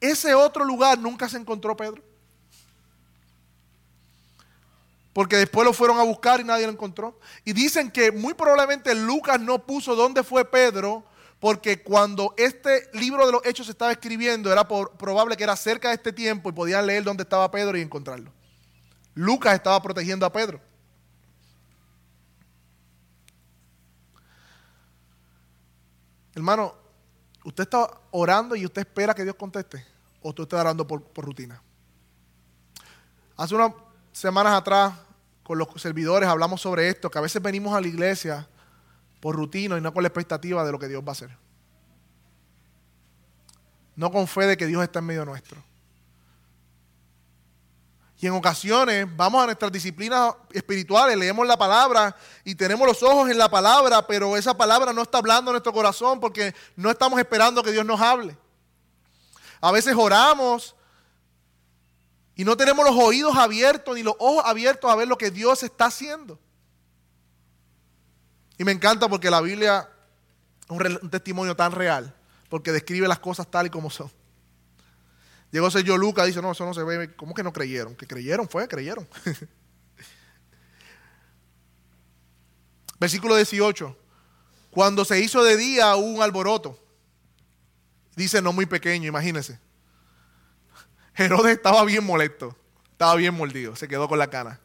Ese 0.00 0.34
otro 0.34 0.64
lugar 0.64 0.98
nunca 0.98 1.28
se 1.28 1.36
encontró 1.36 1.76
Pedro. 1.76 2.02
Porque 5.12 5.36
después 5.36 5.64
lo 5.64 5.72
fueron 5.72 5.98
a 5.98 6.02
buscar 6.02 6.40
y 6.40 6.44
nadie 6.44 6.66
lo 6.66 6.72
encontró. 6.72 7.18
Y 7.44 7.52
dicen 7.52 7.90
que 7.90 8.10
muy 8.10 8.34
probablemente 8.34 8.94
Lucas 8.94 9.38
no 9.40 9.64
puso 9.64 9.94
dónde 9.94 10.24
fue 10.24 10.44
Pedro, 10.44 11.04
porque 11.38 11.82
cuando 11.82 12.34
este 12.36 12.88
libro 12.94 13.26
de 13.26 13.32
los 13.32 13.44
hechos 13.44 13.66
se 13.66 13.72
estaba 13.72 13.92
escribiendo, 13.92 14.50
era 14.50 14.66
probable 14.66 15.36
que 15.36 15.44
era 15.44 15.54
cerca 15.54 15.88
de 15.88 15.94
este 15.94 16.12
tiempo 16.12 16.48
y 16.48 16.52
podían 16.52 16.86
leer 16.86 17.04
dónde 17.04 17.22
estaba 17.22 17.50
Pedro 17.50 17.76
y 17.76 17.82
encontrarlo. 17.82 18.32
Lucas 19.18 19.54
estaba 19.54 19.82
protegiendo 19.82 20.24
a 20.24 20.32
Pedro. 20.32 20.60
Hermano, 26.36 26.72
¿usted 27.42 27.64
está 27.64 27.90
orando 28.12 28.54
y 28.54 28.64
usted 28.64 28.82
espera 28.82 29.14
que 29.14 29.24
Dios 29.24 29.34
conteste? 29.34 29.84
¿O 30.22 30.28
usted 30.28 30.44
está 30.44 30.60
orando 30.60 30.86
por, 30.86 31.02
por 31.02 31.24
rutina? 31.24 31.60
Hace 33.36 33.56
unas 33.56 33.72
semanas 34.12 34.52
atrás, 34.52 34.94
con 35.42 35.58
los 35.58 35.66
servidores, 35.78 36.28
hablamos 36.28 36.60
sobre 36.60 36.88
esto, 36.88 37.10
que 37.10 37.18
a 37.18 37.22
veces 37.22 37.42
venimos 37.42 37.74
a 37.74 37.80
la 37.80 37.88
iglesia 37.88 38.48
por 39.18 39.34
rutina 39.34 39.76
y 39.76 39.80
no 39.80 39.92
con 39.92 40.04
la 40.04 40.08
expectativa 40.10 40.64
de 40.64 40.70
lo 40.70 40.78
que 40.78 40.86
Dios 40.86 41.02
va 41.02 41.08
a 41.08 41.12
hacer. 41.12 41.36
No 43.96 44.12
con 44.12 44.28
fe 44.28 44.46
de 44.46 44.56
que 44.56 44.66
Dios 44.66 44.80
está 44.84 45.00
en 45.00 45.06
medio 45.06 45.24
nuestro. 45.24 45.60
Y 48.20 48.26
en 48.26 48.32
ocasiones 48.32 49.06
vamos 49.16 49.42
a 49.42 49.46
nuestras 49.46 49.70
disciplinas 49.70 50.34
espirituales, 50.52 51.16
leemos 51.16 51.46
la 51.46 51.56
palabra 51.56 52.16
y 52.44 52.54
tenemos 52.56 52.86
los 52.86 53.02
ojos 53.02 53.30
en 53.30 53.38
la 53.38 53.48
palabra, 53.48 54.04
pero 54.06 54.36
esa 54.36 54.56
palabra 54.56 54.92
no 54.92 55.02
está 55.02 55.18
hablando 55.18 55.50
en 55.50 55.54
nuestro 55.54 55.72
corazón 55.72 56.18
porque 56.18 56.52
no 56.74 56.90
estamos 56.90 57.18
esperando 57.20 57.62
que 57.62 57.70
Dios 57.70 57.86
nos 57.86 58.00
hable. 58.00 58.36
A 59.60 59.70
veces 59.70 59.94
oramos 59.96 60.74
y 62.34 62.44
no 62.44 62.56
tenemos 62.56 62.84
los 62.84 62.96
oídos 62.96 63.36
abiertos 63.36 63.94
ni 63.94 64.02
los 64.02 64.14
ojos 64.18 64.42
abiertos 64.44 64.90
a 64.90 64.96
ver 64.96 65.06
lo 65.06 65.16
que 65.16 65.30
Dios 65.30 65.62
está 65.62 65.86
haciendo. 65.86 66.40
Y 68.58 68.64
me 68.64 68.72
encanta 68.72 69.08
porque 69.08 69.30
la 69.30 69.40
Biblia 69.40 69.88
es 70.64 70.70
un, 70.70 71.10
testimonio 71.10 71.54
tan 71.54 71.70
real, 71.70 72.12
porque 72.48 72.72
describe 72.72 73.06
las 73.06 73.20
cosas 73.20 73.48
tal 73.48 73.68
y 73.68 73.70
como 73.70 73.90
son. 73.90 74.10
Llegó 75.50 75.70
ser 75.70 75.82
yo 75.82 75.96
Lucas, 75.96 76.26
dice, 76.26 76.42
no, 76.42 76.52
eso 76.52 76.66
no 76.66 76.74
se 76.74 76.82
ve. 76.82 77.14
¿Cómo 77.16 77.34
que 77.34 77.42
no 77.42 77.52
creyeron? 77.52 77.94
Que 77.94 78.06
creyeron, 78.06 78.48
fue, 78.48 78.68
creyeron. 78.68 79.08
Versículo 83.00 83.34
18. 83.36 83.96
Cuando 84.70 85.04
se 85.04 85.20
hizo 85.20 85.42
de 85.42 85.56
día 85.56 85.96
un 85.96 86.22
alboroto. 86.22 86.78
Dice, 88.14 88.42
no 88.42 88.52
muy 88.52 88.66
pequeño, 88.66 89.08
imagínense. 89.08 89.58
Herodes 91.14 91.56
estaba 91.56 91.84
bien 91.84 92.04
molesto, 92.04 92.56
estaba 92.90 93.14
bien 93.14 93.34
mordido, 93.34 93.76
se 93.76 93.88
quedó 93.88 94.08
con 94.08 94.18
la 94.18 94.28
cana. 94.28 94.60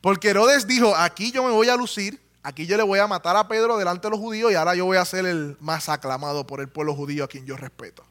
Porque 0.00 0.30
Herodes 0.30 0.66
dijo, 0.66 0.94
aquí 0.96 1.32
yo 1.32 1.42
me 1.42 1.50
voy 1.50 1.68
a 1.68 1.76
lucir, 1.76 2.22
aquí 2.42 2.66
yo 2.66 2.76
le 2.76 2.82
voy 2.82 3.00
a 3.00 3.06
matar 3.06 3.36
a 3.36 3.48
Pedro 3.48 3.76
delante 3.76 4.06
de 4.06 4.12
los 4.12 4.20
judíos 4.20 4.52
y 4.52 4.54
ahora 4.54 4.74
yo 4.74 4.84
voy 4.84 4.96
a 4.96 5.04
ser 5.04 5.26
el 5.26 5.56
más 5.60 5.88
aclamado 5.88 6.46
por 6.46 6.60
el 6.60 6.68
pueblo 6.68 6.94
judío 6.94 7.24
a 7.24 7.28
quien 7.28 7.44
yo 7.46 7.56
respeto. 7.56 8.04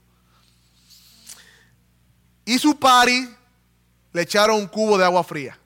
Y 2.45 2.59
su 2.59 2.77
pari 2.77 3.33
le 4.11 4.21
echaron 4.21 4.57
un 4.57 4.67
cubo 4.67 4.97
de 4.97 5.05
agua 5.05 5.23
fría. 5.23 5.57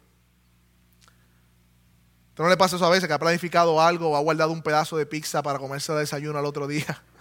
¿Esto 2.29 2.43
no 2.43 2.49
le 2.49 2.57
pasa 2.57 2.75
eso 2.75 2.85
a 2.85 2.89
veces 2.89 3.07
que 3.07 3.13
ha 3.13 3.19
planificado 3.19 3.81
algo 3.81 4.11
o 4.11 4.15
ha 4.15 4.19
guardado 4.19 4.51
un 4.51 4.61
pedazo 4.61 4.95
de 4.95 5.05
pizza 5.05 5.41
para 5.41 5.57
comerse 5.57 5.91
de 5.93 5.99
desayuno 5.99 6.37
al 6.37 6.45
otro 6.45 6.67
día? 6.67 7.03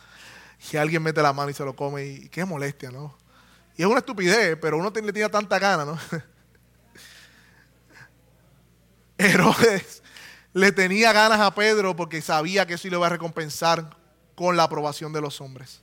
Y 0.73 0.79
alguien 0.79 1.03
mete 1.03 1.21
la 1.21 1.35
mano 1.35 1.51
y 1.51 1.55
se 1.55 1.63
lo 1.67 1.77
come 1.77 2.07
y 2.07 2.29
qué 2.31 2.47
molestia, 2.47 2.91
¿no? 2.91 3.15
Y 3.77 3.83
es 3.83 3.89
una 3.89 3.99
estupidez, 3.99 4.57
pero 4.59 4.79
uno 4.79 4.91
le 4.91 5.13
tiene 5.13 5.29
tanta 5.29 5.59
gana, 5.59 5.85
¿no? 5.85 5.99
Herodes 9.19 10.03
le 10.57 10.73
tenía 10.73 11.13
ganas 11.13 11.41
a 11.41 11.55
Pedro 11.55 11.95
porque 11.95 12.23
sabía 12.23 12.67
que 12.67 12.73
eso 12.75 12.89
iba 12.89 13.07
a 13.07 13.11
recompensar 13.11 13.95
con 14.35 14.57
la 14.57 14.63
aprobación 14.63 15.13
de 15.13 15.21
los 15.21 15.43
hombres. 15.43 15.83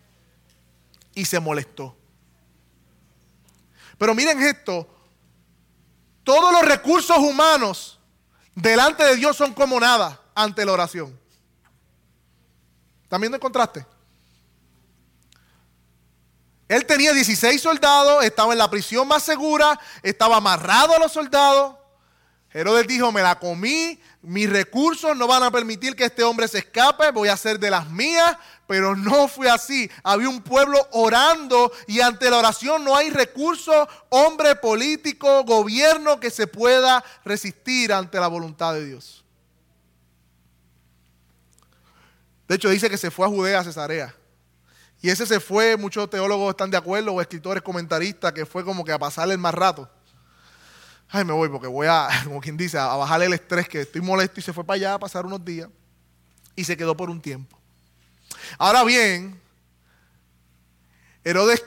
Y 1.13 1.25
se 1.25 1.39
molestó. 1.39 1.95
Pero 3.97 4.13
miren 4.15 4.41
esto, 4.41 4.87
todos 6.23 6.51
los 6.51 6.63
recursos 6.63 7.17
humanos 7.17 7.99
delante 8.55 9.03
de 9.03 9.15
Dios 9.15 9.35
son 9.35 9.53
como 9.53 9.79
nada 9.79 10.21
ante 10.35 10.65
la 10.65 10.73
oración. 10.73 11.19
¿También 13.07 13.31
viendo 13.31 13.35
el 13.35 13.41
contraste? 13.41 13.85
Él 16.67 16.85
tenía 16.85 17.13
16 17.13 17.61
soldados, 17.61 18.23
estaba 18.23 18.53
en 18.53 18.57
la 18.57 18.69
prisión 18.69 19.07
más 19.07 19.21
segura, 19.21 19.79
estaba 20.01 20.37
amarrado 20.37 20.95
a 20.95 20.99
los 20.99 21.11
soldados. 21.11 21.75
Herodes 22.51 22.87
dijo, 22.87 23.11
me 23.11 23.21
la 23.21 23.37
comí, 23.37 23.99
mis 24.23 24.49
recursos 24.49 25.17
no 25.17 25.27
van 25.27 25.43
a 25.43 25.51
permitir 25.51 25.97
que 25.97 26.05
este 26.05 26.23
hombre 26.23 26.47
se 26.47 26.59
escape, 26.59 27.11
voy 27.11 27.27
a 27.27 27.33
hacer 27.33 27.59
de 27.59 27.69
las 27.69 27.89
mías, 27.89 28.37
pero 28.65 28.95
no 28.95 29.27
fue 29.27 29.49
así. 29.49 29.91
Había 30.01 30.29
un 30.29 30.41
pueblo 30.41 30.79
orando 30.91 31.69
y 31.87 31.99
ante 31.99 32.29
la 32.29 32.37
oración 32.37 32.85
no 32.85 32.95
hay 32.95 33.09
recurso, 33.09 33.87
hombre 34.07 34.55
político, 34.55 35.43
gobierno 35.43 36.21
que 36.21 36.29
se 36.29 36.47
pueda 36.47 37.03
resistir 37.25 37.91
ante 37.91 38.17
la 38.17 38.27
voluntad 38.27 38.73
de 38.73 38.85
Dios. 38.85 39.25
De 42.47 42.55
hecho 42.55 42.69
dice 42.69 42.89
que 42.89 42.97
se 42.97 43.11
fue 43.11 43.25
a 43.25 43.29
Judea, 43.29 43.59
a 43.59 43.63
Cesarea. 43.65 44.15
Y 45.01 45.09
ese 45.09 45.25
se 45.25 45.41
fue, 45.41 45.75
muchos 45.75 46.09
teólogos 46.09 46.51
están 46.51 46.71
de 46.71 46.77
acuerdo, 46.77 47.11
o 47.11 47.19
escritores, 47.19 47.61
comentaristas, 47.61 48.31
que 48.31 48.45
fue 48.45 48.63
como 48.63 48.85
que 48.85 48.93
a 48.93 48.99
pasarle 48.99 49.33
el 49.33 49.39
más 49.39 49.53
rato 49.53 49.89
ay, 51.13 51.23
me 51.23 51.31
voy 51.31 51.47
porque 51.47 51.67
voy 51.67 51.85
a, 51.87 52.09
como 52.25 52.41
quien 52.41 52.57
dice, 52.57 52.77
a 52.77 52.87
bajarle 52.95 53.27
el 53.27 53.33
estrés 53.33 53.69
que 53.69 53.81
estoy 53.81 54.01
molesto 54.01 54.39
y 54.39 54.43
se 54.43 54.51
fue 54.51 54.65
para 54.65 54.75
allá 54.75 54.93
a 54.95 54.99
pasar 54.99 55.25
unos 55.25 55.45
días 55.45 55.69
y 56.55 56.63
se 56.65 56.75
quedó 56.75 56.97
por 56.97 57.09
un 57.09 57.21
tiempo. 57.21 57.57
Ahora 58.57 58.83
bien, 58.83 59.39
Herodes 61.23 61.63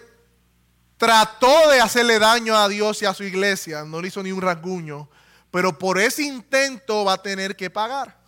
trató 0.96 1.70
de 1.70 1.80
hacerle 1.80 2.18
daño 2.18 2.56
a 2.56 2.68
Dios 2.68 3.00
y 3.02 3.06
a 3.06 3.14
su 3.14 3.22
iglesia, 3.22 3.84
no 3.84 4.02
le 4.02 4.08
hizo 4.08 4.22
ni 4.22 4.32
un 4.32 4.42
rasguño, 4.42 5.08
pero 5.52 5.78
por 5.78 5.98
ese 5.98 6.24
intento 6.24 7.04
va 7.04 7.14
a 7.14 7.22
tener 7.22 7.54
que 7.54 7.70
pagar. 7.70 8.18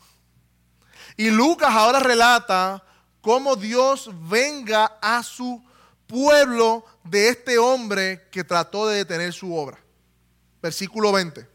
Y 1.17 1.31
Lucas 1.31 1.71
ahora 1.71 1.99
relata 1.99 2.85
cómo 3.21 3.57
Dios 3.57 4.09
venga 4.29 4.99
a 5.03 5.25
su 5.25 5.65
pueblo 6.07 6.85
de 7.03 7.31
este 7.31 7.59
hombre 7.59 8.29
que 8.31 8.45
trató 8.45 8.87
de 8.87 8.99
detener 8.99 9.33
su 9.33 9.53
obra 9.55 9.79
versículo 10.63 11.13
20. 11.13 11.49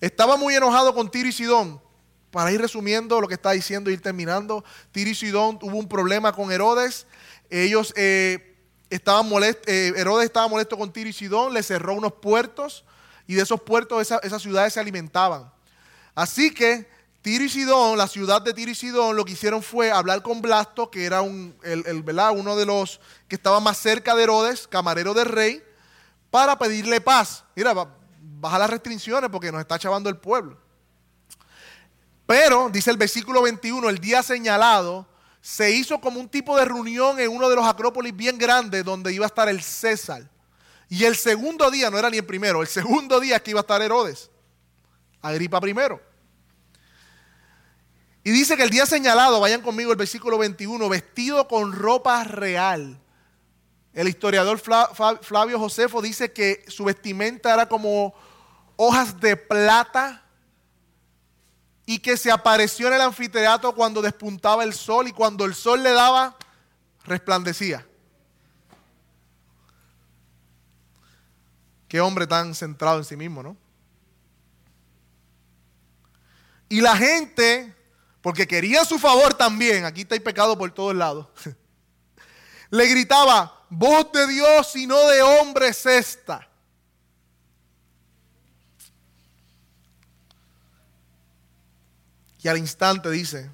Estaba 0.00 0.36
muy 0.36 0.54
enojado 0.54 0.94
con 0.94 1.10
Tiro 1.10 1.28
y 1.28 1.32
Sidón. 1.32 1.80
Para 2.30 2.52
ir 2.52 2.60
resumiendo 2.60 3.20
lo 3.20 3.28
que 3.28 3.34
está 3.34 3.52
diciendo 3.52 3.90
y 3.90 3.94
ir 3.94 4.02
terminando, 4.02 4.62
Tiro 4.92 5.10
y 5.10 5.14
Sidón 5.14 5.58
tuvo 5.58 5.78
un 5.78 5.88
problema 5.88 6.32
con 6.32 6.52
Herodes. 6.52 7.06
Ellos 7.48 7.92
eh, 7.96 8.56
estaban 8.90 9.28
molestos, 9.28 9.66
eh, 9.66 9.94
Herodes 9.96 10.26
estaba 10.26 10.46
molesto 10.46 10.76
con 10.76 10.92
Tiro 10.92 11.08
y 11.08 11.12
Sidón, 11.14 11.54
le 11.54 11.62
cerró 11.62 11.94
unos 11.94 12.12
puertos 12.12 12.84
y 13.26 13.34
de 13.34 13.42
esos 13.42 13.60
puertos 13.62 14.10
esas 14.22 14.42
ciudades 14.42 14.74
se 14.74 14.80
alimentaban. 14.80 15.50
Así 16.14 16.52
que 16.52 16.88
Tiro 17.22 17.44
y 17.44 17.48
Sidón, 17.48 17.98
la 17.98 18.08
ciudad 18.08 18.42
de 18.42 18.54
Tiro 18.54 18.70
y 18.70 18.74
Sidón, 18.74 19.16
lo 19.16 19.24
que 19.24 19.32
hicieron 19.32 19.62
fue 19.62 19.90
hablar 19.90 20.22
con 20.22 20.40
Blasto, 20.40 20.90
que 20.90 21.04
era 21.04 21.22
un, 21.22 21.56
el, 21.62 22.04
uno 22.34 22.56
de 22.56 22.66
los 22.66 23.00
que 23.26 23.36
estaba 23.36 23.60
más 23.60 23.78
cerca 23.78 24.14
de 24.14 24.22
Herodes, 24.22 24.68
camarero 24.68 25.14
del 25.14 25.26
rey, 25.26 25.62
para 26.30 26.58
pedirle 26.58 27.00
paz. 27.00 27.44
Mira, 27.56 27.74
baja 28.40 28.58
las 28.58 28.70
restricciones 28.70 29.30
porque 29.30 29.52
nos 29.52 29.60
está 29.60 29.78
chavando 29.78 30.08
el 30.08 30.16
pueblo. 30.16 30.56
Pero, 32.26 32.68
dice 32.70 32.90
el 32.90 32.96
versículo 32.96 33.42
21, 33.42 33.88
el 33.88 33.98
día 33.98 34.22
señalado 34.22 35.06
se 35.40 35.70
hizo 35.70 36.00
como 36.00 36.20
un 36.20 36.28
tipo 36.28 36.56
de 36.56 36.64
reunión 36.64 37.18
en 37.18 37.30
uno 37.30 37.48
de 37.48 37.56
los 37.56 37.64
acrópolis 37.64 38.14
bien 38.14 38.36
grandes 38.36 38.84
donde 38.84 39.12
iba 39.12 39.24
a 39.24 39.28
estar 39.28 39.48
el 39.48 39.62
César. 39.62 40.28
Y 40.90 41.04
el 41.04 41.16
segundo 41.16 41.70
día, 41.70 41.90
no 41.90 41.98
era 41.98 42.10
ni 42.10 42.18
el 42.18 42.26
primero, 42.26 42.60
el 42.60 42.68
segundo 42.68 43.20
día 43.20 43.40
que 43.40 43.52
iba 43.52 43.60
a 43.60 43.62
estar 43.62 43.80
Herodes. 43.80 44.30
Agripa 45.22 45.60
primero. 45.60 46.00
Y 48.24 48.30
dice 48.30 48.56
que 48.56 48.62
el 48.62 48.70
día 48.70 48.84
señalado, 48.84 49.40
vayan 49.40 49.62
conmigo 49.62 49.90
el 49.90 49.96
versículo 49.96 50.36
21, 50.36 50.86
vestido 50.88 51.48
con 51.48 51.72
ropa 51.72 52.24
real. 52.24 53.00
El 53.94 54.06
historiador 54.06 54.58
Flavio 54.58 55.58
Josefo 55.58 56.02
dice 56.02 56.30
que 56.32 56.62
su 56.68 56.84
vestimenta 56.84 57.54
era 57.54 57.68
como 57.68 58.14
hojas 58.80 59.20
de 59.20 59.36
plata 59.36 60.22
y 61.84 61.98
que 61.98 62.16
se 62.16 62.30
apareció 62.30 62.86
en 62.86 62.94
el 62.94 63.00
anfiteatro 63.00 63.74
cuando 63.74 64.00
despuntaba 64.00 64.62
el 64.62 64.72
sol 64.72 65.08
y 65.08 65.12
cuando 65.12 65.44
el 65.44 65.54
sol 65.54 65.82
le 65.82 65.90
daba, 65.90 66.36
resplandecía. 67.04 67.84
Qué 71.88 72.00
hombre 72.00 72.26
tan 72.26 72.54
centrado 72.54 72.98
en 72.98 73.04
sí 73.04 73.16
mismo, 73.16 73.42
¿no? 73.42 73.56
Y 76.68 76.80
la 76.80 76.96
gente, 76.96 77.74
porque 78.20 78.46
quería 78.46 78.84
su 78.84 78.98
favor 78.98 79.34
también, 79.34 79.84
aquí 79.84 80.02
está 80.02 80.14
el 80.14 80.22
pecado 80.22 80.56
por 80.56 80.70
todos 80.70 80.94
lados, 80.94 81.26
le 82.70 82.86
gritaba, 82.86 83.64
voz 83.70 84.12
de 84.12 84.28
Dios 84.28 84.76
y 84.76 84.86
no 84.86 85.08
de 85.08 85.22
hombres 85.22 85.84
esta. 85.84 86.47
Y 92.42 92.48
al 92.48 92.58
instante 92.58 93.10
dice 93.10 93.50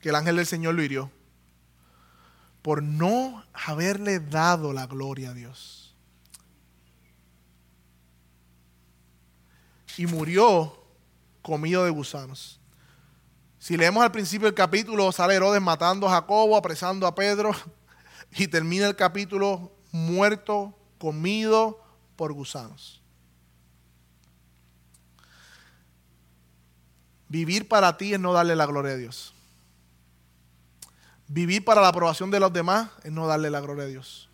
que 0.00 0.10
el 0.10 0.14
ángel 0.14 0.36
del 0.36 0.46
Señor 0.46 0.74
lo 0.74 0.82
hirió 0.82 1.10
por 2.64 2.82
no 2.82 3.44
haberle 3.52 4.20
dado 4.20 4.72
la 4.72 4.86
gloria 4.86 5.30
a 5.30 5.34
Dios. 5.34 5.94
Y 9.98 10.06
murió 10.06 10.82
comido 11.42 11.84
de 11.84 11.90
gusanos. 11.90 12.58
Si 13.58 13.76
leemos 13.76 14.02
al 14.02 14.12
principio 14.12 14.46
del 14.46 14.54
capítulo, 14.54 15.12
sale 15.12 15.34
Herodes 15.34 15.60
matando 15.60 16.08
a 16.08 16.12
Jacobo, 16.12 16.56
apresando 16.56 17.06
a 17.06 17.14
Pedro, 17.14 17.52
y 18.32 18.48
termina 18.48 18.86
el 18.86 18.96
capítulo 18.96 19.70
muerto, 19.92 20.74
comido 20.96 21.84
por 22.16 22.32
gusanos. 22.32 23.03
Vivir 27.28 27.68
para 27.68 27.96
ti 27.96 28.14
es 28.14 28.20
no 28.20 28.32
darle 28.32 28.56
la 28.56 28.66
gloria 28.66 28.92
a 28.92 28.96
Dios. 28.96 29.34
Vivir 31.26 31.64
para 31.64 31.80
la 31.80 31.88
aprobación 31.88 32.30
de 32.30 32.40
los 32.40 32.52
demás 32.52 32.90
es 33.02 33.10
no 33.10 33.26
darle 33.26 33.50
la 33.50 33.60
gloria 33.60 33.84
a 33.84 33.88
Dios. 33.88 34.28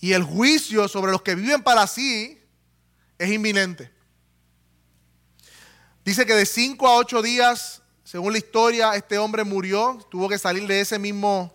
Y 0.00 0.12
el 0.12 0.22
juicio 0.22 0.86
sobre 0.86 1.10
los 1.10 1.22
que 1.22 1.34
viven 1.34 1.62
para 1.62 1.86
sí 1.86 2.40
es 3.18 3.30
inminente. 3.30 3.90
Dice 6.04 6.24
que 6.24 6.34
de 6.34 6.46
cinco 6.46 6.86
a 6.86 6.96
ocho 6.96 7.20
días, 7.20 7.82
según 8.04 8.32
la 8.32 8.38
historia, 8.38 8.94
este 8.94 9.18
hombre 9.18 9.44
murió. 9.44 9.98
Tuvo 10.10 10.28
que 10.28 10.38
salir 10.38 10.66
de 10.66 10.80
ese 10.80 10.98
mismo 10.98 11.54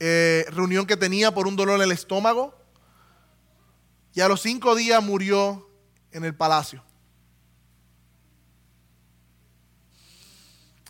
eh, 0.00 0.44
reunión 0.50 0.86
que 0.86 0.96
tenía 0.96 1.32
por 1.32 1.46
un 1.46 1.56
dolor 1.56 1.76
en 1.76 1.84
el 1.84 1.92
estómago. 1.92 2.54
Y 4.12 4.20
a 4.20 4.28
los 4.28 4.42
cinco 4.42 4.74
días 4.74 5.02
murió 5.02 5.68
en 6.10 6.24
el 6.24 6.34
palacio. 6.34 6.84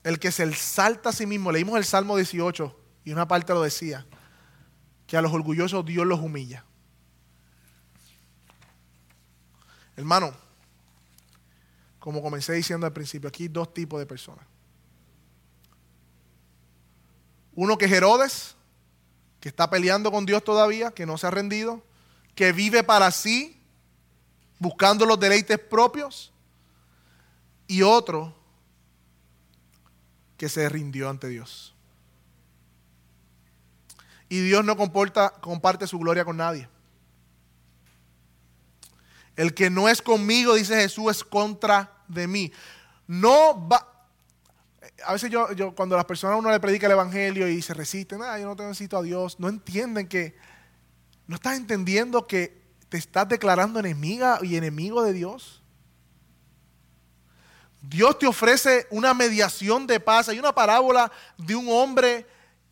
El 0.04 0.18
que 0.18 0.30
se 0.30 0.52
salta 0.54 1.08
a 1.08 1.12
sí 1.12 1.26
mismo, 1.26 1.50
leímos 1.50 1.76
el 1.76 1.84
Salmo 1.84 2.16
18 2.16 2.78
y 3.04 3.12
una 3.12 3.26
parte 3.26 3.52
lo 3.54 3.62
decía, 3.62 4.06
que 5.06 5.16
a 5.16 5.22
los 5.22 5.32
orgullosos 5.32 5.84
Dios 5.84 6.06
los 6.06 6.20
humilla. 6.20 6.64
Hermano, 9.96 10.34
como 11.98 12.22
comencé 12.22 12.52
diciendo 12.52 12.86
al 12.86 12.92
principio, 12.92 13.28
aquí 13.28 13.44
hay 13.44 13.48
dos 13.48 13.72
tipos 13.72 13.98
de 13.98 14.06
personas. 14.06 14.44
Uno 17.54 17.78
que 17.78 17.86
es 17.86 17.92
Herodes, 17.92 18.56
que 19.40 19.48
está 19.48 19.70
peleando 19.70 20.10
con 20.10 20.26
Dios 20.26 20.44
todavía, 20.44 20.90
que 20.90 21.06
no 21.06 21.16
se 21.16 21.26
ha 21.26 21.30
rendido, 21.30 21.82
que 22.34 22.52
vive 22.52 22.82
para 22.82 23.10
sí, 23.10 23.58
buscando 24.58 25.06
los 25.06 25.18
deleites 25.18 25.58
propios. 25.58 26.32
Y 27.66 27.82
otro 27.82 28.34
que 30.44 30.50
se 30.50 30.68
rindió 30.68 31.08
ante 31.08 31.26
Dios. 31.26 31.74
Y 34.28 34.40
Dios 34.40 34.62
no 34.62 34.76
comparte 34.76 35.86
su 35.86 35.98
gloria 35.98 36.22
con 36.22 36.36
nadie. 36.36 36.68
El 39.36 39.54
que 39.54 39.70
no 39.70 39.88
es 39.88 40.02
conmigo, 40.02 40.52
dice 40.52 40.76
Jesús, 40.76 41.12
es 41.12 41.24
contra 41.24 42.04
de 42.08 42.26
mí. 42.26 42.52
No 43.06 43.66
va. 43.66 44.06
A 45.06 45.14
veces 45.14 45.30
yo, 45.30 45.50
yo 45.52 45.74
cuando 45.74 45.96
las 45.96 46.04
personas 46.04 46.34
a 46.34 46.38
uno 46.38 46.50
le 46.50 46.60
predica 46.60 46.88
el 46.88 46.92
evangelio 46.92 47.48
y 47.48 47.62
se 47.62 47.72
resisten, 47.72 48.20
ah, 48.22 48.38
yo 48.38 48.54
no 48.54 48.64
necesito 48.64 48.98
a 48.98 49.02
Dios, 49.02 49.40
no 49.40 49.48
entienden 49.48 50.08
que, 50.08 50.36
no 51.26 51.36
estás 51.36 51.56
entendiendo 51.56 52.26
que 52.26 52.60
te 52.90 52.98
estás 52.98 53.26
declarando 53.30 53.80
enemiga 53.80 54.40
y 54.42 54.56
enemigo 54.56 55.02
de 55.04 55.14
Dios. 55.14 55.63
Dios 57.88 58.18
te 58.18 58.26
ofrece 58.26 58.86
una 58.90 59.12
mediación 59.12 59.86
de 59.86 60.00
paz. 60.00 60.28
Hay 60.28 60.38
una 60.38 60.54
parábola 60.54 61.12
de 61.36 61.54
un 61.54 61.68
hombre 61.68 62.26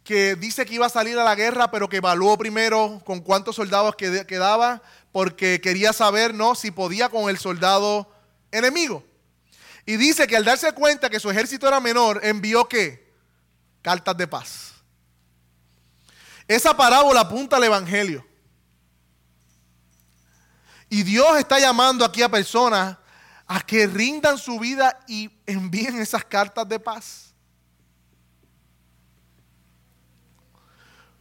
que 0.05 0.35
dice 0.37 0.65
que 0.65 0.75
iba 0.75 0.87
a 0.87 0.91
salir 0.91 1.19
a 1.19 1.25
la 1.25 1.35
guerra, 1.35 1.71
pero 1.71 1.89
que 1.89 1.99
evaluó 1.99 2.37
primero 2.39 3.01
con 3.05 3.21
cuántos 3.21 3.57
soldados 3.57 3.95
quedaba, 3.95 4.83
porque 5.13 5.61
quería 5.61 5.93
saber 5.93 6.35
¿no? 6.35 6.55
si 6.55 6.71
podía 6.71 7.09
con 7.09 7.29
el 7.29 7.39
soldado 7.39 8.11
enemigo. 8.51 9.05
Y 9.85 9.97
dice 9.97 10.27
que 10.27 10.37
al 10.37 10.45
darse 10.45 10.73
cuenta 10.73 11.11
que 11.11 11.21
su 11.21 11.31
ejército 11.31 11.69
era 11.69 11.81
menor, 11.81 12.21
envió 12.25 12.67
qué? 12.67 13.13
Cartas 13.83 14.17
de 14.17 14.27
paz. 14.27 14.73
Esa 16.49 16.77
parábola 16.77 17.21
apunta 17.21 17.57
al 17.57 17.65
Evangelio. 17.65 18.27
Y 20.89 21.03
Dios 21.03 21.39
está 21.39 21.59
llamando 21.59 22.05
aquí 22.05 22.23
a 22.23 22.29
personas 22.29 22.97
a 23.55 23.61
que 23.61 23.87
rindan 23.87 24.39
su 24.39 24.59
vida 24.59 24.99
y 25.07 25.31
envíen 25.45 26.01
esas 26.01 26.25
cartas 26.25 26.67
de 26.67 26.81
paz. 26.81 27.35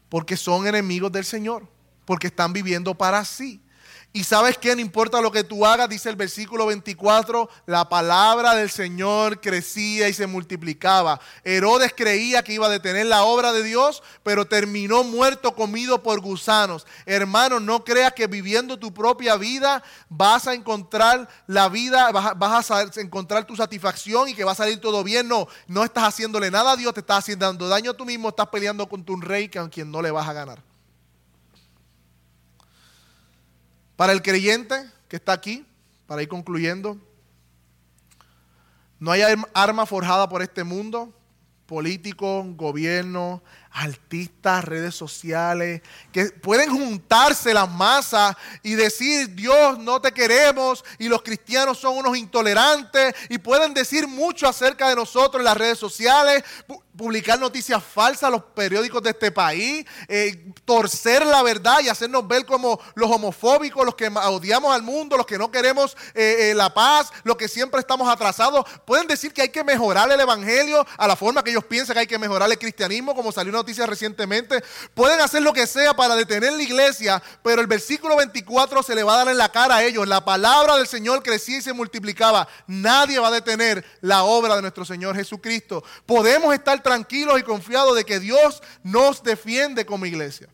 Porque 0.08 0.38
son 0.38 0.66
enemigos 0.66 1.12
del 1.12 1.26
Señor, 1.26 1.68
porque 2.06 2.28
están 2.28 2.54
viviendo 2.54 2.98
para 2.98 3.26
sí. 3.26 3.62
Y 4.14 4.26
sabes 4.26 4.57
que 4.57 4.76
no 4.76 4.82
importa 4.82 5.22
lo 5.22 5.32
que 5.32 5.45
tú 5.45 5.66
hagas, 5.66 5.88
dice 5.88 6.09
el 6.09 6.18
versículo 6.18 6.66
24, 6.66 7.49
la 7.66 7.88
palabra 7.88 8.55
del 8.55 8.70
Señor 8.70 9.39
crecía 9.39 10.09
y 10.09 10.14
se 10.14 10.28
multiplicaba. 10.28 11.22
Herodes 11.45 11.93
creía 11.95 12.43
que 12.43 12.51
iba 12.51 12.68
a 12.68 12.70
detener 12.70 13.05
la 13.05 13.24
obra 13.24 13.53
de 13.53 13.64
Dios, 13.64 14.03
pero 14.22 14.45
terminó 14.45 15.05
muerto, 15.05 15.55
comido 15.55 16.03
por 16.03 16.20
gusanos. 16.20 16.86
Hermano, 17.05 17.62
no 17.62 17.86
creas 17.86 18.12
que 18.12 18.28
viviendo 18.28 18.78
tu 18.78 18.93
propia 18.93 19.38
vida 19.38 19.82
vas 20.09 20.45
a 20.45 20.55
encontrar 20.55 21.30
la 21.47 21.70
vida, 21.70 22.12
vas 22.12 22.70
a, 22.70 22.82
encontrar 22.97 23.45
tu 23.45 23.55
satisfacción 23.55 24.28
y 24.28 24.34
que 24.34 24.43
va 24.43 24.51
a 24.51 24.55
salir 24.55 24.82
todo 24.82 25.05
bien. 25.05 25.30
No, 25.30 25.47
no 25.68 25.86
estás 25.86 26.03
haciéndole 26.03 26.51
nada 26.51 26.74
a 26.74 26.76
Dios, 26.76 26.93
te 26.93 26.99
estás 26.99 27.20
haciendo 27.20 27.70
daño 27.70 27.91
a 27.91 27.97
tú 27.97 28.03
mismo, 28.03 28.28
estás 28.28 28.47
peleando 28.47 28.89
con 28.89 29.05
tu 29.05 29.16
rey 29.22 29.47
que 29.47 29.57
a 29.57 29.70
quien 29.70 29.89
no 29.89 30.01
le 30.01 30.12
vas 30.12 30.28
a 30.28 30.34
ganar. 30.34 30.70
Para 34.02 34.14
el 34.14 34.24
creyente 34.24 34.89
que 35.08 35.18
está 35.18 35.32
aquí, 35.32 35.64
para 36.08 36.24
ir 36.24 36.28
concluyendo, 36.28 36.97
no 38.97 39.12
hay 39.12 39.22
arma 39.54 39.86
forjada 39.86 40.28
por 40.28 40.41
este 40.41 40.64
mundo, 40.64 41.14
político, 41.68 42.43
gobierno, 42.56 43.43
artistas, 43.74 44.65
redes 44.65 44.95
sociales, 44.95 45.82
que 46.11 46.26
pueden 46.26 46.69
juntarse 46.69 47.53
las 47.53 47.69
masas 47.69 48.36
y 48.63 48.74
decir, 48.74 49.34
Dios, 49.34 49.80
no 49.80 50.01
te 50.01 50.11
queremos 50.11 50.84
y 50.99 51.07
los 51.07 51.22
cristianos 51.22 51.78
son 51.78 51.97
unos 51.97 52.17
intolerantes 52.17 53.15
y 53.30 53.38
pueden 53.38 53.74
decir 53.74 54.07
mucho 54.07 54.47
acerca 54.47 54.89
de 54.89 54.95
nosotros 54.95 55.39
en 55.39 55.45
las 55.45 55.57
redes 55.57 55.80
sociales, 55.80 56.43
publicar 56.97 57.39
noticias 57.39 57.82
falsas 57.84 58.24
a 58.24 58.30
los 58.30 58.43
periódicos 58.43 59.01
de 59.01 59.11
este 59.11 59.32
país, 59.32 59.86
eh, 60.07 60.51
torcer 60.65 61.26
la 61.26 61.41
verdad 61.41 61.80
y 61.82 61.89
hacernos 61.89 62.28
ver 62.28 62.45
como 62.45 62.80
los 62.95 63.09
homofóbicos, 63.09 63.86
los 63.86 63.95
que 63.95 64.07
odiamos 64.07 64.74
al 64.74 64.84
mundo, 64.84 65.17
los 65.17 65.26
que 65.26 65.38
no 65.38 65.49
queremos 65.49 65.95
eh, 66.13 66.51
eh, 66.51 66.53
la 66.53 66.74
paz, 66.74 67.09
los 67.24 67.38
que 67.38 67.47
siempre 67.47 67.80
estamos 67.80 68.09
atrasados. 68.09 68.65
Pueden 68.86 69.07
decir 69.07 69.34
que 69.34 69.43
hay 69.43 69.49
que 69.49 69.63
mejorar 69.63 70.11
el 70.11 70.19
evangelio 70.19 70.86
a 70.97 71.07
la 71.07 71.15
forma 71.15 71.43
que 71.43 71.51
ellos 71.51 71.63
piensan 71.63 71.93
que 71.93 72.01
hay 72.01 72.07
que 72.07 72.19
mejorar 72.19 72.51
el 72.51 72.59
cristianismo, 72.59 73.15
como 73.15 73.32
salió 73.32 73.51
noticia 73.62 73.86
recientemente. 73.86 74.64
Pueden 74.93 75.22
hacer 75.22 75.41
lo 75.41 75.53
que 75.53 75.68
sea 75.68 75.95
para 75.95 76.16
detener 76.16 76.53
la 76.53 76.64
iglesia, 76.64 77.22
pero 77.43 77.62
el 77.62 77.68
versículo 77.68 78.18
24 78.18 78.84
se 78.84 78.95
le 78.95 79.03
va 79.03 79.14
a 79.14 79.18
dar 79.18 79.28
en 79.30 79.38
la 79.38 79.51
cara 79.51 79.78
a 79.78 79.84
ellos. 79.84 80.07
La 80.07 80.26
palabra 80.26 80.78
del 80.78 80.88
Señor 80.88 81.24
crecía 81.24 81.59
y 81.59 81.62
se 81.62 81.74
multiplicaba. 81.74 82.47
Nadie 82.68 83.20
va 83.20 83.28
a 83.28 83.32
detener 83.32 83.86
la 84.01 84.24
obra 84.24 84.55
de 84.55 84.62
nuestro 84.62 84.86
Señor 84.86 85.16
Jesucristo. 85.16 85.84
Podemos 86.05 86.53
estar 86.53 86.82
tranquilos 86.82 87.39
y 87.39 87.43
confiados 87.43 87.95
de 87.95 88.03
que 88.03 88.20
Dios 88.20 88.62
nos 88.84 89.24
defiende 89.24 89.86
como 89.86 90.05
iglesia. 90.05 90.49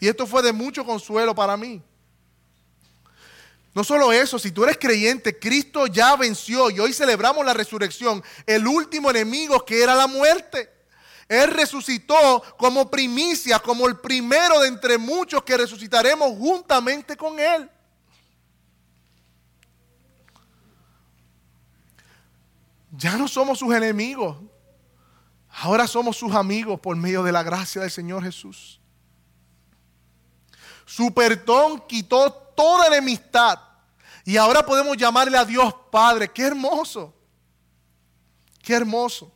Y 0.00 0.08
esto 0.08 0.26
fue 0.26 0.42
de 0.42 0.52
mucho 0.52 0.84
consuelo 0.84 1.34
para 1.34 1.56
mí. 1.56 1.82
No 3.74 3.82
solo 3.82 4.12
eso, 4.12 4.38
si 4.38 4.52
tú 4.52 4.62
eres 4.62 4.78
creyente, 4.78 5.36
Cristo 5.36 5.88
ya 5.88 6.14
venció 6.14 6.70
y 6.70 6.78
hoy 6.78 6.92
celebramos 6.92 7.44
la 7.44 7.54
resurrección, 7.54 8.22
el 8.46 8.68
último 8.68 9.10
enemigo 9.10 9.64
que 9.64 9.82
era 9.82 9.96
la 9.96 10.06
muerte. 10.06 10.73
Él 11.28 11.50
resucitó 11.50 12.42
como 12.58 12.90
primicia, 12.90 13.58
como 13.58 13.86
el 13.86 13.98
primero 13.98 14.60
de 14.60 14.68
entre 14.68 14.98
muchos 14.98 15.42
que 15.42 15.56
resucitaremos 15.56 16.36
juntamente 16.36 17.16
con 17.16 17.38
Él. 17.40 17.70
Ya 22.90 23.16
no 23.16 23.26
somos 23.26 23.58
sus 23.58 23.74
enemigos. 23.74 24.36
Ahora 25.48 25.86
somos 25.86 26.16
sus 26.16 26.34
amigos 26.34 26.78
por 26.80 26.96
medio 26.96 27.22
de 27.22 27.32
la 27.32 27.42
gracia 27.42 27.80
del 27.80 27.90
Señor 27.90 28.22
Jesús. 28.22 28.80
Su 30.84 31.12
perdón 31.14 31.82
quitó 31.88 32.32
toda 32.32 32.88
enemistad. 32.88 33.58
Y 34.24 34.36
ahora 34.36 34.64
podemos 34.64 34.96
llamarle 34.96 35.36
a 35.36 35.44
Dios 35.44 35.74
Padre. 35.90 36.30
Qué 36.30 36.42
hermoso. 36.42 37.14
Qué 38.62 38.74
hermoso. 38.74 39.32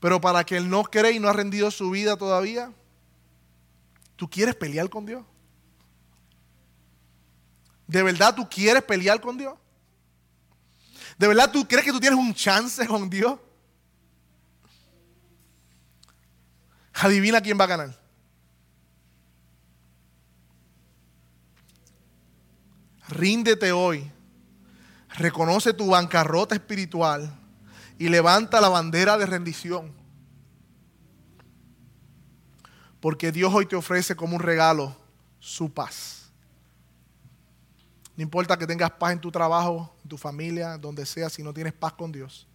Pero 0.00 0.20
para 0.20 0.44
que 0.44 0.56
Él 0.56 0.68
no 0.68 0.82
cree 0.84 1.12
y 1.12 1.20
no 1.20 1.28
ha 1.28 1.32
rendido 1.32 1.70
su 1.70 1.90
vida 1.90 2.16
todavía, 2.16 2.72
¿tú 4.16 4.28
quieres 4.28 4.54
pelear 4.56 4.88
con 4.88 5.04
Dios? 5.04 5.24
¿De 7.86 8.02
verdad 8.02 8.34
tú 8.34 8.48
quieres 8.48 8.82
pelear 8.82 9.20
con 9.20 9.36
Dios? 9.36 9.54
¿De 11.18 11.28
verdad 11.28 11.50
tú 11.52 11.68
crees 11.68 11.84
que 11.84 11.92
tú 11.92 12.00
tienes 12.00 12.18
un 12.18 12.32
chance 12.32 12.86
con 12.86 13.10
Dios? 13.10 13.38
Adivina 16.94 17.40
quién 17.42 17.58
va 17.58 17.64
a 17.64 17.68
ganar. 17.68 18.00
Ríndete 23.08 23.72
hoy. 23.72 24.10
Reconoce 25.10 25.74
tu 25.74 25.88
bancarrota 25.88 26.54
espiritual 26.54 27.39
y 28.00 28.08
levanta 28.08 28.62
la 28.62 28.70
bandera 28.70 29.18
de 29.18 29.26
rendición. 29.26 29.92
Porque 32.98 33.30
Dios 33.30 33.52
hoy 33.52 33.66
te 33.66 33.76
ofrece 33.76 34.16
como 34.16 34.36
un 34.36 34.42
regalo 34.42 34.96
su 35.38 35.70
paz. 35.70 36.30
No 38.16 38.22
importa 38.22 38.56
que 38.56 38.66
tengas 38.66 38.90
paz 38.92 39.12
en 39.12 39.20
tu 39.20 39.30
trabajo, 39.30 39.94
en 40.02 40.08
tu 40.08 40.16
familia, 40.16 40.78
donde 40.78 41.04
sea, 41.04 41.28
si 41.28 41.42
no 41.42 41.52
tienes 41.52 41.74
paz 41.74 41.92
con 41.92 42.10
Dios, 42.10 42.46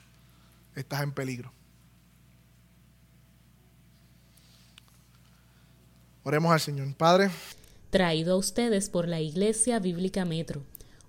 estás 0.73 1.03
en 1.03 1.11
peligro. 1.11 1.53
Oremos 6.23 6.51
al 6.51 6.59
Señor. 6.59 6.91
Padre. 6.95 7.29
Traído 7.91 8.33
a 8.33 8.37
ustedes 8.37 8.89
por 8.89 9.07
la 9.07 9.21
Iglesia 9.21 9.77
Bíblica 9.77 10.25
Metro, 10.25 10.63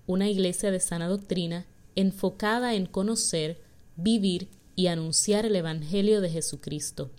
una 0.05 0.29
iglesia 0.29 0.69
de 0.69 0.79
sana 0.79 1.07
doctrina 1.07 1.65
enfocada 1.95 2.75
en 2.75 2.85
conocer, 2.85 3.66
vivir 3.97 4.47
y 4.75 4.87
anunciar 4.87 5.45
el 5.45 5.55
Evangelio 5.55 6.21
de 6.21 6.29
Jesucristo. 6.29 7.09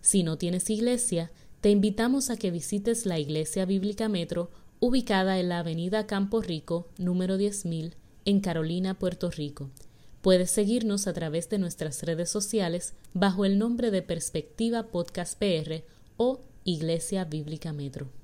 Si 0.00 0.22
no 0.22 0.38
tienes 0.38 0.70
iglesia, 0.70 1.30
te 1.60 1.70
invitamos 1.70 2.30
a 2.30 2.36
que 2.36 2.50
visites 2.50 3.04
la 3.04 3.18
Iglesia 3.18 3.66
Bíblica 3.66 4.08
Metro 4.08 4.50
ubicada 4.80 5.40
en 5.40 5.48
la 5.48 5.58
Avenida 5.58 6.06
Campo 6.06 6.40
Rico, 6.40 6.86
número 6.98 7.36
10.000, 7.36 7.94
en 8.24 8.40
Carolina, 8.40 8.94
Puerto 8.94 9.30
Rico. 9.30 9.70
Puedes 10.22 10.50
seguirnos 10.50 11.06
a 11.06 11.12
través 11.12 11.48
de 11.48 11.58
nuestras 11.58 12.02
redes 12.02 12.30
sociales 12.30 12.94
bajo 13.12 13.44
el 13.44 13.58
nombre 13.58 13.90
de 13.90 14.02
Perspectiva 14.02 14.84
Podcast 14.84 15.38
PR 15.38 15.82
o 16.16 16.40
Iglesia 16.64 17.24
Bíblica 17.24 17.72
Metro. 17.72 18.17